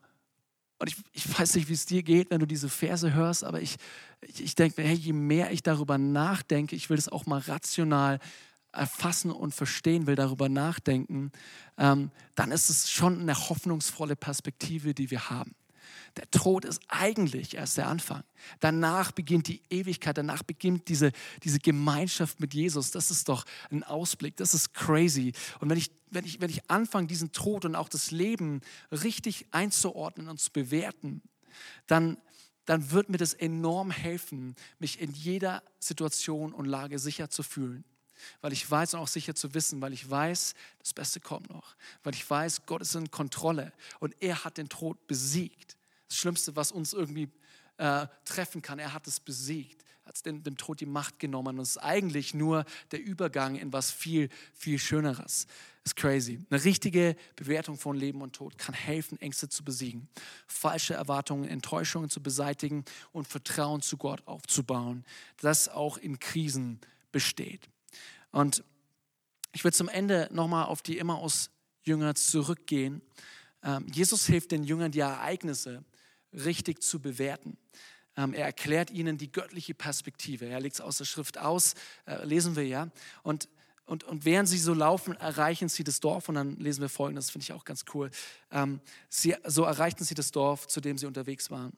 und 0.78 0.88
ich, 0.88 0.96
ich, 1.12 1.38
weiß 1.38 1.56
nicht, 1.56 1.68
wie 1.68 1.74
es 1.74 1.84
dir 1.84 2.02
geht, 2.02 2.30
wenn 2.30 2.40
du 2.40 2.46
diese 2.46 2.70
Verse 2.70 3.12
hörst, 3.12 3.44
aber 3.44 3.60
ich, 3.60 3.76
ich, 4.22 4.42
ich 4.42 4.54
denke, 4.54 4.82
hey, 4.82 4.94
je 4.94 5.12
mehr 5.12 5.50
ich 5.52 5.62
darüber 5.62 5.98
nachdenke, 5.98 6.74
ich 6.74 6.88
will 6.88 6.96
das 6.96 7.08
auch 7.08 7.26
mal 7.26 7.40
rational 7.40 8.18
erfassen 8.72 9.30
und 9.30 9.54
verstehen 9.54 10.06
will, 10.06 10.14
darüber 10.14 10.48
nachdenken, 10.48 11.32
ähm, 11.76 12.10
dann 12.34 12.50
ist 12.50 12.70
es 12.70 12.90
schon 12.90 13.20
eine 13.20 13.34
hoffnungsvolle 13.34 14.16
Perspektive, 14.16 14.94
die 14.94 15.10
wir 15.10 15.28
haben. 15.28 15.54
Der 16.16 16.30
Tod 16.30 16.64
ist 16.64 16.80
eigentlich 16.88 17.54
erst 17.54 17.76
der 17.76 17.86
Anfang. 17.88 18.24
Danach 18.58 19.12
beginnt 19.12 19.48
die 19.48 19.62
Ewigkeit, 19.70 20.18
danach 20.18 20.42
beginnt 20.42 20.88
diese, 20.88 21.12
diese 21.44 21.58
Gemeinschaft 21.58 22.40
mit 22.40 22.54
Jesus. 22.54 22.90
Das 22.90 23.10
ist 23.10 23.28
doch 23.28 23.44
ein 23.70 23.84
Ausblick, 23.84 24.36
das 24.36 24.54
ist 24.54 24.74
crazy. 24.74 25.32
Und 25.60 25.70
wenn 25.70 25.78
ich, 25.78 25.90
wenn 26.10 26.24
ich, 26.24 26.40
wenn 26.40 26.50
ich 26.50 26.68
anfange, 26.70 27.06
diesen 27.06 27.32
Tod 27.32 27.64
und 27.64 27.76
auch 27.76 27.88
das 27.88 28.10
Leben 28.10 28.60
richtig 28.90 29.46
einzuordnen 29.52 30.28
und 30.28 30.40
zu 30.40 30.50
bewerten, 30.50 31.22
dann, 31.86 32.16
dann 32.64 32.90
wird 32.90 33.08
mir 33.08 33.18
das 33.18 33.34
enorm 33.34 33.90
helfen, 33.90 34.56
mich 34.78 35.00
in 35.00 35.12
jeder 35.12 35.62
Situation 35.78 36.52
und 36.52 36.66
Lage 36.66 36.98
sicher 36.98 37.30
zu 37.30 37.42
fühlen. 37.42 37.84
Weil 38.42 38.52
ich 38.52 38.68
weiß 38.70 38.94
und 38.94 39.00
auch 39.00 39.08
sicher 39.08 39.34
zu 39.34 39.54
wissen, 39.54 39.80
weil 39.80 39.92
ich 39.92 40.08
weiß, 40.08 40.54
das 40.78 40.92
Beste 40.92 41.20
kommt 41.20 41.48
noch. 41.48 41.74
Weil 42.02 42.14
ich 42.14 42.28
weiß, 42.28 42.66
Gott 42.66 42.82
ist 42.82 42.94
in 42.94 43.10
Kontrolle 43.10 43.72
und 43.98 44.14
er 44.20 44.44
hat 44.44 44.58
den 44.58 44.68
Tod 44.68 45.06
besiegt 45.06 45.78
das 46.10 46.18
Schlimmste, 46.18 46.56
was 46.56 46.72
uns 46.72 46.92
irgendwie 46.92 47.30
äh, 47.78 48.06
treffen 48.24 48.60
kann. 48.60 48.78
Er 48.78 48.92
hat 48.92 49.06
es 49.06 49.20
besiegt, 49.20 49.84
hat 50.04 50.26
dem, 50.26 50.42
dem 50.42 50.56
Tod 50.56 50.80
die 50.80 50.86
Macht 50.86 51.18
genommen. 51.18 51.56
Und 51.56 51.62
es 51.62 51.70
ist 51.70 51.78
eigentlich 51.78 52.34
nur 52.34 52.64
der 52.90 53.00
Übergang 53.00 53.56
in 53.56 53.72
was 53.72 53.90
viel, 53.90 54.28
viel 54.52 54.78
Schöneres. 54.78 55.46
Ist 55.84 55.96
crazy. 55.96 56.44
Eine 56.50 56.62
richtige 56.64 57.16
Bewertung 57.36 57.78
von 57.78 57.96
Leben 57.96 58.20
und 58.20 58.34
Tod 58.34 58.58
kann 58.58 58.74
helfen, 58.74 59.18
Ängste 59.20 59.48
zu 59.48 59.64
besiegen, 59.64 60.08
falsche 60.46 60.94
Erwartungen, 60.94 61.48
Enttäuschungen 61.48 62.10
zu 62.10 62.22
beseitigen 62.22 62.84
und 63.12 63.26
Vertrauen 63.26 63.80
zu 63.80 63.96
Gott 63.96 64.26
aufzubauen, 64.26 65.04
das 65.38 65.68
auch 65.68 65.96
in 65.96 66.18
Krisen 66.18 66.80
besteht. 67.12 67.70
Und 68.30 68.62
ich 69.52 69.64
will 69.64 69.72
zum 69.72 69.88
Ende 69.88 70.28
nochmal 70.32 70.66
auf 70.66 70.82
die 70.82 70.98
Emmaus-Jünger 70.98 72.14
zurückgehen. 72.14 73.00
Ähm, 73.62 73.86
Jesus 73.90 74.26
hilft 74.26 74.50
den 74.50 74.64
Jüngern, 74.64 74.92
die 74.92 75.00
Ereignisse 75.00 75.82
richtig 76.32 76.82
zu 76.82 77.00
bewerten. 77.00 77.56
Ähm, 78.16 78.34
er 78.34 78.44
erklärt 78.44 78.90
ihnen 78.90 79.18
die 79.18 79.30
göttliche 79.30 79.74
Perspektive. 79.74 80.46
Er 80.46 80.60
legt 80.60 80.74
es 80.74 80.80
aus 80.80 80.98
der 80.98 81.04
Schrift 81.04 81.38
aus, 81.38 81.74
äh, 82.06 82.24
lesen 82.24 82.56
wir 82.56 82.66
ja. 82.66 82.88
Und, 83.22 83.48
und, 83.86 84.04
und 84.04 84.24
während 84.24 84.48
sie 84.48 84.58
so 84.58 84.74
laufen, 84.74 85.16
erreichen 85.16 85.68
sie 85.68 85.84
das 85.84 86.00
Dorf. 86.00 86.28
Und 86.28 86.34
dann 86.36 86.56
lesen 86.56 86.80
wir 86.80 86.88
folgendes, 86.88 87.30
finde 87.30 87.44
ich 87.44 87.52
auch 87.52 87.64
ganz 87.64 87.84
cool. 87.94 88.10
Ähm, 88.50 88.80
sie, 89.08 89.36
so 89.46 89.64
erreichten 89.64 90.04
sie 90.04 90.14
das 90.14 90.30
Dorf, 90.30 90.66
zu 90.66 90.80
dem 90.80 90.98
sie 90.98 91.06
unterwegs 91.06 91.50
waren. 91.50 91.72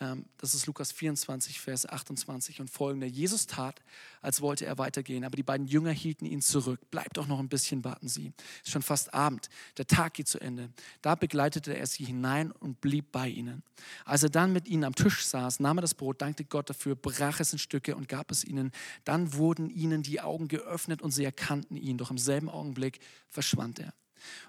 Ähm, 0.00 0.26
das 0.38 0.54
ist 0.54 0.66
Lukas 0.66 0.92
24, 0.92 1.60
Vers 1.60 1.86
28 1.86 2.60
und 2.60 2.70
folgende. 2.70 3.06
Jesus 3.06 3.46
tat, 3.46 3.82
als 4.22 4.40
wollte 4.40 4.64
er 4.64 4.78
weitergehen, 4.78 5.24
aber 5.24 5.36
die 5.36 5.42
beiden 5.42 5.66
Jünger 5.66 5.90
hielten 5.90 6.24
ihn 6.24 6.40
zurück. 6.40 6.80
Bleibt 6.90 7.16
doch 7.16 7.26
noch 7.26 7.40
ein 7.40 7.48
bisschen, 7.48 7.82
baten 7.82 8.08
sie. 8.08 8.32
Es 8.60 8.68
ist 8.68 8.72
schon 8.72 8.82
fast 8.82 9.12
Abend. 9.12 9.48
Der 9.76 9.86
Tag 9.86 10.14
geht 10.14 10.28
zu 10.28 10.40
Ende. 10.40 10.70
Da 11.02 11.14
begleitete 11.14 11.76
er 11.76 11.86
sie 11.86 12.04
hinein 12.04 12.52
und 12.52 12.80
blieb 12.80 13.10
bei 13.10 13.28
ihnen. 13.28 13.62
Als 14.04 14.22
er 14.22 14.30
dann 14.30 14.52
mit 14.52 14.68
ihnen 14.68 14.84
am 14.84 14.94
Tisch 14.94 15.26
saß, 15.26 15.60
nahm 15.60 15.78
er 15.78 15.82
das 15.82 15.94
Brot, 15.94 16.22
dankte 16.22 16.44
Gott 16.44 16.70
dafür, 16.70 16.94
brach 16.94 17.40
es 17.40 17.52
in 17.52 17.58
Stücke 17.58 17.96
und 17.96 18.08
gab 18.08 18.30
es 18.30 18.44
ihnen. 18.44 18.70
Dann 19.04 19.34
wurden 19.34 19.68
ihnen 19.70 20.02
die 20.02 20.20
Augen 20.20 20.46
geöffnet 20.48 21.02
und 21.02 21.10
sie 21.10 21.24
erkannten 21.24 21.76
ihn. 21.76 21.98
Doch 21.98 22.10
im 22.10 22.18
selben 22.18 22.48
Augenblick 22.48 23.00
verschwand 23.28 23.80
er. 23.80 23.92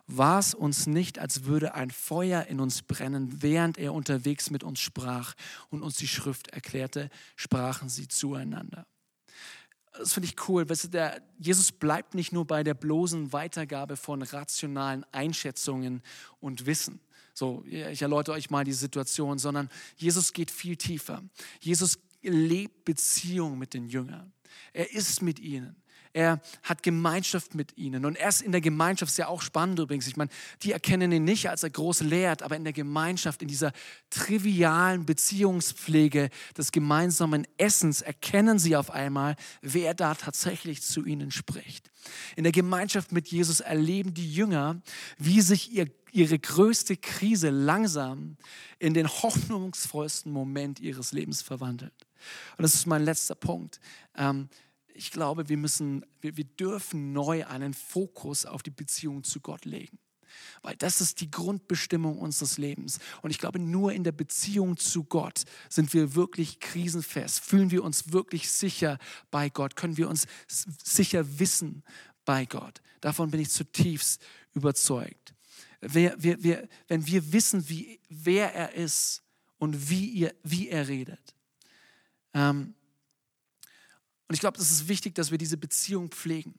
War 0.08 0.40
es 0.40 0.54
uns 0.54 0.88
nicht, 0.88 1.20
als 1.20 1.46
würde 1.46 1.76
ein 1.76 1.92
Feuer 1.92 2.46
in 2.46 2.60
uns 2.60 2.82
brennen, 2.82 3.42
während 3.42 3.78
er 3.78 3.94
unterwegs 3.94 4.50
mit 4.50 4.64
uns 4.64 4.80
sprach 4.80 5.36
und 5.70 5.82
uns 5.82 5.98
die 5.98 6.08
Schrift 6.08 6.48
erklärte, 6.50 7.10
sprachen 7.36 7.90
sie 7.90 8.08
zueinander. 8.08 8.86
das 9.98 10.14
finde 10.14 10.30
ich 10.30 10.50
cool. 10.50 10.70
Weißt 10.70 10.86
du, 10.86 10.88
der, 10.90 11.22
Jesus 11.38 11.72
bleibt 11.72 12.16
nicht 12.16 12.32
nur 12.32 12.46
bei 12.46 12.64
der 12.64 12.74
bloßen 12.74 13.34
Weitergabe 13.34 13.98
von 13.98 14.22
rationalen 14.22 15.06
Einschätzungen 15.12 16.02
und 16.40 16.66
Wissen. 16.66 17.00
So, 17.34 17.64
ich 17.66 18.02
erläutere 18.02 18.36
euch 18.36 18.50
mal 18.50 18.66
die 18.66 18.74
Situation, 18.74 19.40
sondern 19.40 19.70
Jesus 19.96 20.34
geht 20.34 20.52
viel 20.52 20.76
tiefer. 20.76 21.24
Jesus 21.62 21.98
lebt 22.22 22.84
Beziehung 22.86 23.58
mit 23.58 23.74
den 23.74 23.88
Jüngern. 23.88 24.34
Er 24.74 24.92
ist 24.94 25.22
mit 25.22 25.40
ihnen. 25.40 25.76
Er 26.12 26.42
hat 26.64 26.82
Gemeinschaft 26.82 27.54
mit 27.54 27.78
ihnen. 27.78 28.06
Und 28.06 28.16
erst 28.16 28.42
in 28.42 28.52
der 28.52 28.62
Gemeinschaft 28.62 29.12
ist 29.12 29.18
ja 29.18 29.28
auch 29.28 29.42
spannend 29.42 29.80
übrigens. 29.80 30.08
Ich 30.08 30.18
meine, 30.18 30.32
die 30.64 30.72
erkennen 30.72 31.12
ihn 31.12 31.24
nicht, 31.24 31.50
als 31.50 31.62
er 31.62 31.70
groß 31.70 32.02
lehrt, 32.02 32.42
aber 32.42 32.56
in 32.56 32.64
der 32.64 32.74
Gemeinschaft, 32.74 33.42
in 33.42 33.48
dieser 33.48 33.72
trivialen 34.10 35.06
Beziehungspflege 35.06 36.30
des 36.58 36.72
gemeinsamen 36.72 37.46
Essens 37.58 38.02
erkennen 38.02 38.58
sie 38.58 38.76
auf 38.76 38.90
einmal, 38.90 39.36
wer 39.62 39.94
da 39.94 40.16
tatsächlich 40.16 40.82
zu 40.82 41.06
ihnen 41.06 41.30
spricht. 41.30 41.92
In 42.36 42.44
der 42.44 42.54
Gemeinschaft 42.54 43.12
mit 43.12 43.28
Jesus 43.28 43.60
erleben 43.60 44.14
die 44.14 44.32
Jünger, 44.34 44.82
wie 45.18 45.42
sich 45.42 45.72
ihr, 45.72 45.88
ihre 46.12 46.40
größte 46.40 46.98
Krise 46.98 47.50
langsam 47.50 48.38
in 48.80 48.94
den 48.94 49.08
hoffnungsvollsten 49.08 50.32
Moment 50.32 50.80
ihres 50.80 51.12
Lebens 51.12 51.42
verwandelt. 51.42 51.94
Und 52.58 52.64
das 52.64 52.74
ist 52.74 52.88
mein 52.88 53.04
letzter 53.04 53.36
Punkt. 53.36 53.80
Ähm, 54.16 54.50
ich 55.00 55.12
glaube, 55.12 55.48
wir 55.48 55.56
müssen, 55.56 56.06
wir, 56.20 56.36
wir 56.36 56.44
dürfen 56.44 57.14
neu 57.14 57.46
einen 57.46 57.74
Fokus 57.74 58.46
auf 58.46 58.64
die 58.64 58.70
Beziehung 58.70 59.24
zu 59.24 59.40
Gott 59.40 59.64
legen. 59.64 59.98
Weil 60.62 60.76
das 60.76 61.00
ist 61.00 61.22
die 61.22 61.32
Grundbestimmung 61.32 62.20
unseres 62.20 62.58
Lebens. 62.58 63.00
Und 63.22 63.32
ich 63.32 63.40
glaube, 63.40 63.60
nur 63.60 63.94
in 63.94 64.04
der 64.04 64.12
Beziehung 64.12 64.76
zu 64.76 65.06
Gott 65.06 65.46
sind 65.70 65.94
wir 65.94 66.16
wirklich 66.16 66.60
krisenfest. 66.60 67.40
Fühlen 67.40 67.72
wir 67.72 67.82
uns 67.82 68.12
wirklich 68.12 68.52
sicher 68.52 69.00
bei 69.32 69.50
Gott? 69.50 69.78
Können 69.78 69.96
wir 69.96 70.10
uns 70.10 70.28
sicher 70.48 71.40
wissen 71.40 71.84
bei 72.26 72.46
Gott? 72.46 72.82
Davon 73.00 73.32
bin 73.32 73.40
ich 73.40 73.50
zutiefst 73.50 74.22
überzeugt. 74.54 75.34
Wir, 75.80 76.14
wir, 76.20 76.44
wir, 76.44 76.68
wenn 76.90 77.08
wir 77.08 77.32
wissen, 77.32 77.70
wie, 77.70 78.02
wer 78.10 78.54
er 78.54 78.74
ist 78.74 79.24
und 79.60 79.90
wie, 79.90 80.10
ihr, 80.10 80.36
wie 80.44 80.68
er 80.68 80.90
redet, 80.90 81.36
ähm, 82.34 82.76
und 84.30 84.36
ich 84.36 84.40
glaube, 84.40 84.60
das 84.60 84.70
ist 84.70 84.88
wichtig, 84.88 85.16
dass 85.16 85.32
wir 85.32 85.40
diese 85.40 85.58
Beziehung 85.58 86.10
pflegen, 86.10 86.54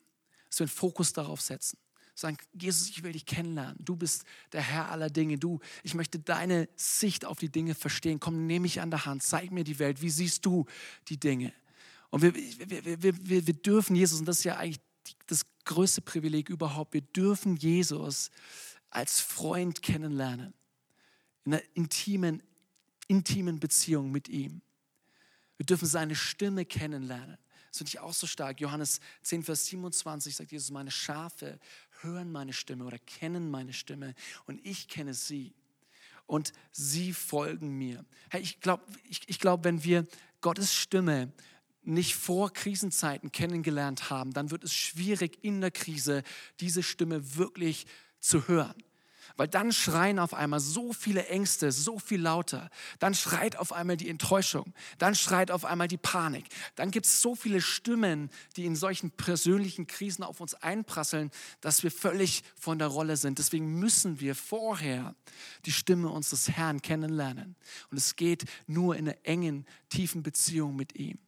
dass 0.49 0.59
wir 0.59 0.65
einen 0.65 0.71
Fokus 0.71 1.13
darauf 1.13 1.41
setzen. 1.41 1.79
Sagen, 2.17 2.37
Jesus, 2.53 2.91
ich 2.91 3.05
will 3.05 3.13
dich 3.13 3.25
kennenlernen. 3.25 3.77
Du 3.79 3.95
bist 3.95 4.25
der 4.53 4.61
Herr 4.61 4.91
aller 4.91 5.09
Dinge. 5.09 5.39
Du, 5.39 5.61
ich 5.85 5.95
möchte 5.95 6.19
deine 6.19 6.69
Sicht 6.75 7.25
auf 7.25 7.39
die 7.39 7.49
Dinge 7.49 7.77
verstehen. 7.77 8.19
Komm, 8.19 8.47
nehme 8.47 8.65
mich 8.65 8.81
an 8.81 8.91
der 8.91 9.07
Hand, 9.07 9.23
zeig 9.23 9.53
mir 9.53 9.63
die 9.63 9.79
Welt. 9.79 10.03
Wie 10.03 10.11
siehst 10.11 10.45
du 10.45 10.67
die 11.09 11.19
Dinge? 11.19 11.55
Und 12.11 12.23
wir, 12.23 12.35
wir, 12.35 13.03
wir, 13.03 13.29
wir, 13.29 13.47
wir 13.47 13.55
dürfen 13.55 13.95
Jesus, 13.95 14.19
und 14.19 14.27
das 14.27 14.39
ist 14.39 14.45
ja 14.45 14.57
eigentlich 14.57 14.81
das 15.29 15.43
größte 15.65 16.03
Privileg 16.03 16.51
überhaupt, 16.51 16.93
wir 16.93 17.01
dürfen 17.03 17.57
Jesus 17.57 18.31
als 18.91 19.21
Freund 19.21 19.81
kennenlernen. 19.81 20.53
In 21.45 21.55
einer 21.55 21.63
intimen, 21.75 22.43
intimen 23.07 23.61
Beziehung 23.61 24.11
mit 24.11 24.29
ihm. 24.29 24.61
Wir 25.57 25.67
dürfen 25.67 25.87
seine 25.87 26.17
Stimme 26.17 26.65
kennenlernen. 26.65 27.39
Das 27.71 27.79
finde 27.79 27.89
ich 27.91 28.01
auch 28.01 28.13
so 28.13 28.27
stark. 28.27 28.61
Johannes 28.61 29.01
10, 29.23 29.45
Vers 29.45 29.67
27 29.67 30.37
sagt 30.37 30.53
Jesus, 30.53 30.71
meine 30.71 30.91
Schafe 30.91 31.59
hören 32.03 32.33
meine 32.33 32.53
Stimme 32.53 32.85
oder 32.85 32.99
kennen 32.99 33.51
meine 33.51 33.73
Stimme 33.73 34.15
und 34.47 34.65
ich 34.67 34.89
kenne 34.89 35.15
sie 35.15 35.55
und 36.27 36.53
sie 36.73 37.13
folgen 37.13 37.77
mir. 37.77 38.05
Hey, 38.31 38.41
ich 38.41 38.61
glaube, 38.61 38.85
ich, 39.09 39.23
ich 39.27 39.39
glaub, 39.39 39.65
wenn 39.65 39.85
wir 39.85 40.07
Gottes 40.41 40.75
Stimme 40.75 41.33
nicht 41.83 42.15
vor 42.15 42.53
Krisenzeiten 42.53 43.33
kennengelernt 43.33 44.11
haben, 44.11 44.33
dann 44.33 44.51
wird 44.51 44.65
es 44.65 44.75
schwierig 44.75 45.39
in 45.43 45.61
der 45.61 45.71
Krise 45.71 46.23
diese 46.61 46.83
Stimme 46.83 47.37
wirklich 47.37 47.87
zu 48.21 48.49
hören. 48.49 48.83
Weil 49.41 49.49
dann 49.49 49.73
schreien 49.73 50.19
auf 50.19 50.35
einmal 50.35 50.61
so 50.61 50.93
viele 50.93 51.27
Ängste, 51.29 51.73
so 51.73 51.99
viel 51.99 52.21
lauter. 52.21 52.69
Dann 52.99 53.15
schreit 53.15 53.57
auf 53.57 53.73
einmal 53.73 53.97
die 53.97 54.11
Enttäuschung. 54.11 54.75
Dann 54.99 55.15
schreit 55.15 55.51
auf 55.51 55.65
einmal 55.65 55.89
die 55.89 55.97
Panik. 55.97 56.45
Dann 56.75 56.91
gibt 56.91 57.07
es 57.07 57.23
so 57.23 57.35
viele 57.35 57.63
Stimmen, 57.63 58.29
die 58.57 58.67
in 58.67 58.77
solchen 58.77 59.11
persönlichen 59.11 59.87
Krisen 59.87 60.25
auf 60.25 60.43
uns 60.43 60.53
einprasseln, 60.57 61.31
dass 61.63 61.83
wir 61.83 61.91
völlig 61.91 62.43
von 62.55 62.79
der 62.79 62.89
Rolle 62.89 63.17
sind. 63.17 63.39
Deswegen 63.39 63.79
müssen 63.79 64.21
wir 64.21 64.35
vorher 64.35 65.15
die 65.65 65.73
Stimme 65.73 66.11
unseres 66.11 66.51
Herrn 66.51 66.83
kennenlernen. 66.83 67.57
Und 67.91 67.97
es 67.97 68.17
geht 68.17 68.45
nur 68.67 68.95
in 68.95 69.09
einer 69.09 69.17
engen, 69.23 69.65
tiefen 69.89 70.23
Beziehung 70.23 70.77
mit 70.77 70.97
ihm. 70.97 71.19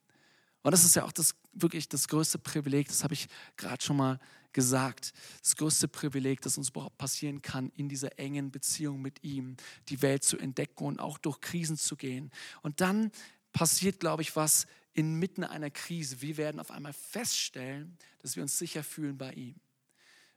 Und 0.61 0.73
das 0.73 0.85
ist 0.85 0.97
ja 0.97 1.05
auch 1.05 1.13
das 1.13 1.35
wirklich 1.55 1.89
das 1.89 2.09
größte 2.09 2.39
Privileg, 2.39 2.89
das 2.89 3.05
habe 3.05 3.15
ich 3.15 3.29
gerade 3.57 3.83
schon 3.83 3.97
mal 3.97 4.21
gesagt. 4.53 5.13
Das 5.43 5.57
größte 5.57 5.89
Privileg, 5.89 6.41
das 6.41 6.59
uns 6.59 6.71
überhaupt 6.71 6.99
passieren 6.99 7.43
kann, 7.43 7.71
in 7.77 7.89
dieser 7.89 8.19
engen 8.19 8.51
Beziehung 8.51 9.01
mit 9.01 9.23
ihm, 9.23 9.57
die 9.89 10.03
Welt 10.03 10.25
zu 10.25 10.39
entdecken 10.39 10.85
und 10.85 11.01
auch 11.01 11.19
durch 11.19 11.41
Krisen 11.41 11.77
zu 11.77 11.97
gehen. 11.97 12.31
Und 12.63 12.81
dann 12.81 13.11
passiert, 13.53 14.01
glaube 14.01 14.23
ich, 14.23 14.37
was 14.37 14.67
inmitten 14.95 15.45
einer 15.45 15.71
Krise. 15.71 16.21
Wir 16.21 16.37
werden 16.37 16.61
auf 16.61 16.71
einmal 16.71 16.93
feststellen, 16.93 17.97
dass 18.21 18.37
wir 18.37 18.43
uns 18.43 18.59
sicher 18.59 18.85
fühlen 18.85 19.19
bei 19.19 19.33
ihm. 19.33 19.55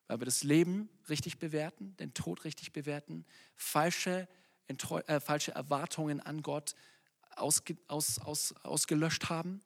Weil 0.08 0.22
wir 0.22 0.26
das 0.26 0.44
Leben 0.44 0.90
richtig 1.10 1.40
bewerten, 1.40 1.96
den 1.98 2.14
Tod 2.14 2.46
richtig 2.46 2.72
bewerten, 2.72 3.26
falsche, 3.56 4.28
äh, 4.68 5.20
falsche 5.20 5.54
Erwartungen 5.54 6.22
an 6.22 6.42
Gott 6.42 6.76
ausge 7.36 7.78
aus, 7.88 8.20
aus, 8.20 8.54
ausgelöscht 8.64 9.30
haben 9.30 9.62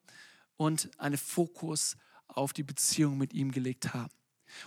und 0.57 0.89
einen 0.99 1.17
Fokus 1.17 1.97
auf 2.27 2.53
die 2.53 2.63
Beziehung 2.63 3.17
mit 3.17 3.33
ihm 3.33 3.51
gelegt 3.51 3.93
haben. 3.93 4.13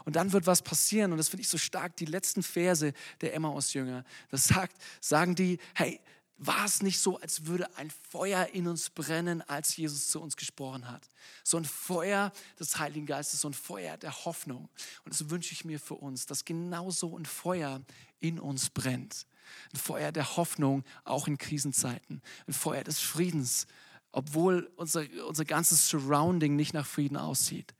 Und 0.05 0.17
dann 0.17 0.33
wird 0.33 0.47
was 0.47 0.63
passieren, 0.63 1.13
und 1.13 1.19
das 1.19 1.29
finde 1.29 1.43
ich 1.43 1.49
so 1.49 1.59
stark, 1.59 1.97
die 1.97 2.05
letzten 2.05 2.43
Verse 2.43 2.93
der 3.21 3.35
Emmaus-Jünger. 3.35 4.05
Das 4.31 4.45
sagt, 4.45 4.77
sagen 5.01 5.35
die, 5.35 5.59
hey, 5.75 6.01
war 6.45 6.65
es 6.65 6.83
nicht 6.83 6.99
so, 6.99 7.19
als 7.21 7.47
würde 7.47 7.77
ein 7.77 7.93
Feuer 8.11 8.49
in 8.53 8.67
uns 8.67 8.91
brennen, 8.91 9.43
als 9.43 9.77
Jesus 9.77 10.11
zu 10.11 10.21
uns 10.21 10.37
gesprochen 10.37 10.91
hat? 10.91 11.09
So 11.45 11.57
ein 11.57 11.65
Feuer 11.65 12.33
des 12.59 12.79
Heiligen 12.79 13.07
Geistes, 13.07 13.43
so 13.43 13.49
ein 13.49 13.55
Feuer 13.55 13.97
der 13.97 14.25
Hoffnung. 14.25 14.69
Und 15.05 15.15
das 15.15 15.31
wünsche 15.31 15.53
ich 15.53 15.65
mir 15.65 15.79
für 15.79 15.95
uns, 15.95 16.27
dass 16.27 16.45
genauso 16.45 17.17
ein 17.17 17.27
Feuer 17.27 17.81
in 18.19 18.41
uns 18.41 18.71
brennt. 18.71 19.27
Ein 19.73 19.79
Feuer 19.79 20.11
der 20.11 20.37
Hoffnung, 20.37 20.85
auch 21.05 21.29
in 21.29 21.39
Krisenzeiten. 21.39 22.21
Ein 22.49 22.55
Feuer 22.55 22.83
des 22.83 22.99
Friedens, 22.99 23.69
obwohl 24.11 24.71
unser, 24.77 25.05
unser 25.29 25.45
ganzes 25.45 25.89
Surrounding 25.89 26.57
nicht 26.57 26.75
nach 26.75 26.87
Frieden 26.87 27.17
aussieht. 27.17 27.73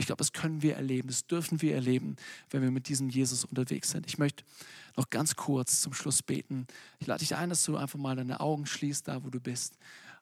Ich 0.00 0.06
glaube, 0.06 0.20
das 0.20 0.32
können 0.32 0.62
wir 0.62 0.76
erleben, 0.76 1.08
das 1.08 1.26
dürfen 1.26 1.60
wir 1.60 1.74
erleben, 1.74 2.16
wenn 2.48 2.62
wir 2.62 2.70
mit 2.70 2.88
diesem 2.88 3.10
Jesus 3.10 3.44
unterwegs 3.44 3.90
sind. 3.90 4.06
Ich 4.06 4.16
möchte 4.16 4.44
noch 4.96 5.10
ganz 5.10 5.36
kurz 5.36 5.82
zum 5.82 5.92
Schluss 5.92 6.22
beten. 6.22 6.66
Ich 7.00 7.06
lade 7.06 7.20
dich 7.20 7.36
ein, 7.36 7.50
dass 7.50 7.64
du 7.64 7.76
einfach 7.76 7.98
mal 7.98 8.16
deine 8.16 8.40
Augen 8.40 8.64
schließt, 8.64 9.08
da 9.08 9.22
wo 9.22 9.28
du 9.28 9.40
bist. 9.40 9.76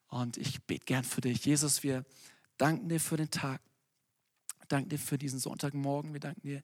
Und 0.08 0.36
ich 0.36 0.64
bete 0.64 0.84
gern 0.84 1.04
für 1.04 1.20
dich. 1.20 1.44
Jesus, 1.44 1.84
wir 1.84 2.04
danken 2.56 2.88
dir 2.88 2.98
für 2.98 3.16
den 3.16 3.30
Tag. 3.30 3.60
danken 4.66 4.88
dir 4.88 4.98
für 4.98 5.16
diesen 5.16 5.38
Sonntagmorgen. 5.38 6.12
Wir 6.12 6.20
danken 6.20 6.42
dir, 6.42 6.62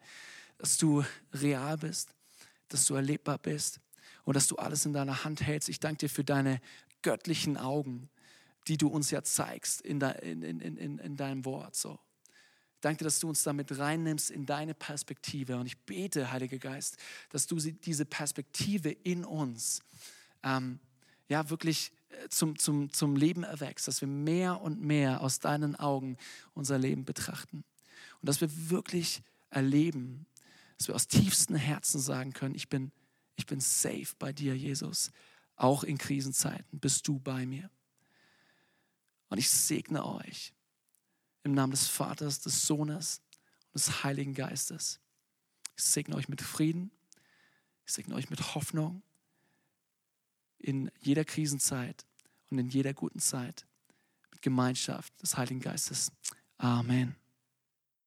dass 0.59 0.77
du 0.77 1.05
real 1.33 1.79
bist, 1.79 2.13
dass 2.69 2.85
du 2.85 2.97
erlebbar 2.97 3.39
bist 3.39 3.79
und 4.25 4.35
dass 4.35 4.49
du 4.49 4.57
alles 4.57 4.87
in 4.87 4.93
deiner 4.93 5.23
Hand 5.23 5.41
hältst. 5.41 5.69
Ich 5.69 5.79
danke 5.79 5.99
dir 5.99 6.11
für 6.11 6.25
deine 6.25 6.61
göttlichen 7.03 7.59
Augen, 7.59 8.11
die 8.67 8.77
du 8.77 8.89
uns 8.89 9.13
ja 9.13 9.23
zeigst 9.23 9.83
in, 9.83 10.01
de, 10.01 10.19
in, 10.29 10.43
in, 10.43 10.99
in 10.99 11.17
deinem 11.17 11.45
Wort. 11.45 11.77
So. 11.77 12.01
Danke, 12.85 13.03
dass 13.03 13.19
du 13.19 13.31
uns 13.31 13.43
damit 13.43 13.79
reinnimmst 13.79 14.31
in 14.31 14.45
deine 14.45 14.75
Perspektive. 14.75 15.57
Und 15.57 15.65
ich 15.65 15.79
bete, 15.79 16.31
Heiliger 16.31 16.59
Geist, 16.59 16.99
dass 17.31 17.47
du 17.47 17.57
diese 17.57 18.05
Perspektive 18.05 18.91
in 18.91 19.25
uns 19.25 19.81
ähm, 20.43 20.79
ja 21.31 21.49
wirklich 21.49 21.93
äh, 22.11 22.29
zum, 22.29 22.59
zum, 22.59 22.93
zum 22.93 23.17
Leben 23.17 23.43
erwächst, 23.43 23.89
dass 23.89 24.03
wir 24.03 24.09
mehr 24.09 24.61
und 24.61 24.83
mehr 24.83 25.23
aus 25.23 25.39
deinen 25.39 25.77
Augen 25.77 26.19
unser 26.53 26.77
Leben 26.77 27.07
betrachten. 27.07 27.65
Und 28.21 28.29
dass 28.29 28.43
wir 28.43 28.51
wirklich 28.69 29.23
erleben, 29.49 30.27
dass 30.77 30.89
wir 30.89 30.95
aus 30.95 31.09
tiefstem 31.09 31.57
Herzen 31.57 32.03
sagen 32.03 32.35
können, 32.35 32.55
ich 32.55 32.69
bin, 32.69 32.93
ich 33.37 33.47
bin 33.47 33.61
safe 33.61 34.09
bei 34.19 34.31
dir, 34.35 34.55
Jesus. 34.55 35.11
Auch 35.57 35.85
in 35.85 35.97
Krisenzeiten 35.97 36.81
bist 36.81 37.09
du 37.09 37.19
bei 37.19 37.47
mir. 37.47 37.71
Und 39.31 39.39
ich 39.39 39.49
segne 39.49 40.05
euch 40.05 40.53
im 41.45 41.53
Namen 41.53 41.71
des 41.71 41.87
Vaters, 41.87 42.41
des 42.41 42.67
Sohnes 42.67 43.21
und 43.67 43.75
des 43.75 44.03
Heiligen 44.03 44.35
Geistes. 44.35 44.99
Ich 45.77 45.85
segne 45.85 46.17
euch 46.17 46.29
mit 46.29 46.43
Frieden. 46.43 46.91
Ich 47.87 47.93
segne 47.93 48.15
euch 48.15 48.31
mit 48.31 48.55
Hoffnung 48.55 49.03
in 50.59 50.91
jeder 51.01 51.25
Krisenzeit 51.25 52.05
und 52.51 52.59
in 52.59 52.69
jeder 52.69 52.95
guten 52.95 53.21
Zeit. 53.21 53.67
Mit 54.33 54.43
Gemeinschaft 54.43 55.13
des 55.23 55.37
Heiligen 55.37 55.61
Geistes. 55.61 56.11
Amen. 56.57 57.15